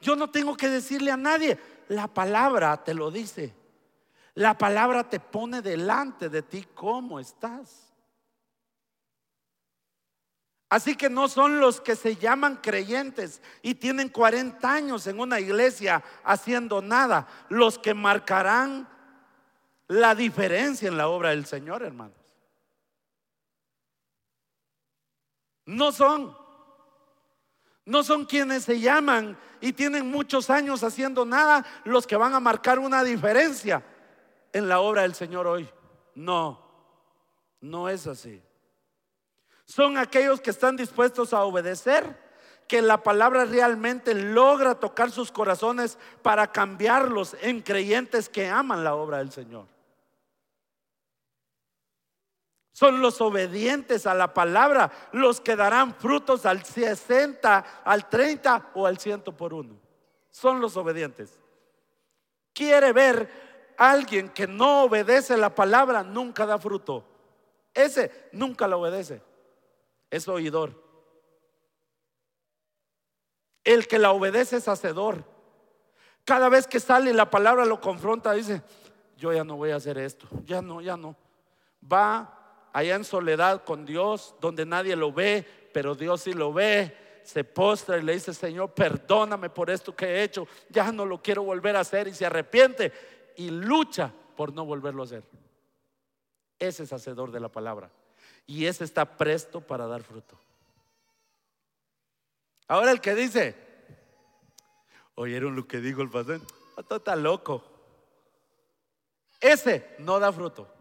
Yo 0.00 0.16
no 0.16 0.30
tengo 0.30 0.56
que 0.56 0.68
decirle 0.68 1.10
a 1.10 1.16
nadie. 1.16 1.58
La 1.88 2.08
palabra 2.08 2.82
te 2.82 2.94
lo 2.94 3.10
dice. 3.10 3.54
La 4.34 4.56
palabra 4.56 5.08
te 5.08 5.20
pone 5.20 5.62
delante 5.62 6.28
de 6.28 6.42
ti 6.42 6.66
cómo 6.74 7.20
estás. 7.20 7.92
Así 10.70 10.96
que 10.96 11.08
no 11.08 11.28
son 11.28 11.60
los 11.60 11.80
que 11.80 11.94
se 11.94 12.16
llaman 12.16 12.56
creyentes 12.56 13.40
y 13.62 13.76
tienen 13.76 14.08
40 14.08 14.72
años 14.72 15.06
en 15.06 15.20
una 15.20 15.38
iglesia 15.38 16.02
haciendo 16.24 16.82
nada, 16.82 17.28
los 17.48 17.78
que 17.78 17.94
marcarán 17.94 18.88
la 19.86 20.16
diferencia 20.16 20.88
en 20.88 20.96
la 20.96 21.08
obra 21.08 21.30
del 21.30 21.46
Señor, 21.46 21.84
hermanos. 21.84 22.23
No 25.66 25.92
son. 25.92 26.36
No 27.84 28.02
son 28.02 28.24
quienes 28.24 28.64
se 28.64 28.80
llaman 28.80 29.36
y 29.60 29.72
tienen 29.72 30.10
muchos 30.10 30.50
años 30.50 30.82
haciendo 30.82 31.24
nada 31.24 31.64
los 31.84 32.06
que 32.06 32.16
van 32.16 32.34
a 32.34 32.40
marcar 32.40 32.78
una 32.78 33.04
diferencia 33.04 33.84
en 34.52 34.68
la 34.68 34.80
obra 34.80 35.02
del 35.02 35.14
Señor 35.14 35.46
hoy. 35.46 35.68
No, 36.14 36.60
no 37.60 37.88
es 37.88 38.06
así. 38.06 38.42
Son 39.66 39.98
aquellos 39.98 40.40
que 40.40 40.50
están 40.50 40.76
dispuestos 40.76 41.32
a 41.32 41.42
obedecer, 41.44 42.22
que 42.68 42.80
la 42.80 43.02
palabra 43.02 43.44
realmente 43.44 44.14
logra 44.14 44.74
tocar 44.74 45.10
sus 45.10 45.30
corazones 45.30 45.98
para 46.22 46.50
cambiarlos 46.50 47.36
en 47.40 47.60
creyentes 47.60 48.28
que 48.28 48.48
aman 48.48 48.84
la 48.84 48.94
obra 48.94 49.18
del 49.18 49.32
Señor. 49.32 49.73
Son 52.74 53.00
los 53.00 53.20
obedientes 53.20 54.04
a 54.04 54.14
la 54.14 54.34
palabra 54.34 54.90
los 55.12 55.40
que 55.40 55.54
darán 55.54 55.94
frutos 55.94 56.44
al 56.44 56.64
60, 56.64 57.82
al 57.84 58.08
30 58.08 58.72
o 58.74 58.84
al 58.84 58.98
100 58.98 59.22
por 59.22 59.54
uno. 59.54 59.76
Son 60.28 60.60
los 60.60 60.76
obedientes. 60.76 61.38
Quiere 62.52 62.92
ver 62.92 63.74
a 63.78 63.92
alguien 63.92 64.28
que 64.28 64.48
no 64.48 64.82
obedece 64.82 65.36
la 65.36 65.54
palabra, 65.54 66.02
nunca 66.02 66.46
da 66.46 66.58
fruto. 66.58 67.04
Ese 67.72 68.28
nunca 68.32 68.66
la 68.66 68.76
obedece 68.76 69.22
es 70.10 70.26
oidor. 70.26 70.82
El 73.62 73.86
que 73.86 74.00
la 74.00 74.10
obedece 74.10 74.56
es 74.56 74.66
hacedor. 74.66 75.24
Cada 76.24 76.48
vez 76.48 76.66
que 76.66 76.80
sale 76.80 77.12
la 77.12 77.30
palabra 77.30 77.64
lo 77.64 77.80
confronta, 77.80 78.32
dice, 78.32 78.62
yo 79.16 79.32
ya 79.32 79.44
no 79.44 79.54
voy 79.54 79.70
a 79.70 79.76
hacer 79.76 79.96
esto, 79.98 80.26
ya 80.44 80.60
no, 80.60 80.80
ya 80.80 80.96
no. 80.96 81.14
va 81.80 82.43
allá 82.74 82.96
en 82.96 83.04
soledad 83.04 83.64
con 83.64 83.86
Dios, 83.86 84.34
donde 84.40 84.66
nadie 84.66 84.96
lo 84.96 85.12
ve, 85.12 85.46
pero 85.72 85.94
Dios 85.94 86.22
sí 86.22 86.32
lo 86.32 86.52
ve, 86.52 86.94
se 87.22 87.44
postra 87.44 87.96
y 87.96 88.02
le 88.02 88.14
dice, 88.14 88.34
Señor, 88.34 88.72
perdóname 88.74 89.48
por 89.48 89.70
esto 89.70 89.94
que 89.94 90.06
he 90.06 90.22
hecho, 90.24 90.48
ya 90.68 90.90
no 90.90 91.06
lo 91.06 91.22
quiero 91.22 91.44
volver 91.44 91.76
a 91.76 91.80
hacer 91.80 92.08
y 92.08 92.14
se 92.14 92.26
arrepiente 92.26 92.92
y 93.36 93.48
lucha 93.48 94.12
por 94.36 94.52
no 94.52 94.64
volverlo 94.64 95.02
a 95.02 95.06
hacer. 95.06 95.22
Ese 96.58 96.82
es 96.82 96.92
hacedor 96.92 97.30
de 97.30 97.38
la 97.38 97.48
palabra 97.48 97.90
y 98.44 98.66
ese 98.66 98.82
está 98.82 99.16
presto 99.16 99.60
para 99.60 99.86
dar 99.86 100.02
fruto. 100.02 100.36
Ahora 102.66 102.90
el 102.90 103.00
que 103.00 103.14
dice, 103.14 103.54
oyeron 105.14 105.54
lo 105.54 105.68
que 105.68 105.78
dijo 105.78 106.02
el 106.02 106.10
pastor, 106.10 106.40
está 106.90 107.14
loco. 107.14 107.64
Ese 109.40 109.94
no 110.00 110.18
da 110.18 110.32
fruto. 110.32 110.73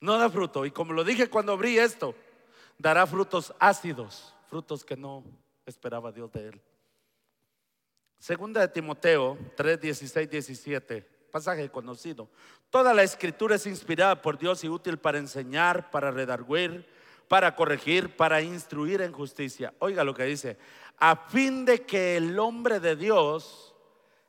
No 0.00 0.16
da 0.16 0.30
fruto. 0.30 0.64
Y 0.64 0.70
como 0.70 0.92
lo 0.92 1.04
dije 1.04 1.28
cuando 1.28 1.52
abrí 1.52 1.78
esto, 1.78 2.14
dará 2.78 3.06
frutos 3.06 3.54
ácidos, 3.58 4.34
frutos 4.48 4.84
que 4.84 4.96
no 4.96 5.24
esperaba 5.66 6.10
Dios 6.10 6.32
de 6.32 6.48
él. 6.48 6.60
Segunda 8.18 8.60
de 8.60 8.68
Timoteo 8.68 9.38
3, 9.56 9.80
16, 9.80 10.30
17, 10.30 11.02
pasaje 11.30 11.70
conocido. 11.70 12.28
Toda 12.68 12.92
la 12.92 13.02
escritura 13.02 13.56
es 13.56 13.66
inspirada 13.66 14.20
por 14.20 14.38
Dios 14.38 14.62
y 14.64 14.68
útil 14.68 14.98
para 14.98 15.18
enseñar, 15.18 15.90
para 15.90 16.10
redarguir, 16.10 16.86
para 17.28 17.54
corregir, 17.54 18.16
para 18.16 18.42
instruir 18.42 19.00
en 19.00 19.12
justicia. 19.12 19.72
Oiga 19.78 20.04
lo 20.04 20.14
que 20.14 20.24
dice, 20.24 20.58
a 20.98 21.16
fin 21.16 21.64
de 21.64 21.86
que 21.86 22.16
el 22.16 22.38
hombre 22.38 22.80
de 22.80 22.96
Dios 22.96 23.74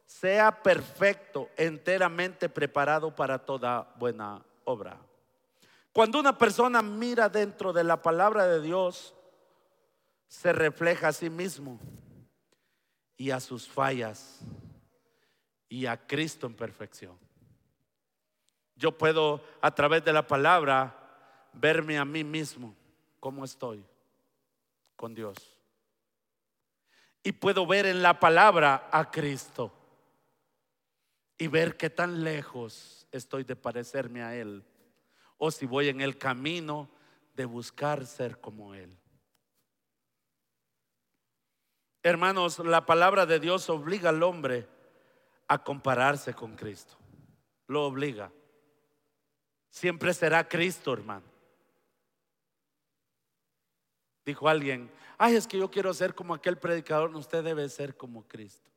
sea 0.06 0.64
perfecto, 0.64 1.50
enteramente 1.58 2.48
preparado 2.48 3.14
para 3.16 3.40
toda 3.40 3.94
buena 3.98 4.42
obra. 4.64 4.98
Cuando 5.94 6.20
una 6.20 6.38
persona 6.38 6.82
mira 6.82 7.28
dentro 7.28 7.74
de 7.74 7.84
la 7.84 8.02
palabra 8.02 8.48
de 8.48 8.62
Dios, 8.62 9.14
se 10.28 10.54
refleja 10.54 11.10
a 11.10 11.14
sí 11.14 11.30
mismo 11.30 11.80
y 13.18 13.32
a 13.32 13.40
sus 13.42 13.68
fallas 13.68 14.40
y 15.68 15.86
a 15.86 16.08
Cristo 16.08 16.48
en 16.48 16.56
perfección. 16.56 17.18
Yo 18.76 18.98
puedo 18.98 19.44
a 19.62 19.76
través 19.76 20.06
de 20.06 20.14
la 20.14 20.26
palabra 20.26 20.98
verme 21.54 21.98
a 21.98 22.06
mí 22.06 22.24
mismo 22.24 22.74
cómo 23.20 23.44
estoy 23.44 23.84
con 24.96 25.14
Dios. 25.14 25.36
Y 27.22 27.34
puedo 27.34 27.68
ver 27.68 27.86
en 27.86 28.02
la 28.02 28.20
palabra 28.20 28.90
a 28.92 29.12
Cristo 29.12 29.74
y 31.38 31.48
ver 31.48 31.76
qué 31.76 31.90
tan 31.90 32.24
lejos 32.24 33.06
estoy 33.12 33.44
de 33.44 33.56
parecerme 33.56 34.24
a 34.24 34.36
Él 34.36 34.64
o 35.44 35.50
si 35.50 35.66
voy 35.66 35.90
en 35.90 36.02
el 36.02 36.20
camino 36.20 36.88
de 37.34 37.46
buscar 37.46 38.06
ser 38.06 38.40
como 38.40 38.76
Él. 38.76 38.96
Hermanos, 42.04 42.60
la 42.60 42.86
palabra 42.86 43.26
de 43.26 43.40
Dios 43.40 43.68
obliga 43.68 44.10
al 44.10 44.22
hombre 44.22 44.70
a 45.48 45.64
compararse 45.64 46.36
con 46.36 46.56
Cristo. 46.56 46.96
Lo 47.66 47.86
obliga. 47.86 48.32
Siempre 49.72 50.14
será 50.14 50.48
Cristo, 50.48 50.94
hermano. 50.94 51.26
Dijo 54.24 54.48
alguien, 54.48 54.92
ay, 55.18 55.38
es 55.38 55.48
que 55.48 55.58
yo 55.58 55.72
quiero 55.72 55.92
ser 55.96 56.14
como 56.14 56.36
aquel 56.36 56.60
predicador. 56.60 57.16
Usted 57.16 57.44
debe 57.44 57.68
ser 57.68 57.98
como 57.98 58.28
Cristo. 58.28 58.70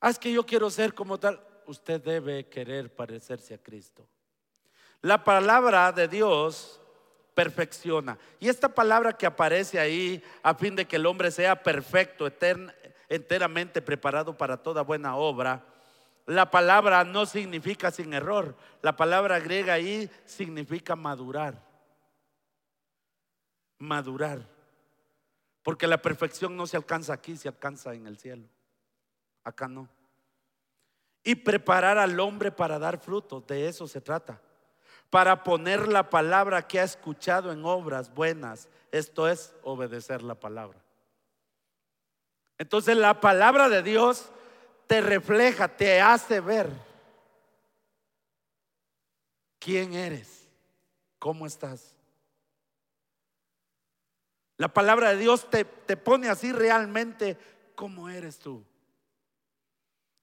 Ah, 0.00 0.10
es 0.10 0.18
que 0.18 0.32
yo 0.32 0.44
quiero 0.44 0.70
ser 0.70 0.92
como 0.92 1.20
tal 1.20 1.45
usted 1.66 2.02
debe 2.02 2.48
querer 2.48 2.94
parecerse 2.94 3.54
a 3.54 3.58
Cristo. 3.58 4.06
La 5.02 5.22
palabra 5.22 5.92
de 5.92 6.08
Dios 6.08 6.80
perfecciona. 7.34 8.18
Y 8.40 8.48
esta 8.48 8.68
palabra 8.68 9.12
que 9.12 9.26
aparece 9.26 9.78
ahí 9.78 10.22
a 10.42 10.54
fin 10.54 10.74
de 10.74 10.86
que 10.86 10.96
el 10.96 11.06
hombre 11.06 11.30
sea 11.30 11.62
perfecto, 11.62 12.26
enteramente 13.08 13.82
preparado 13.82 14.36
para 14.36 14.56
toda 14.56 14.82
buena 14.82 15.16
obra, 15.16 15.64
la 16.24 16.50
palabra 16.50 17.04
no 17.04 17.24
significa 17.26 17.90
sin 17.90 18.12
error. 18.14 18.56
La 18.82 18.96
palabra 18.96 19.38
griega 19.38 19.74
ahí 19.74 20.10
significa 20.24 20.96
madurar. 20.96 21.62
Madurar. 23.78 24.48
Porque 25.62 25.86
la 25.86 26.00
perfección 26.00 26.56
no 26.56 26.66
se 26.66 26.76
alcanza 26.76 27.12
aquí, 27.12 27.36
se 27.36 27.48
alcanza 27.48 27.94
en 27.94 28.06
el 28.06 28.18
cielo. 28.18 28.48
Acá 29.44 29.68
no 29.68 29.88
y 31.26 31.34
preparar 31.34 31.98
al 31.98 32.20
hombre 32.20 32.52
para 32.52 32.78
dar 32.78 33.00
frutos. 33.00 33.44
De 33.48 33.66
eso 33.66 33.88
se 33.88 34.00
trata. 34.00 34.40
Para 35.10 35.42
poner 35.42 35.88
la 35.88 36.08
palabra 36.08 36.68
que 36.68 36.78
ha 36.78 36.84
escuchado 36.84 37.50
en 37.50 37.64
obras 37.64 38.14
buenas. 38.14 38.68
Esto 38.92 39.28
es 39.28 39.52
obedecer 39.64 40.22
la 40.22 40.36
palabra. 40.36 40.78
Entonces 42.58 42.96
la 42.96 43.20
palabra 43.20 43.68
de 43.68 43.82
Dios 43.82 44.30
te 44.86 45.00
refleja, 45.00 45.66
te 45.66 46.00
hace 46.00 46.38
ver 46.38 46.70
quién 49.58 49.94
eres, 49.94 50.48
cómo 51.18 51.44
estás. 51.44 51.96
La 54.58 54.68
palabra 54.68 55.10
de 55.10 55.16
Dios 55.16 55.50
te, 55.50 55.64
te 55.64 55.96
pone 55.96 56.28
así 56.28 56.52
realmente 56.52 57.36
cómo 57.74 58.08
eres 58.08 58.38
tú. 58.38 58.64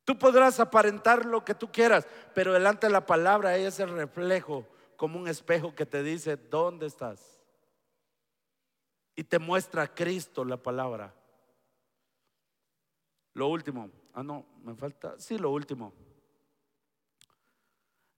Tú 0.05 0.17
podrás 0.19 0.59
aparentar 0.59 1.25
lo 1.25 1.45
que 1.45 1.55
tú 1.55 1.71
quieras, 1.71 2.05
pero 2.33 2.53
delante 2.53 2.87
de 2.87 2.93
la 2.93 3.05
palabra 3.05 3.55
ella 3.55 3.69
es 3.69 3.79
el 3.79 3.89
reflejo, 3.89 4.67
como 4.97 5.17
un 5.17 5.27
espejo 5.27 5.73
que 5.73 5.85
te 5.85 6.03
dice, 6.03 6.35
¿dónde 6.35 6.87
estás? 6.87 7.39
Y 9.15 9.23
te 9.23 9.39
muestra 9.39 9.83
a 9.83 9.93
Cristo 9.93 10.43
la 10.43 10.57
palabra. 10.57 11.13
Lo 13.33 13.47
último, 13.47 13.89
ah 14.13 14.23
no, 14.23 14.45
me 14.63 14.75
falta, 14.75 15.17
sí, 15.17 15.37
lo 15.37 15.51
último. 15.51 15.93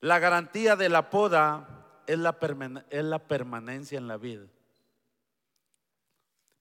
La 0.01 0.19
garantía 0.19 0.75
de 0.75 0.89
la 0.89 1.09
poda 1.09 2.01
es 2.07 2.17
la, 2.17 2.37
es 2.89 3.03
la 3.03 3.19
permanencia 3.19 3.97
en 3.97 4.07
la 4.07 4.17
vida. 4.17 4.45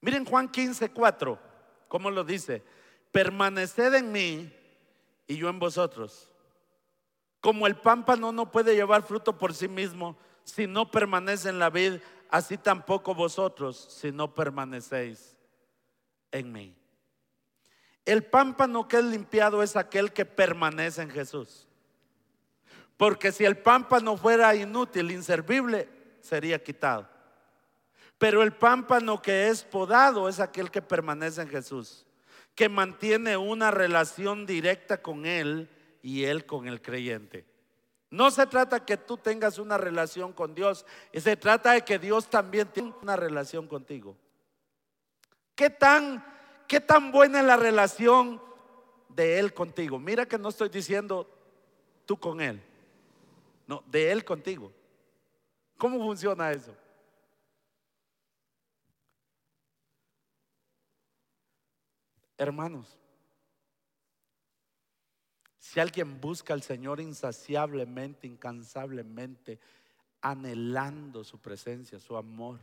Miren 0.03 0.27
Juan 0.27 0.51
15, 0.51 0.91
4, 0.91 1.39
¿cómo 1.89 2.11
lo 2.11 2.25
dice? 2.25 2.63
Permaneced 3.11 3.95
en 3.95 4.13
mí 4.13 4.64
y 5.27 5.37
yo 5.37 5.49
en 5.49 5.59
vosotros. 5.59 6.31
Como 7.41 7.67
el 7.67 7.77
pámpano 7.77 8.33
no 8.33 8.51
puede 8.51 8.75
llevar 8.75 9.03
fruto 9.03 9.37
por 9.37 9.55
sí 9.55 9.69
mismo 9.69 10.17
si 10.45 10.67
no 10.67 10.91
permanece 10.91 11.49
en 11.49 11.59
la 11.59 11.71
vid, 11.71 12.01
así 12.31 12.57
tampoco 12.57 13.15
vosotros 13.15 13.77
si 13.91 14.13
no 14.13 14.35
permanecéis 14.35 15.37
en 16.31 16.53
mí. 16.53 16.77
El 18.05 18.25
pámpano 18.25 18.87
que 18.87 18.99
es 18.99 19.05
limpiado 19.05 19.63
es 19.63 19.77
aquel 19.77 20.13
que 20.13 20.25
permanece 20.25 21.03
en 21.03 21.11
Jesús. 21.11 21.67
Porque 22.97 23.33
si 23.33 23.45
el 23.45 23.57
pámpano 23.57 24.17
fuera 24.17 24.55
inútil, 24.55 25.11
inservible, 25.11 25.89
sería 26.21 26.63
quitado. 26.63 27.09
Pero 28.19 28.43
el 28.43 28.53
pámpano 28.53 29.21
que 29.21 29.49
es 29.49 29.65
podado 29.65 30.29
es 30.29 30.39
aquel 30.39 30.71
que 30.71 30.83
permanece 30.83 31.43
en 31.43 31.49
Jesús 31.49 32.07
que 32.55 32.69
mantiene 32.69 33.37
una 33.37 33.71
relación 33.71 34.47
directa 34.47 35.03
con 35.03 35.27
Él 35.27 35.69
y 36.03 36.25
Él 36.25 36.47
con 36.47 36.69
el 36.69 36.81
creyente. 36.81 37.45
No 38.11 38.31
se 38.31 38.47
trata 38.47 38.85
que 38.85 38.97
tú 38.97 39.17
tengas 39.17 39.59
una 39.59 39.77
relación 39.77 40.33
con 40.33 40.55
Dios, 40.55 40.87
se 41.13 41.37
trata 41.37 41.73
de 41.73 41.83
que 41.83 41.99
Dios 41.99 42.31
también 42.31 42.69
tiene 42.69 42.95
una 43.03 43.17
relación 43.17 43.67
contigo. 43.67 44.17
¿Qué 45.57 45.71
tan, 45.71 46.25
qué 46.69 46.81
tan 46.81 47.11
buena 47.11 47.41
es 47.41 47.47
la 47.47 47.57
relación 47.57 48.41
de 49.09 49.41
Él 49.41 49.53
contigo? 49.53 49.99
Mira 49.99 50.27
que 50.27 50.39
no 50.39 50.51
estoy 50.51 50.69
diciendo 50.69 51.29
tú 52.07 52.17
con 52.17 52.41
Él, 52.41 52.63
no, 53.67 53.83
de 53.87 54.13
Él 54.13 54.25
contigo. 54.25 54.73
¿Cómo 55.77 55.99
funciona 55.99 56.53
eso? 56.53 56.73
Hermanos, 62.37 62.99
si 65.59 65.81
alguien 65.81 66.21
busca 66.21 66.53
al 66.53 66.63
Señor 66.63 67.01
insaciablemente, 67.01 68.27
incansablemente, 68.27 69.59
anhelando 70.21 71.25
su 71.25 71.41
presencia, 71.41 71.99
su 71.99 72.17
amor, 72.17 72.61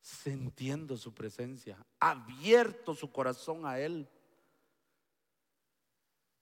sintiendo 0.00 0.96
su 0.96 1.14
presencia, 1.14 1.78
abierto 2.00 2.94
su 2.94 3.12
corazón 3.12 3.64
a 3.64 3.78
Él, 3.78 4.08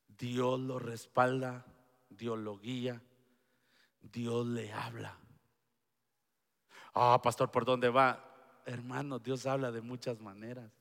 Dios 0.06 0.58
lo 0.58 0.78
respalda, 0.78 1.66
Dios 2.08 2.38
lo 2.38 2.58
guía, 2.58 3.02
Dios 4.00 4.46
le 4.46 4.72
habla. 4.72 5.18
Ah, 6.94 7.20
pastor, 7.22 7.50
¿por 7.50 7.64
dónde 7.64 7.88
va? 7.88 8.62
Hermano, 8.66 9.18
Dios 9.18 9.46
habla 9.46 9.70
de 9.70 9.80
muchas 9.80 10.20
maneras. 10.20 10.79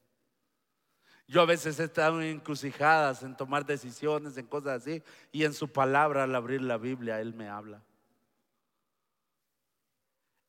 Yo 1.30 1.42
a 1.42 1.46
veces 1.46 1.80
he 1.80 1.84
estado 1.84 2.20
en 2.24 2.38
encrucijadas, 2.38 3.22
en 3.22 3.38
tomar 3.38 3.64
decisiones, 3.64 4.36
en 4.36 4.48
cosas 4.48 4.82
así, 4.82 5.04
y 5.32 5.44
en 5.44 5.54
su 5.54 5.72
palabra 5.72 6.24
al 6.24 6.34
abrir 6.34 6.60
la 6.60 6.80
Biblia 6.80 7.22
Él 7.22 7.36
me 7.36 7.48
habla. 7.48 7.84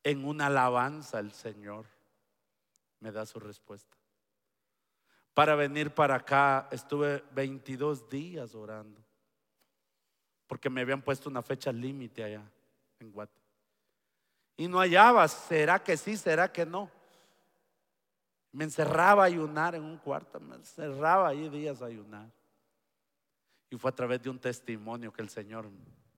En 0.03 0.25
una 0.25 0.47
alabanza 0.47 1.19
el 1.19 1.33
Señor 1.33 1.85
me 2.99 3.13
da 3.13 3.27
su 3.27 3.39
respuesta. 3.39 3.95
Para 5.35 5.55
venir 5.55 5.91
para 5.91 6.15
acá 6.15 6.67
estuve 6.71 7.23
22 7.33 8.09
días 8.09 8.55
orando, 8.55 9.03
porque 10.47 10.71
me 10.71 10.81
habían 10.81 11.03
puesto 11.03 11.29
una 11.29 11.43
fecha 11.43 11.71
límite 11.71 12.25
allá 12.25 12.43
en 13.01 13.13
Guate. 13.13 13.39
Y 14.57 14.67
no 14.67 14.79
hallaba, 14.79 15.29
¿será 15.29 15.83
que 15.83 15.99
sí, 15.99 16.17
será 16.17 16.51
que 16.51 16.65
no? 16.65 16.91
Me 18.53 18.65
encerraba 18.65 19.23
a 19.23 19.27
ayunar 19.27 19.75
en 19.75 19.85
un 19.85 19.99
cuarto, 19.99 20.41
me 20.41 20.57
encerraba 20.57 21.29
ahí 21.29 21.49
días 21.49 21.83
a 21.83 21.87
ayunar. 21.87 22.29
Y 23.71 23.77
fue 23.79 23.91
a 23.91 23.95
través 23.95 24.21
de 24.23 24.31
un 24.31 24.39
testimonio 24.39 25.13
que 25.13 25.23
el 25.23 25.29
Señor 25.29 25.69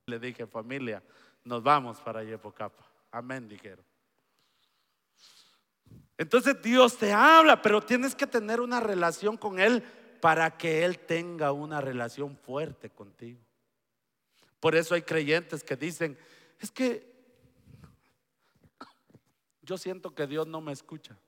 le 0.07 0.19
dije, 0.19 0.47
familia, 0.47 1.03
nos 1.45 1.63
vamos 1.63 2.01
para 2.01 2.25
Yepocapa. 2.25 2.85
Amén, 3.11 3.47
dijeron. 3.49 3.85
Entonces 6.17 6.61
Dios 6.63 6.97
te 6.97 7.13
habla, 7.13 7.61
pero 7.61 7.83
tienes 7.83 8.15
que 8.15 8.27
tener 8.27 8.61
una 8.61 8.81
relación 8.81 9.37
con 9.37 9.59
Él 9.59 9.83
para 10.21 10.57
que 10.57 10.85
Él 10.85 11.01
tenga 11.01 11.53
una 11.53 11.81
relación 11.81 12.37
fuerte 12.37 12.91
contigo. 12.91 13.41
Por 14.61 14.77
eso 14.77 14.95
hay 14.95 15.03
creyentes 15.03 15.65
que 15.65 15.77
dicen, 15.77 16.17
es 16.61 16.71
que 16.71 17.13
yo 19.63 19.77
siento 19.77 20.15
que 20.15 20.27
Dios 20.27 20.47
no 20.47 20.61
me 20.61 20.73
escucha. 20.73 21.19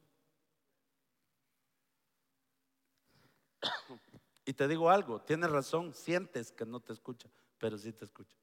Y 4.45 4.53
te 4.53 4.69
digo 4.69 4.91
algo, 4.91 5.21
tienes 5.21 5.51
razón, 5.51 5.95
sientes 5.95 6.53
que 6.53 6.67
no 6.67 6.81
te 6.81 6.93
escucha, 6.93 7.29
pero 7.59 7.79
sí 7.79 7.93
te 7.93 8.05
escucha. 8.05 8.37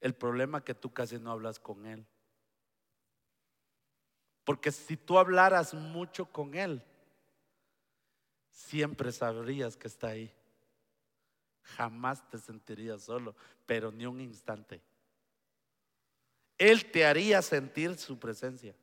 El 0.00 0.14
problema 0.14 0.58
es 0.58 0.64
que 0.64 0.74
tú 0.74 0.92
casi 0.92 1.18
no 1.18 1.32
hablas 1.32 1.58
con 1.58 1.86
Él. 1.86 2.06
Porque 4.44 4.72
si 4.72 4.96
tú 4.96 5.18
hablaras 5.18 5.74
mucho 5.74 6.26
con 6.26 6.54
Él, 6.54 6.82
siempre 8.50 9.12
sabrías 9.12 9.76
que 9.76 9.88
está 9.88 10.08
ahí. 10.08 10.32
Jamás 11.62 12.28
te 12.30 12.38
sentirías 12.38 13.02
solo, 13.02 13.34
pero 13.66 13.90
ni 13.90 14.06
un 14.06 14.20
instante. 14.20 14.80
Él 16.56 16.90
te 16.90 17.06
haría 17.06 17.40
sentir 17.42 17.96
su 17.98 18.18
presencia. 18.18 18.74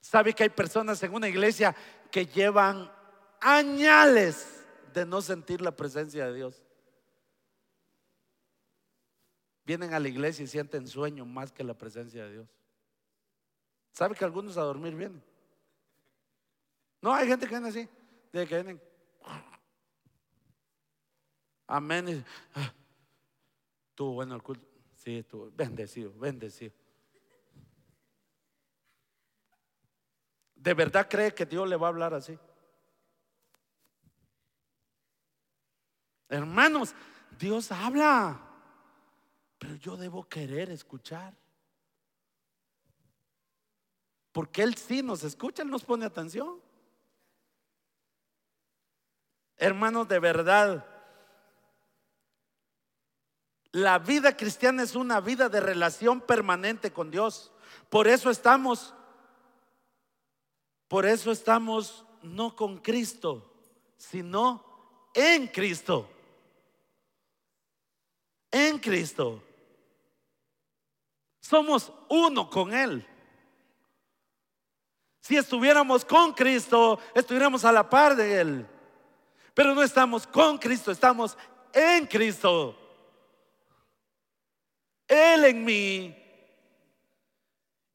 ¿Sabe 0.00 0.32
que 0.32 0.44
hay 0.44 0.48
personas 0.48 1.02
en 1.02 1.14
una 1.14 1.28
iglesia 1.28 1.74
que 2.10 2.26
llevan 2.26 2.90
añales 3.42 4.64
de 4.94 5.04
no 5.04 5.20
sentir 5.20 5.60
la 5.60 5.74
presencia 5.74 6.26
de 6.26 6.34
Dios. 6.34 6.62
Vienen 9.64 9.92
a 9.92 10.00
la 10.00 10.08
iglesia 10.08 10.44
y 10.44 10.48
sienten 10.48 10.86
sueño 10.86 11.24
más 11.26 11.52
que 11.52 11.64
la 11.64 11.74
presencia 11.74 12.24
de 12.24 12.32
Dios. 12.32 12.48
¿Sabe 13.92 14.14
que 14.14 14.24
algunos 14.24 14.56
a 14.56 14.62
dormir 14.62 14.94
vienen? 14.94 15.22
No, 17.00 17.12
hay 17.12 17.26
gente 17.26 17.46
que 17.46 17.54
viene 17.54 17.68
así, 17.68 17.88
de 18.32 18.46
que 18.46 18.54
vienen. 18.54 18.80
Amén. 21.66 22.24
Ah, 22.54 22.72
tuvo 23.94 24.14
bueno 24.14 24.34
el 24.34 24.42
culto. 24.42 24.66
Sí, 24.94 25.18
estuvo 25.18 25.50
bendecido, 25.50 26.12
bendecido. 26.14 26.72
¿De 30.54 30.74
verdad 30.74 31.08
cree 31.10 31.34
que 31.34 31.44
Dios 31.44 31.68
le 31.68 31.76
va 31.76 31.88
a 31.88 31.90
hablar 31.90 32.14
así? 32.14 32.38
Hermanos, 36.32 36.94
Dios 37.38 37.70
habla, 37.70 38.40
pero 39.58 39.74
yo 39.74 39.98
debo 39.98 40.26
querer 40.26 40.70
escuchar. 40.70 41.34
Porque 44.32 44.62
Él 44.62 44.74
sí 44.74 45.02
nos 45.02 45.24
escucha, 45.24 45.62
Él 45.62 45.68
nos 45.68 45.84
pone 45.84 46.06
atención. 46.06 46.58
Hermanos, 49.58 50.08
de 50.08 50.18
verdad, 50.20 50.86
la 53.72 53.98
vida 53.98 54.34
cristiana 54.34 54.84
es 54.84 54.96
una 54.96 55.20
vida 55.20 55.50
de 55.50 55.60
relación 55.60 56.22
permanente 56.22 56.94
con 56.94 57.10
Dios. 57.10 57.52
Por 57.90 58.08
eso 58.08 58.30
estamos, 58.30 58.94
por 60.88 61.04
eso 61.04 61.30
estamos 61.30 62.06
no 62.22 62.56
con 62.56 62.78
Cristo, 62.78 63.52
sino 63.98 64.64
en 65.12 65.48
Cristo 65.48 66.08
en 68.52 68.78
Cristo. 68.78 69.42
Somos 71.40 71.92
uno 72.08 72.48
con 72.48 72.72
Él. 72.72 73.04
Si 75.20 75.36
estuviéramos 75.36 76.04
con 76.04 76.32
Cristo, 76.32 77.00
estuviéramos 77.14 77.64
a 77.64 77.72
la 77.72 77.88
par 77.88 78.14
de 78.14 78.40
Él. 78.40 78.66
Pero 79.54 79.74
no 79.74 79.82
estamos 79.82 80.26
con 80.26 80.58
Cristo, 80.58 80.92
estamos 80.92 81.36
en 81.72 82.06
Cristo. 82.06 82.78
Él 85.06 85.44
en 85.44 85.64
mí 85.64 86.16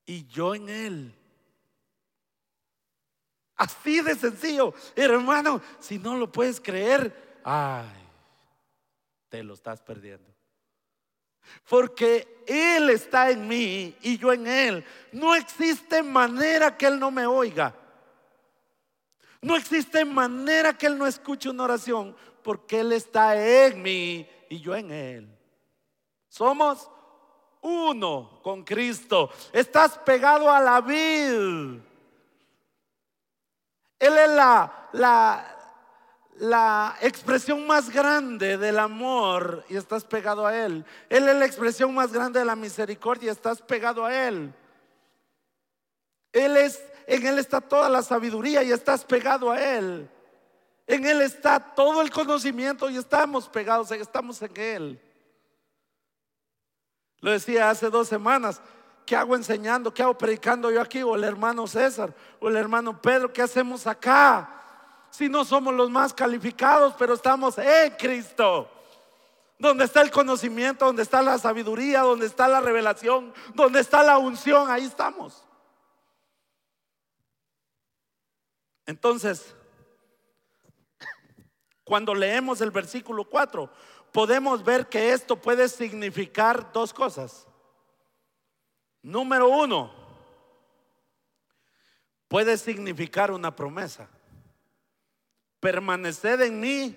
y 0.06 0.26
yo 0.28 0.56
en 0.56 0.70
Él. 0.70 1.14
Así 3.56 4.02
de 4.02 4.16
sencillo. 4.16 4.74
Hermano, 4.96 5.62
si 5.80 5.98
no 5.98 6.16
lo 6.16 6.32
puedes 6.32 6.62
creer, 6.62 7.42
ay, 7.44 8.08
te 9.30 9.42
lo 9.44 9.56
estás 9.56 9.82
perdiendo. 9.82 10.37
Porque 11.70 12.44
Él 12.46 12.90
está 12.90 13.30
en 13.30 13.48
mí 13.48 13.96
y 14.02 14.18
yo 14.18 14.34
en 14.34 14.48
Él. 14.48 14.86
No 15.12 15.36
existe 15.36 16.02
manera 16.04 16.78
que 16.78 16.88
Él 16.88 17.00
no 17.00 17.12
me 17.12 17.26
oiga. 17.26 17.76
No 19.42 19.56
existe 19.56 20.04
manera 20.06 20.78
que 20.78 20.88
Él 20.88 20.98
no 20.98 21.06
escuche 21.06 21.50
una 21.50 21.64
oración 21.64 22.16
porque 22.44 22.80
Él 22.80 22.94
está 22.94 23.36
en 23.36 23.82
mí 23.82 24.28
y 24.50 24.60
yo 24.60 24.76
en 24.76 24.92
Él. 24.92 25.38
Somos 26.30 26.90
uno 27.62 28.40
con 28.44 28.64
Cristo. 28.64 29.30
Estás 29.52 29.98
pegado 30.00 30.52
a 30.52 30.60
la 30.60 30.82
vid. 30.82 31.80
Él 34.00 34.18
es 34.18 34.30
la, 34.30 34.90
la, 34.94 35.57
la 36.40 36.96
expresión 37.02 37.66
más 37.66 37.90
grande 37.90 38.58
del 38.58 38.80
amor 38.80 39.64
y 39.70 39.76
estás 39.76 40.04
pegado 40.04 40.46
a 40.46 40.56
Él. 40.56 40.86
Él 41.10 41.28
es 41.28 41.36
la 41.36 41.46
expresión 41.46 41.94
más 41.94 42.12
grande 42.12 42.40
de 42.40 42.46
la 42.46 42.56
misericordia 42.56 43.28
y 43.28 43.32
estás 43.32 43.62
pegado 43.62 44.06
a 44.06 44.28
Él. 44.28 44.54
Él 46.32 46.58
es, 46.58 46.84
en 47.08 47.26
Él 47.26 47.40
está 47.40 47.62
toda 47.62 47.90
la 47.90 48.02
sabiduría 48.02 48.62
y 48.64 48.72
estás 48.72 49.04
pegado 49.04 49.52
a 49.52 49.62
Él. 49.62 50.10
En 50.86 51.06
Él 51.06 51.22
está 51.22 51.60
todo 51.60 52.02
el 52.02 52.12
conocimiento 52.12 52.90
y 52.90 52.98
estamos 52.98 53.50
pegados, 53.50 53.92
estamos 53.92 54.42
en 54.42 54.58
Él. 54.58 55.02
Lo 57.20 57.32
decía 57.32 57.70
hace 57.70 57.90
dos 57.90 58.08
semanas. 58.08 58.62
¿Qué 59.06 59.16
hago 59.16 59.36
enseñando? 59.36 59.94
¿Qué 59.94 60.04
hago 60.04 60.18
predicando 60.18 60.70
yo 60.70 60.82
aquí? 60.82 61.02
O 61.02 61.16
el 61.16 61.24
hermano 61.24 61.66
César, 61.66 62.14
o 62.40 62.50
el 62.50 62.58
hermano 62.58 63.02
Pedro, 63.02 63.32
¿qué 63.32 63.42
hacemos 63.42 63.88
acá? 63.88 64.57
Si 65.10 65.30
no 65.30 65.46
somos 65.46 65.74
los 65.74 65.90
más 65.90 66.14
calificados, 66.14 66.94
pero 66.98 67.14
estamos 67.14 67.58
en 67.58 67.92
Cristo? 67.92 68.70
Donde 69.60 69.86
está 69.86 70.02
el 70.02 70.12
conocimiento, 70.12 70.86
donde 70.86 71.04
está 71.04 71.22
la 71.22 71.38
sabiduría, 71.38 72.02
donde 72.02 72.28
está 72.28 72.48
la 72.48 72.62
revelación, 72.62 73.34
donde 73.54 73.80
está 73.80 74.04
la 74.04 74.18
unción, 74.18 74.70
ahí 74.70 74.86
estamos. 74.86 75.44
Entonces, 78.86 79.56
cuando 81.84 82.14
leemos 82.14 82.62
el 82.62 82.72
versículo 82.72 83.26
4, 83.26 83.70
podemos 84.12 84.64
ver 84.64 84.88
que 84.88 85.12
esto 85.14 85.36
puede 85.36 85.68
significar 85.70 86.72
dos 86.72 86.94
cosas. 86.94 87.48
Número 89.02 89.48
uno, 89.48 89.92
puede 92.28 92.58
significar 92.58 93.32
una 93.32 93.56
promesa 93.56 94.10
permaneced 95.60 96.42
en 96.42 96.60
mí 96.60 96.96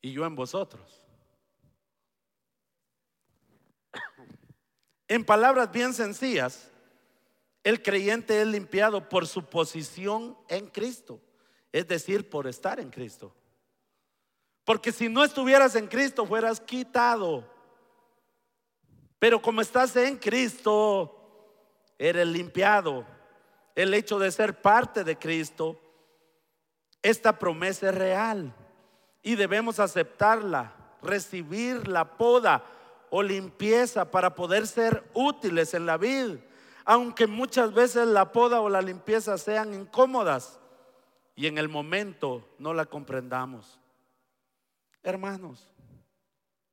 y 0.00 0.12
yo 0.12 0.24
en 0.24 0.34
vosotros. 0.34 1.02
En 5.08 5.24
palabras 5.24 5.72
bien 5.72 5.94
sencillas, 5.94 6.70
el 7.64 7.82
creyente 7.82 8.40
es 8.40 8.46
limpiado 8.46 9.08
por 9.08 9.26
su 9.26 9.44
posición 9.44 10.36
en 10.48 10.68
Cristo, 10.68 11.20
es 11.72 11.88
decir, 11.88 12.28
por 12.28 12.46
estar 12.46 12.78
en 12.78 12.90
Cristo. 12.90 13.34
Porque 14.64 14.92
si 14.92 15.08
no 15.08 15.24
estuvieras 15.24 15.74
en 15.76 15.86
Cristo, 15.86 16.26
fueras 16.26 16.60
quitado. 16.60 17.50
Pero 19.18 19.40
como 19.40 19.62
estás 19.62 19.96
en 19.96 20.18
Cristo, 20.18 21.14
eres 21.98 22.26
limpiado. 22.26 23.06
El 23.74 23.94
hecho 23.94 24.18
de 24.18 24.30
ser 24.30 24.60
parte 24.60 25.04
de 25.04 25.16
Cristo 25.16 25.80
Esta 27.02 27.38
promesa 27.38 27.90
es 27.90 27.94
real 27.94 28.54
y 29.22 29.36
debemos 29.36 29.78
aceptarla, 29.78 30.72
recibir 31.02 31.86
la 31.86 32.16
poda 32.16 32.64
o 33.10 33.22
limpieza 33.22 34.10
para 34.10 34.34
poder 34.34 34.66
ser 34.66 35.08
útiles 35.14 35.74
en 35.74 35.86
la 35.86 35.96
vida, 35.96 36.38
aunque 36.84 37.26
muchas 37.26 37.72
veces 37.72 38.06
la 38.08 38.32
poda 38.32 38.60
o 38.60 38.68
la 38.68 38.82
limpieza 38.82 39.38
sean 39.38 39.74
incómodas 39.74 40.58
y 41.36 41.46
en 41.46 41.56
el 41.58 41.68
momento 41.68 42.48
no 42.58 42.74
la 42.74 42.84
comprendamos. 42.86 43.78
Hermanos, 45.02 45.70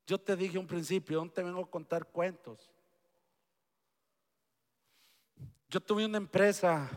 yo 0.07 0.17
te 0.17 0.36
dije 0.36 0.57
un 0.57 0.67
principio, 0.67 1.23
no 1.23 1.32
te 1.32 1.43
vengo 1.43 1.61
a 1.61 1.69
contar 1.69 2.07
cuentos. 2.07 2.71
Yo 5.69 5.80
tuve 5.80 6.05
una 6.05 6.17
empresa 6.17 6.89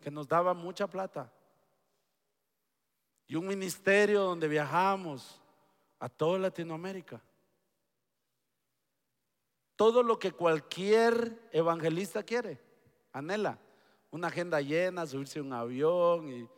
que 0.00 0.10
nos 0.10 0.28
daba 0.28 0.54
mucha 0.54 0.86
plata 0.86 1.32
y 3.28 3.36
un 3.36 3.46
ministerio 3.46 4.22
donde 4.22 4.48
viajamos 4.48 5.38
a 6.00 6.08
toda 6.08 6.38
Latinoamérica. 6.38 7.20
Todo 9.76 10.02
lo 10.02 10.18
que 10.18 10.32
cualquier 10.32 11.38
evangelista 11.52 12.22
quiere, 12.22 12.58
anhela. 13.12 13.58
Una 14.10 14.28
agenda 14.28 14.62
llena, 14.62 15.06
subirse 15.06 15.38
a 15.38 15.42
un 15.42 15.52
avión 15.52 16.32
y 16.32 16.48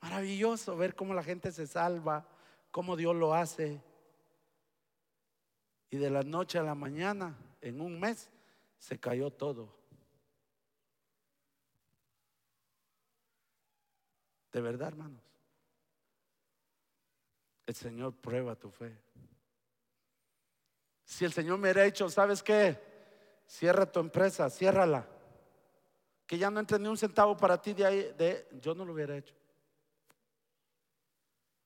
maravilloso 0.00 0.74
ver 0.74 0.96
cómo 0.96 1.12
la 1.12 1.22
gente 1.22 1.52
se 1.52 1.66
salva, 1.66 2.26
cómo 2.70 2.96
Dios 2.96 3.14
lo 3.14 3.34
hace. 3.34 3.82
Y 5.90 5.98
de 5.98 6.08
la 6.08 6.22
noche 6.22 6.58
a 6.58 6.62
la 6.62 6.74
mañana, 6.74 7.36
en 7.60 7.82
un 7.82 8.00
mes, 8.00 8.30
se 8.78 8.98
cayó 8.98 9.30
todo. 9.30 9.68
De 14.50 14.62
verdad, 14.62 14.88
hermanos. 14.88 15.29
El 17.70 17.76
Señor 17.76 18.12
prueba 18.14 18.56
tu 18.56 18.68
fe. 18.68 18.92
Si 21.04 21.24
el 21.24 21.32
Señor 21.32 21.56
me 21.56 21.70
hubiera 21.70 21.84
dicho, 21.84 22.10
¿sabes 22.10 22.42
qué? 22.42 22.76
Cierra 23.46 23.86
tu 23.86 24.00
empresa, 24.00 24.50
ciérrala. 24.50 25.06
Que 26.26 26.36
ya 26.36 26.50
no 26.50 26.58
entre 26.58 26.80
ni 26.80 26.88
un 26.88 26.96
centavo 26.96 27.36
para 27.36 27.62
ti 27.62 27.72
de 27.72 27.86
ahí, 27.86 28.12
de, 28.18 28.48
yo 28.60 28.74
no 28.74 28.84
lo 28.84 28.92
hubiera 28.92 29.16
hecho. 29.16 29.36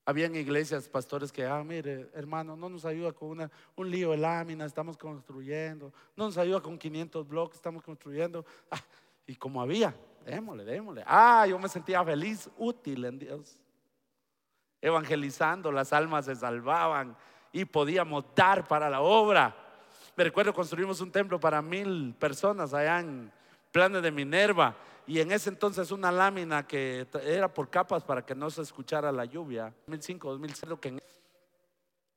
Habían 0.05 0.35
iglesias, 0.35 0.91
pastores 0.91 1.33
que, 1.33 1.47
ah, 1.47 1.65
mire, 1.65 2.11
hermano, 2.13 2.55
no 2.55 2.69
nos 2.69 2.85
ayuda 2.85 3.13
con 3.13 3.31
una, 3.31 3.51
un 3.75 3.91
lío 3.91 4.11
de 4.11 4.19
lámina, 4.19 4.67
estamos 4.67 4.99
construyendo. 4.99 5.91
No 6.15 6.27
nos 6.27 6.37
ayuda 6.37 6.61
con 6.61 6.79
500 6.79 7.27
bloques, 7.27 7.57
estamos 7.57 7.83
construyendo. 7.83 8.45
Ah, 8.71 8.85
y 9.27 9.37
como 9.37 9.63
había, 9.63 9.97
démosle, 10.27 10.67
démosle. 10.67 11.03
Ah, 11.07 11.47
yo 11.49 11.59
me 11.59 11.71
sentía 11.71 12.05
feliz, 12.05 12.51
útil 12.59 13.07
en 13.07 13.19
Dios 13.19 13.64
evangelizando, 14.85 15.72
las 15.72 15.95
almas 15.95 16.26
se 16.26 16.37
salvaban 16.37 17.16
y 17.53 17.64
podíamos 17.64 18.26
dar 18.37 18.68
para 18.68 18.91
la 18.91 19.01
obra. 19.01 19.57
Me 20.14 20.24
recuerdo 20.24 20.53
construimos 20.53 21.01
un 21.01 21.11
templo 21.11 21.41
para 21.41 21.62
mil 21.62 22.14
personas 22.18 22.74
allá 22.74 23.01
en 23.01 23.32
Planes 23.72 24.03
de 24.03 24.11
Minerva 24.11 24.76
y 25.07 25.20
en 25.20 25.32
ese 25.32 25.49
entonces 25.49 25.91
una 25.91 26.12
lámina 26.12 26.66
que 26.66 27.07
era 27.24 27.53
por 27.53 27.70
capas 27.70 28.05
para 28.05 28.26
que 28.26 28.35
no 28.35 28.51
se 28.51 28.61
escuchara 28.61 29.11
la 29.11 29.24
lluvia. 29.24 29.72
2005, 29.87 30.30
2006, 30.32 30.72
que 30.78 31.03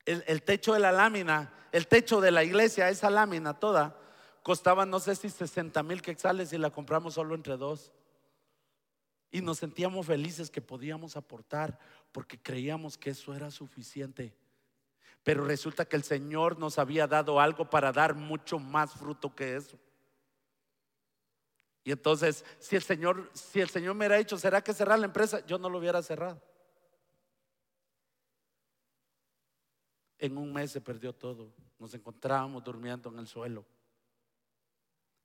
el, 0.05 0.23
el 0.27 0.43
techo 0.43 0.73
de 0.73 0.79
la 0.79 0.91
lámina, 0.91 1.53
el 1.71 1.87
techo 1.87 2.19
de 2.19 2.31
la 2.31 2.43
iglesia, 2.43 2.89
esa 2.89 3.09
lámina 3.09 3.53
toda, 3.53 3.95
costaba 4.43 4.85
no 4.85 4.99
sé 4.99 5.15
si 5.15 5.29
60 5.29 5.81
mil 5.83 6.01
quetzales 6.01 6.51
y 6.51 6.57
la 6.57 6.69
compramos 6.69 7.13
solo 7.13 7.33
entre 7.33 7.55
dos. 7.55 7.93
Y 9.29 9.41
nos 9.41 9.57
sentíamos 9.57 10.05
felices 10.05 10.49
que 10.49 10.61
podíamos 10.61 11.17
aportar 11.17 11.77
porque 12.11 12.37
creíamos 12.37 12.97
que 12.97 13.09
eso 13.09 13.33
era 13.33 13.51
suficiente. 13.51 14.33
Pero 15.23 15.43
resulta 15.43 15.85
que 15.85 15.97
el 15.97 16.03
Señor 16.03 16.57
nos 16.57 16.79
había 16.79 17.05
dado 17.07 17.39
algo 17.39 17.69
para 17.69 17.91
dar 17.91 18.15
mucho 18.15 18.59
más 18.59 18.93
fruto 18.93 19.35
que 19.35 19.57
eso. 19.57 19.77
Y 21.83 21.91
entonces, 21.91 22.43
si 22.59 22.75
el 22.75 22.81
Señor, 22.81 23.29
si 23.33 23.59
el 23.59 23.69
Señor 23.69 23.95
me 23.95 23.99
hubiera 23.99 24.17
dicho, 24.17 24.37
¿será 24.37 24.61
que 24.61 24.73
cerrar 24.73 24.99
la 24.99 25.05
empresa? 25.05 25.45
Yo 25.45 25.57
no 25.57 25.69
lo 25.69 25.79
hubiera 25.79 26.01
cerrado. 26.01 26.41
En 30.17 30.37
un 30.37 30.51
mes 30.51 30.71
se 30.71 30.81
perdió 30.81 31.13
todo. 31.13 31.53
Nos 31.77 31.93
encontrábamos 31.93 32.63
durmiendo 32.63 33.09
en 33.09 33.19
el 33.19 33.27
suelo. 33.27 33.65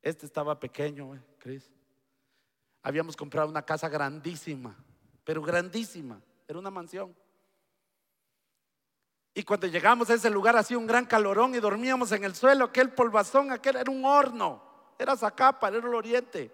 Este 0.03 0.26
estaba 0.26 0.59
pequeño, 0.59 1.14
eh, 1.14 1.22
Cris. 1.38 1.70
Habíamos 2.83 3.16
comprado 3.16 3.49
una 3.49 3.62
casa 3.62 3.89
grandísima, 3.89 4.76
pero 5.24 5.43
grandísima, 5.43 6.20
era 6.49 6.59
una 6.59 6.70
mansión. 6.70 7.14
Y 9.35 9.45
cuando 9.45 9.66
llegamos 9.66 10.11
a 10.11 10.14
ese 10.14 10.28
lugar 10.28 10.57
hacía 10.57 10.76
un 10.76 10.87
gran 10.87 11.07
calorón 11.07 11.55
y 11.55 11.61
dormíamos 11.61 12.12
en 12.12 12.24
el 12.24 12.35
suelo, 12.35 12.66
aquel 12.66 12.91
polvazón, 12.91 13.51
aquel 13.51 13.76
era 13.76 13.91
un 13.91 14.05
horno, 14.05 14.62
era 14.99 15.16
Zacapa, 15.16 15.68
era 15.68 15.78
el 15.78 15.95
oriente. 15.95 16.51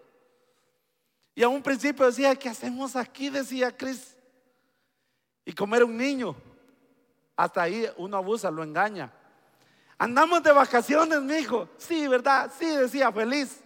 Y 1.35 1.43
a 1.43 1.49
un 1.49 1.63
principio 1.63 2.07
decía, 2.07 2.37
¿qué 2.37 2.49
hacemos 2.49 2.95
aquí? 2.95 3.31
Decía 3.31 3.77
Cris. 3.77 4.17
Y 5.45 5.53
como 5.53 5.75
era 5.75 5.85
un 5.85 5.97
niño, 5.97 6.37
hasta 7.37 7.63
ahí 7.63 7.89
uno 7.97 8.17
abusa, 8.17 8.51
lo 8.51 8.63
engaña. 8.63 9.13
Andamos 9.97 10.43
de 10.43 10.53
vacaciones, 10.53 11.21
mi 11.23 11.37
hijo. 11.37 11.69
Sí, 11.79 12.07
¿verdad? 12.07 12.53
Sí, 12.57 12.67
decía, 12.67 13.11
feliz. 13.11 13.61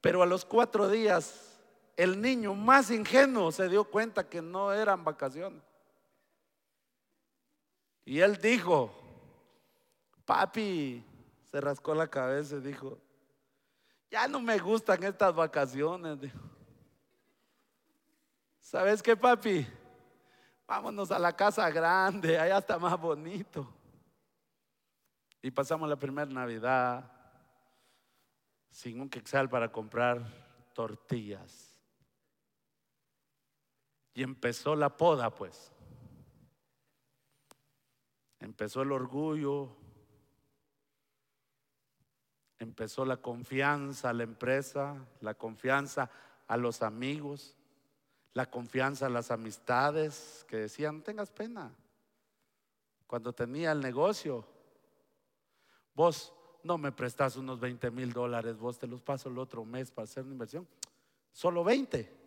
Pero 0.00 0.22
a 0.22 0.26
los 0.26 0.44
cuatro 0.44 0.88
días 0.88 1.51
el 1.96 2.20
niño 2.20 2.54
más 2.54 2.90
ingenuo 2.90 3.52
se 3.52 3.68
dio 3.68 3.84
cuenta 3.84 4.28
que 4.28 4.40
no 4.40 4.72
eran 4.72 5.04
vacaciones. 5.04 5.62
Y 8.04 8.20
él 8.20 8.36
dijo, 8.38 8.92
papi, 10.24 11.04
se 11.50 11.60
rascó 11.60 11.94
la 11.94 12.08
cabeza 12.08 12.56
y 12.56 12.60
dijo, 12.60 12.98
ya 14.10 14.26
no 14.26 14.40
me 14.40 14.58
gustan 14.58 15.02
estas 15.04 15.34
vacaciones. 15.34 16.18
¿Sabes 18.60 19.02
qué, 19.02 19.16
papi? 19.16 19.66
Vámonos 20.66 21.10
a 21.10 21.18
la 21.18 21.34
casa 21.34 21.68
grande, 21.70 22.38
allá 22.38 22.58
está 22.58 22.78
más 22.78 22.98
bonito. 22.98 23.70
Y 25.42 25.50
pasamos 25.50 25.88
la 25.88 25.96
primera 25.96 26.30
Navidad 26.30 27.10
sin 28.70 29.00
un 29.00 29.08
quexal 29.08 29.48
para 29.48 29.70
comprar 29.70 30.22
tortillas. 30.72 31.71
Y 34.14 34.22
empezó 34.22 34.76
la 34.76 34.96
poda, 34.96 35.34
pues. 35.34 35.72
Empezó 38.40 38.82
el 38.82 38.92
orgullo, 38.92 39.76
empezó 42.58 43.04
la 43.04 43.18
confianza 43.18 44.10
a 44.10 44.12
la 44.12 44.24
empresa, 44.24 44.96
la 45.20 45.34
confianza 45.34 46.10
a 46.46 46.56
los 46.56 46.82
amigos, 46.82 47.56
la 48.34 48.50
confianza 48.50 49.06
a 49.06 49.10
las 49.10 49.30
amistades 49.30 50.44
que 50.48 50.56
decían, 50.56 50.98
no 50.98 51.02
tengas 51.02 51.30
pena. 51.30 51.72
Cuando 53.06 53.32
tenía 53.32 53.72
el 53.72 53.80
negocio, 53.80 54.46
vos 55.94 56.32
no 56.62 56.78
me 56.78 56.92
prestas 56.92 57.36
unos 57.36 57.60
20 57.60 57.90
mil 57.90 58.12
dólares, 58.12 58.58
vos 58.58 58.78
te 58.78 58.86
los 58.86 59.02
paso 59.02 59.28
el 59.28 59.38
otro 59.38 59.64
mes 59.64 59.90
para 59.90 60.04
hacer 60.04 60.24
una 60.24 60.32
inversión. 60.32 60.66
Solo 61.32 61.64
20. 61.64 62.21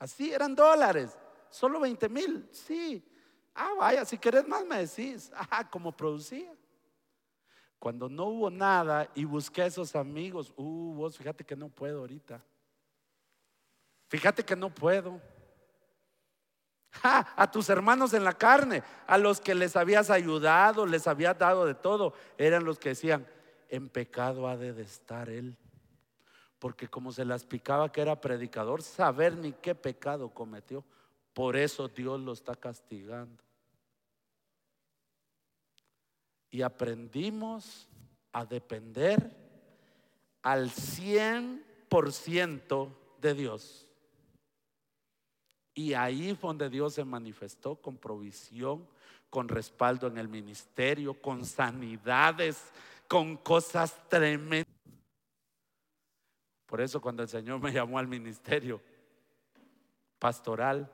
Así 0.00 0.32
eran 0.32 0.54
dólares. 0.54 1.16
Solo 1.50 1.78
20 1.78 2.08
mil. 2.08 2.48
Sí. 2.50 3.06
Ah, 3.54 3.74
vaya, 3.78 4.04
si 4.04 4.18
querés 4.18 4.48
más 4.48 4.64
me 4.64 4.78
decís. 4.78 5.30
Ah, 5.50 5.68
como 5.70 5.92
producía. 5.96 6.52
Cuando 7.78 8.08
no 8.08 8.24
hubo 8.26 8.50
nada 8.50 9.08
y 9.14 9.24
busqué 9.24 9.62
a 9.62 9.66
esos 9.66 9.94
amigos, 9.94 10.52
uh, 10.56 10.94
vos 10.94 11.16
fíjate 11.16 11.44
que 11.44 11.56
no 11.56 11.68
puedo 11.68 12.00
ahorita. 12.00 12.42
Fíjate 14.08 14.44
que 14.44 14.56
no 14.56 14.74
puedo. 14.74 15.20
a 17.02 17.50
tus 17.50 17.68
hermanos 17.70 18.12
en 18.12 18.24
la 18.24 18.32
carne, 18.32 18.82
a 19.06 19.16
los 19.16 19.40
que 19.40 19.54
les 19.54 19.76
habías 19.76 20.10
ayudado, 20.10 20.84
les 20.84 21.06
habías 21.06 21.38
dado 21.38 21.64
de 21.64 21.74
todo, 21.74 22.14
eran 22.36 22.64
los 22.64 22.78
que 22.78 22.90
decían, 22.90 23.26
en 23.68 23.88
pecado 23.88 24.48
ha 24.48 24.56
de 24.56 24.82
estar 24.82 25.30
él 25.30 25.56
porque 26.60 26.86
como 26.86 27.10
se 27.10 27.24
las 27.24 27.44
picaba 27.44 27.90
que 27.90 28.02
era 28.02 28.20
predicador, 28.20 28.82
saber 28.82 29.34
ni 29.34 29.50
qué 29.52 29.74
pecado 29.74 30.28
cometió. 30.28 30.84
Por 31.32 31.56
eso 31.56 31.88
Dios 31.88 32.20
lo 32.20 32.32
está 32.32 32.54
castigando. 32.54 33.42
Y 36.50 36.62
aprendimos 36.62 37.88
a 38.32 38.44
depender 38.44 39.34
al 40.42 40.70
100% 40.70 42.88
de 43.20 43.34
Dios. 43.34 43.86
Y 45.74 45.94
ahí 45.94 46.34
fue 46.34 46.48
donde 46.48 46.68
Dios 46.68 46.94
se 46.94 47.04
manifestó 47.04 47.76
con 47.76 47.96
provisión, 47.96 48.84
con 49.30 49.48
respaldo 49.48 50.08
en 50.08 50.18
el 50.18 50.28
ministerio, 50.28 51.14
con 51.14 51.46
sanidades, 51.46 52.62
con 53.08 53.38
cosas 53.38 53.96
tremendas. 54.10 54.79
Por 56.70 56.80
eso 56.80 57.00
cuando 57.00 57.24
el 57.24 57.28
Señor 57.28 57.58
me 57.58 57.72
llamó 57.72 57.98
al 57.98 58.06
ministerio 58.06 58.80
pastoral, 60.20 60.88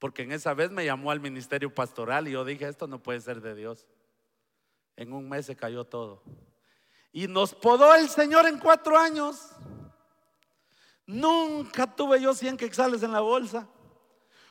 Porque 0.00 0.22
en 0.22 0.32
esa 0.32 0.52
vez 0.52 0.72
me 0.72 0.84
llamó 0.84 1.12
al 1.12 1.20
ministerio 1.20 1.72
pastoral 1.72 2.26
y 2.26 2.32
yo 2.32 2.44
dije, 2.44 2.66
esto 2.66 2.88
no 2.88 3.00
puede 3.00 3.20
ser 3.20 3.40
de 3.40 3.54
Dios. 3.54 3.86
En 4.96 5.12
un 5.12 5.28
mes 5.28 5.46
se 5.46 5.54
cayó 5.54 5.84
todo. 5.84 6.24
Y 7.12 7.28
nos 7.28 7.54
podó 7.54 7.94
el 7.94 8.08
Señor 8.08 8.46
en 8.46 8.58
cuatro 8.58 8.98
años. 8.98 9.50
Nunca 11.06 11.86
tuve 11.94 12.20
yo 12.20 12.34
100 12.34 12.56
quexales 12.56 13.04
en 13.04 13.12
la 13.12 13.20
bolsa. 13.20 13.68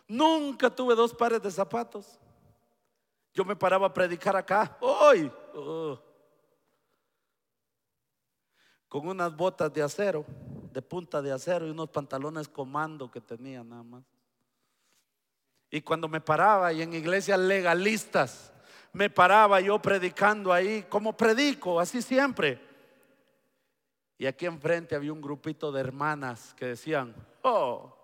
Nunca 0.07 0.70
tuve 0.70 0.95
dos 0.95 1.14
pares 1.14 1.41
de 1.41 1.51
zapatos. 1.51 2.18
Yo 3.34 3.43
me 3.43 3.57
paraba 3.57 3.88
a 3.88 3.93
predicar 3.93 4.38
acá. 4.38 4.78
Hoy. 4.80 5.30
Con 8.90 9.08
unas 9.08 9.36
botas 9.36 9.72
de 9.72 9.84
acero, 9.84 10.26
de 10.74 10.82
punta 10.82 11.22
de 11.22 11.32
acero 11.32 11.68
y 11.68 11.70
unos 11.70 11.90
pantalones 11.90 12.50
comando 12.50 13.10
que 13.10 13.22
tenía 13.22 13.64
nada 13.64 13.84
más. 13.84 14.04
Y 15.70 15.82
cuando 15.82 16.08
me 16.08 16.20
paraba 16.20 16.74
y 16.74 16.82
en 16.82 16.94
iglesias 16.94 17.40
legalistas, 17.40 18.52
me 18.92 19.12
paraba 19.12 19.62
yo 19.62 19.80
predicando 19.80 20.52
ahí, 20.52 20.84
como 20.90 21.16
predico, 21.16 21.80
así 21.80 22.02
siempre. 22.02 22.60
Y 24.18 24.26
aquí 24.26 24.48
enfrente 24.48 24.96
había 24.96 25.14
un 25.14 25.22
grupito 25.22 25.72
de 25.72 25.80
hermanas 25.80 26.56
que 26.56 26.66
decían, 26.66 27.16
oh, 27.44 27.96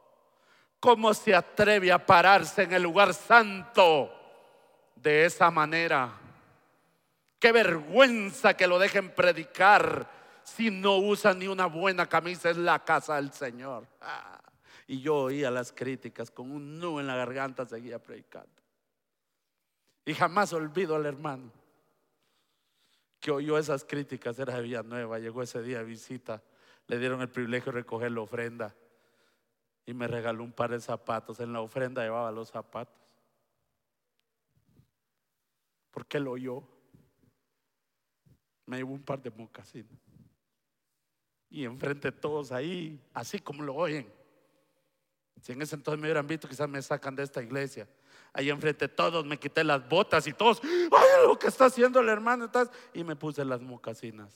¿cómo 0.80 1.16
se 1.16 1.34
atreve 1.34 1.92
a 1.92 2.06
pararse 2.06 2.62
en 2.62 2.74
el 2.74 2.84
lugar 2.84 3.16
santo 3.16 4.12
de 4.96 5.26
esa 5.26 5.50
manera? 5.50 6.14
Qué 7.40 7.52
vergüenza 7.52 8.54
que 8.54 8.68
lo 8.68 8.78
dejen 8.78 9.14
predicar 9.14 10.15
si 10.46 10.72
no 10.72 10.98
usa 10.98 11.34
ni 11.34 11.48
una 11.48 11.66
buena 11.66 12.08
camisa 12.08 12.52
en 12.52 12.64
la 12.64 12.84
casa 12.84 13.16
del 13.16 13.34
Señor. 13.34 13.88
Ah, 14.00 14.42
y 14.88 15.02
yo 15.02 15.16
oía 15.16 15.50
las 15.50 15.72
críticas 15.72 16.32
con 16.32 16.52
un 16.52 16.80
nudo 16.80 17.00
en 17.00 17.08
la 17.08 17.16
garganta, 17.16 17.66
seguía 17.66 18.00
predicando. 18.00 18.50
Y 20.06 20.14
jamás 20.14 20.54
olvido 20.54 20.96
al 20.96 21.06
hermano 21.06 21.52
que 23.20 23.32
oyó 23.32 23.58
esas 23.58 23.84
críticas, 23.84 24.38
era 24.38 24.56
de 24.56 24.62
Villanueva, 24.62 25.18
llegó 25.18 25.42
ese 25.42 25.64
día 25.64 25.80
de 25.80 25.84
visita, 25.84 26.44
le 26.86 27.00
dieron 27.00 27.22
el 27.22 27.30
privilegio 27.30 27.72
de 27.72 27.80
recoger 27.80 28.12
la 28.12 28.22
ofrenda 28.22 28.76
y 29.84 29.96
me 29.96 30.08
regaló 30.08 30.44
un 30.44 30.52
par 30.52 30.70
de 30.70 30.80
zapatos. 30.80 31.40
En 31.40 31.52
la 31.52 31.62
ofrenda 31.62 32.04
llevaba 32.04 32.32
los 32.32 32.50
zapatos. 32.50 33.02
Porque 35.90 36.20
lo 36.20 36.32
oyó. 36.34 36.62
Me 38.68 38.78
llevó 38.78 38.94
un 38.94 39.04
par 39.04 39.22
de 39.22 39.32
mocasines. 39.32 40.00
Y 41.56 41.64
enfrente 41.64 42.12
de 42.12 42.18
todos 42.18 42.52
ahí, 42.52 43.00
así 43.14 43.40
como 43.40 43.64
lo 43.64 43.76
oyen. 43.76 44.12
Si 45.42 45.54
en 45.54 45.62
ese 45.62 45.76
entonces 45.76 46.02
me 46.02 46.08
hubieran 46.08 46.28
visto, 46.28 46.50
quizás 46.50 46.68
me 46.68 46.82
sacan 46.82 47.16
de 47.16 47.24
esta 47.24 47.42
iglesia. 47.42 47.88
Ahí 48.34 48.50
enfrente 48.50 48.90
de 48.90 48.94
todos 48.94 49.26
me 49.26 49.40
quité 49.40 49.64
las 49.64 49.88
botas 49.88 50.28
y 50.28 50.34
todos, 50.34 50.60
ay, 50.62 51.26
lo 51.26 51.40
que 51.40 51.48
está 51.48 51.68
haciendo 51.68 52.02
el 52.02 52.10
hermano. 52.10 52.52
Y 52.94 53.06
me 53.06 53.16
puse 53.16 53.46
las 53.46 53.62
mocasinas. 53.62 54.34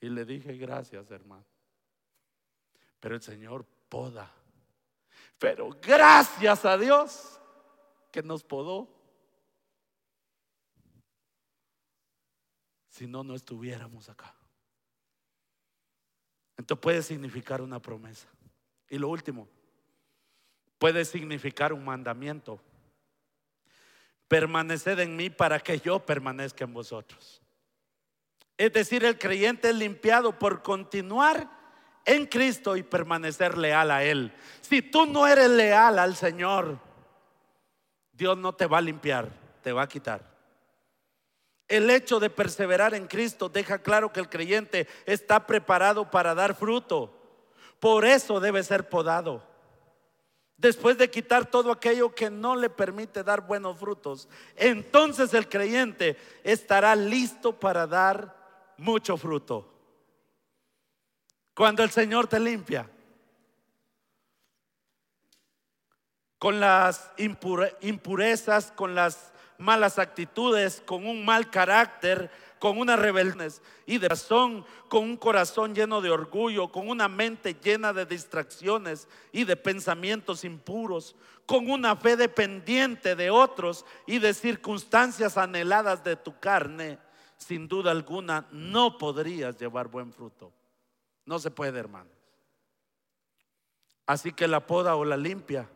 Y 0.00 0.08
le 0.08 0.24
dije, 0.24 0.56
gracias, 0.56 1.10
hermano. 1.10 1.44
Pero 3.00 3.16
el 3.16 3.22
Señor 3.22 3.66
poda. 3.88 4.32
Pero 5.36 5.70
gracias 5.82 6.64
a 6.64 6.78
Dios 6.78 7.40
que 8.12 8.22
nos 8.22 8.44
podó. 8.44 8.88
Si 12.86 13.08
no, 13.08 13.24
no 13.24 13.34
estuviéramos 13.34 14.08
acá. 14.08 14.32
Entonces 16.60 16.82
puede 16.82 17.02
significar 17.02 17.62
una 17.62 17.80
promesa. 17.80 18.28
Y 18.90 18.98
lo 18.98 19.08
último, 19.08 19.48
puede 20.78 21.06
significar 21.06 21.72
un 21.72 21.82
mandamiento. 21.82 22.60
Permaneced 24.28 24.98
en 24.98 25.16
mí 25.16 25.30
para 25.30 25.58
que 25.58 25.80
yo 25.80 26.00
permanezca 26.00 26.64
en 26.64 26.74
vosotros. 26.74 27.40
Es 28.58 28.74
decir, 28.74 29.06
el 29.06 29.18
creyente 29.18 29.70
es 29.70 29.74
limpiado 29.74 30.38
por 30.38 30.62
continuar 30.62 31.48
en 32.04 32.26
Cristo 32.26 32.76
y 32.76 32.82
permanecer 32.82 33.56
leal 33.56 33.90
a 33.90 34.04
Él. 34.04 34.30
Si 34.60 34.82
tú 34.82 35.06
no 35.06 35.26
eres 35.26 35.48
leal 35.48 35.98
al 35.98 36.14
Señor, 36.14 36.78
Dios 38.12 38.36
no 38.36 38.54
te 38.54 38.66
va 38.66 38.78
a 38.78 38.82
limpiar, 38.82 39.30
te 39.62 39.72
va 39.72 39.84
a 39.84 39.88
quitar. 39.88 40.29
El 41.70 41.88
hecho 41.88 42.18
de 42.18 42.30
perseverar 42.30 42.94
en 42.94 43.06
Cristo 43.06 43.48
deja 43.48 43.78
claro 43.78 44.12
que 44.12 44.18
el 44.18 44.28
creyente 44.28 44.88
está 45.06 45.46
preparado 45.46 46.10
para 46.10 46.34
dar 46.34 46.56
fruto. 46.56 47.14
Por 47.78 48.04
eso 48.04 48.40
debe 48.40 48.64
ser 48.64 48.88
podado. 48.88 49.46
Después 50.56 50.98
de 50.98 51.08
quitar 51.08 51.46
todo 51.48 51.70
aquello 51.70 52.12
que 52.12 52.28
no 52.28 52.56
le 52.56 52.70
permite 52.70 53.22
dar 53.22 53.46
buenos 53.46 53.78
frutos, 53.78 54.28
entonces 54.56 55.32
el 55.32 55.48
creyente 55.48 56.16
estará 56.42 56.96
listo 56.96 57.60
para 57.60 57.86
dar 57.86 58.74
mucho 58.76 59.16
fruto. 59.16 59.72
Cuando 61.54 61.84
el 61.84 61.90
Señor 61.90 62.26
te 62.26 62.40
limpia 62.40 62.90
con 66.36 66.58
las 66.58 67.12
impurezas, 67.16 68.72
con 68.72 68.96
las 68.96 69.30
malas 69.60 69.98
actitudes, 69.98 70.82
con 70.84 71.06
un 71.06 71.24
mal 71.24 71.50
carácter, 71.50 72.30
con 72.58 72.78
una 72.78 72.94
rebelión 72.94 73.48
y 73.86 73.98
de 73.98 74.08
razón, 74.08 74.64
con 74.88 75.04
un 75.04 75.16
corazón 75.16 75.74
lleno 75.74 76.00
de 76.00 76.10
orgullo, 76.10 76.70
con 76.70 76.88
una 76.88 77.08
mente 77.08 77.54
llena 77.54 77.92
de 77.92 78.06
distracciones 78.06 79.08
y 79.32 79.44
de 79.44 79.56
pensamientos 79.56 80.44
impuros, 80.44 81.16
con 81.46 81.70
una 81.70 81.96
fe 81.96 82.16
dependiente 82.16 83.16
de 83.16 83.30
otros 83.30 83.84
y 84.06 84.18
de 84.18 84.34
circunstancias 84.34 85.38
anheladas 85.38 86.04
de 86.04 86.16
tu 86.16 86.38
carne, 86.38 86.98
sin 87.38 87.66
duda 87.66 87.90
alguna 87.90 88.46
no 88.52 88.98
podrías 88.98 89.56
llevar 89.56 89.88
buen 89.88 90.12
fruto. 90.12 90.52
No 91.24 91.38
se 91.38 91.50
puede, 91.50 91.78
hermanos. 91.78 92.12
Así 94.06 94.32
que 94.32 94.48
la 94.48 94.66
poda 94.66 94.96
o 94.96 95.04
la 95.04 95.16
limpia, 95.16 95.68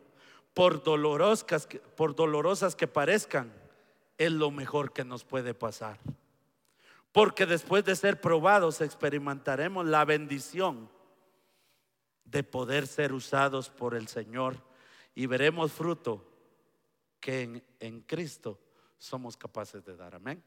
por 0.53 0.83
dolorosas, 0.83 1.67
por 1.95 2.15
dolorosas 2.15 2.75
que 2.75 2.87
parezcan, 2.87 3.51
es 4.17 4.31
lo 4.31 4.51
mejor 4.51 4.93
que 4.93 5.03
nos 5.03 5.23
puede 5.23 5.53
pasar. 5.53 5.99
Porque 7.11 7.45
después 7.45 7.85
de 7.85 7.95
ser 7.95 8.19
probados 8.19 8.81
experimentaremos 8.81 9.85
la 9.85 10.03
bendición 10.03 10.89
de 12.25 12.43
poder 12.43 12.87
ser 12.87 13.13
usados 13.13 13.69
por 13.69 13.95
el 13.95 14.07
Señor 14.07 14.57
y 15.13 15.27
veremos 15.27 15.71
fruto 15.71 16.29
que 17.19 17.63
en, 17.79 18.01
Cristo 18.01 18.59
somos 18.97 19.37
capaces 19.37 19.83
de 19.85 19.95
dar. 19.95 20.15
Amén. 20.15 20.43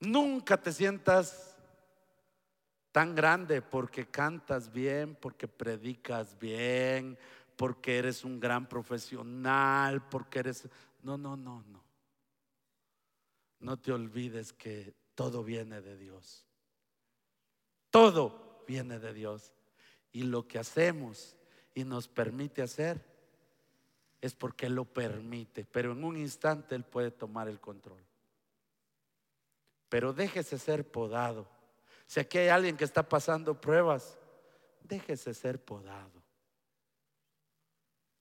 Nunca 0.00 0.60
te 0.60 0.72
sientas 0.72 1.56
tan 2.90 3.14
grande 3.14 3.62
porque 3.62 4.06
cantas 4.06 4.72
bien, 4.72 5.14
porque 5.14 5.46
predicas 5.46 6.38
bien, 6.38 7.16
porque 7.56 7.98
eres 7.98 8.24
un 8.24 8.40
gran 8.40 8.68
profesional, 8.68 10.06
porque 10.08 10.40
eres... 10.40 10.68
No, 11.06 11.16
no, 11.16 11.36
no, 11.36 11.62
no. 11.68 11.84
No 13.60 13.76
te 13.76 13.92
olvides 13.92 14.52
que 14.52 14.92
todo 15.14 15.44
viene 15.44 15.80
de 15.80 15.96
Dios. 15.96 16.44
Todo 17.90 18.64
viene 18.66 18.98
de 18.98 19.14
Dios. 19.14 19.52
Y 20.10 20.24
lo 20.24 20.48
que 20.48 20.58
hacemos 20.58 21.36
y 21.74 21.84
nos 21.84 22.08
permite 22.08 22.60
hacer 22.60 23.06
es 24.20 24.34
porque 24.34 24.68
lo 24.68 24.84
permite. 24.84 25.64
Pero 25.64 25.92
en 25.92 26.02
un 26.02 26.16
instante 26.16 26.74
Él 26.74 26.82
puede 26.82 27.12
tomar 27.12 27.46
el 27.46 27.60
control. 27.60 28.04
Pero 29.88 30.12
déjese 30.12 30.58
ser 30.58 30.90
podado. 30.90 31.46
Si 32.08 32.18
aquí 32.18 32.38
hay 32.38 32.48
alguien 32.48 32.76
que 32.76 32.84
está 32.84 33.08
pasando 33.08 33.60
pruebas, 33.60 34.18
déjese 34.82 35.34
ser 35.34 35.64
podado. 35.64 36.20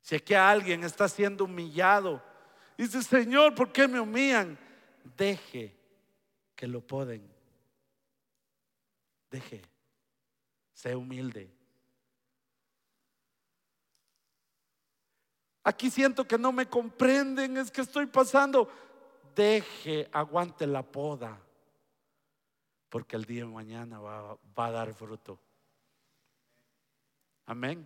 Si 0.04 0.14
aquí 0.14 0.36
alguien 0.36 0.84
está 0.84 1.10
siendo 1.10 1.46
humillado, 1.46 2.35
dice, 2.78 3.02
Señor, 3.04 3.56
¿por 3.56 3.72
qué 3.72 3.88
me 3.88 4.00
humillan? 4.00 4.58
Deje 5.18 5.76
que 6.56 6.68
lo 6.68 6.82
poden. 6.82 7.28
Deje. 9.30 9.62
Sea 10.74 10.98
humilde. 10.98 11.52
Aquí 15.64 15.90
siento 15.90 16.28
que 16.28 16.38
no 16.38 16.52
me 16.52 16.68
comprenden, 16.68 17.58
es 17.58 17.72
que 17.72 17.82
estoy 17.82 18.06
pasando. 18.06 18.70
Deje, 19.36 20.08
aguante 20.12 20.68
la 20.68 20.84
poda, 20.84 21.42
porque 22.90 23.16
el 23.16 23.26
día 23.26 23.46
de 23.46 23.52
mañana 23.52 24.00
va, 24.00 24.38
va 24.58 24.66
a 24.68 24.72
dar 24.72 24.94
fruto. 24.94 25.40
Amén. 27.48 27.86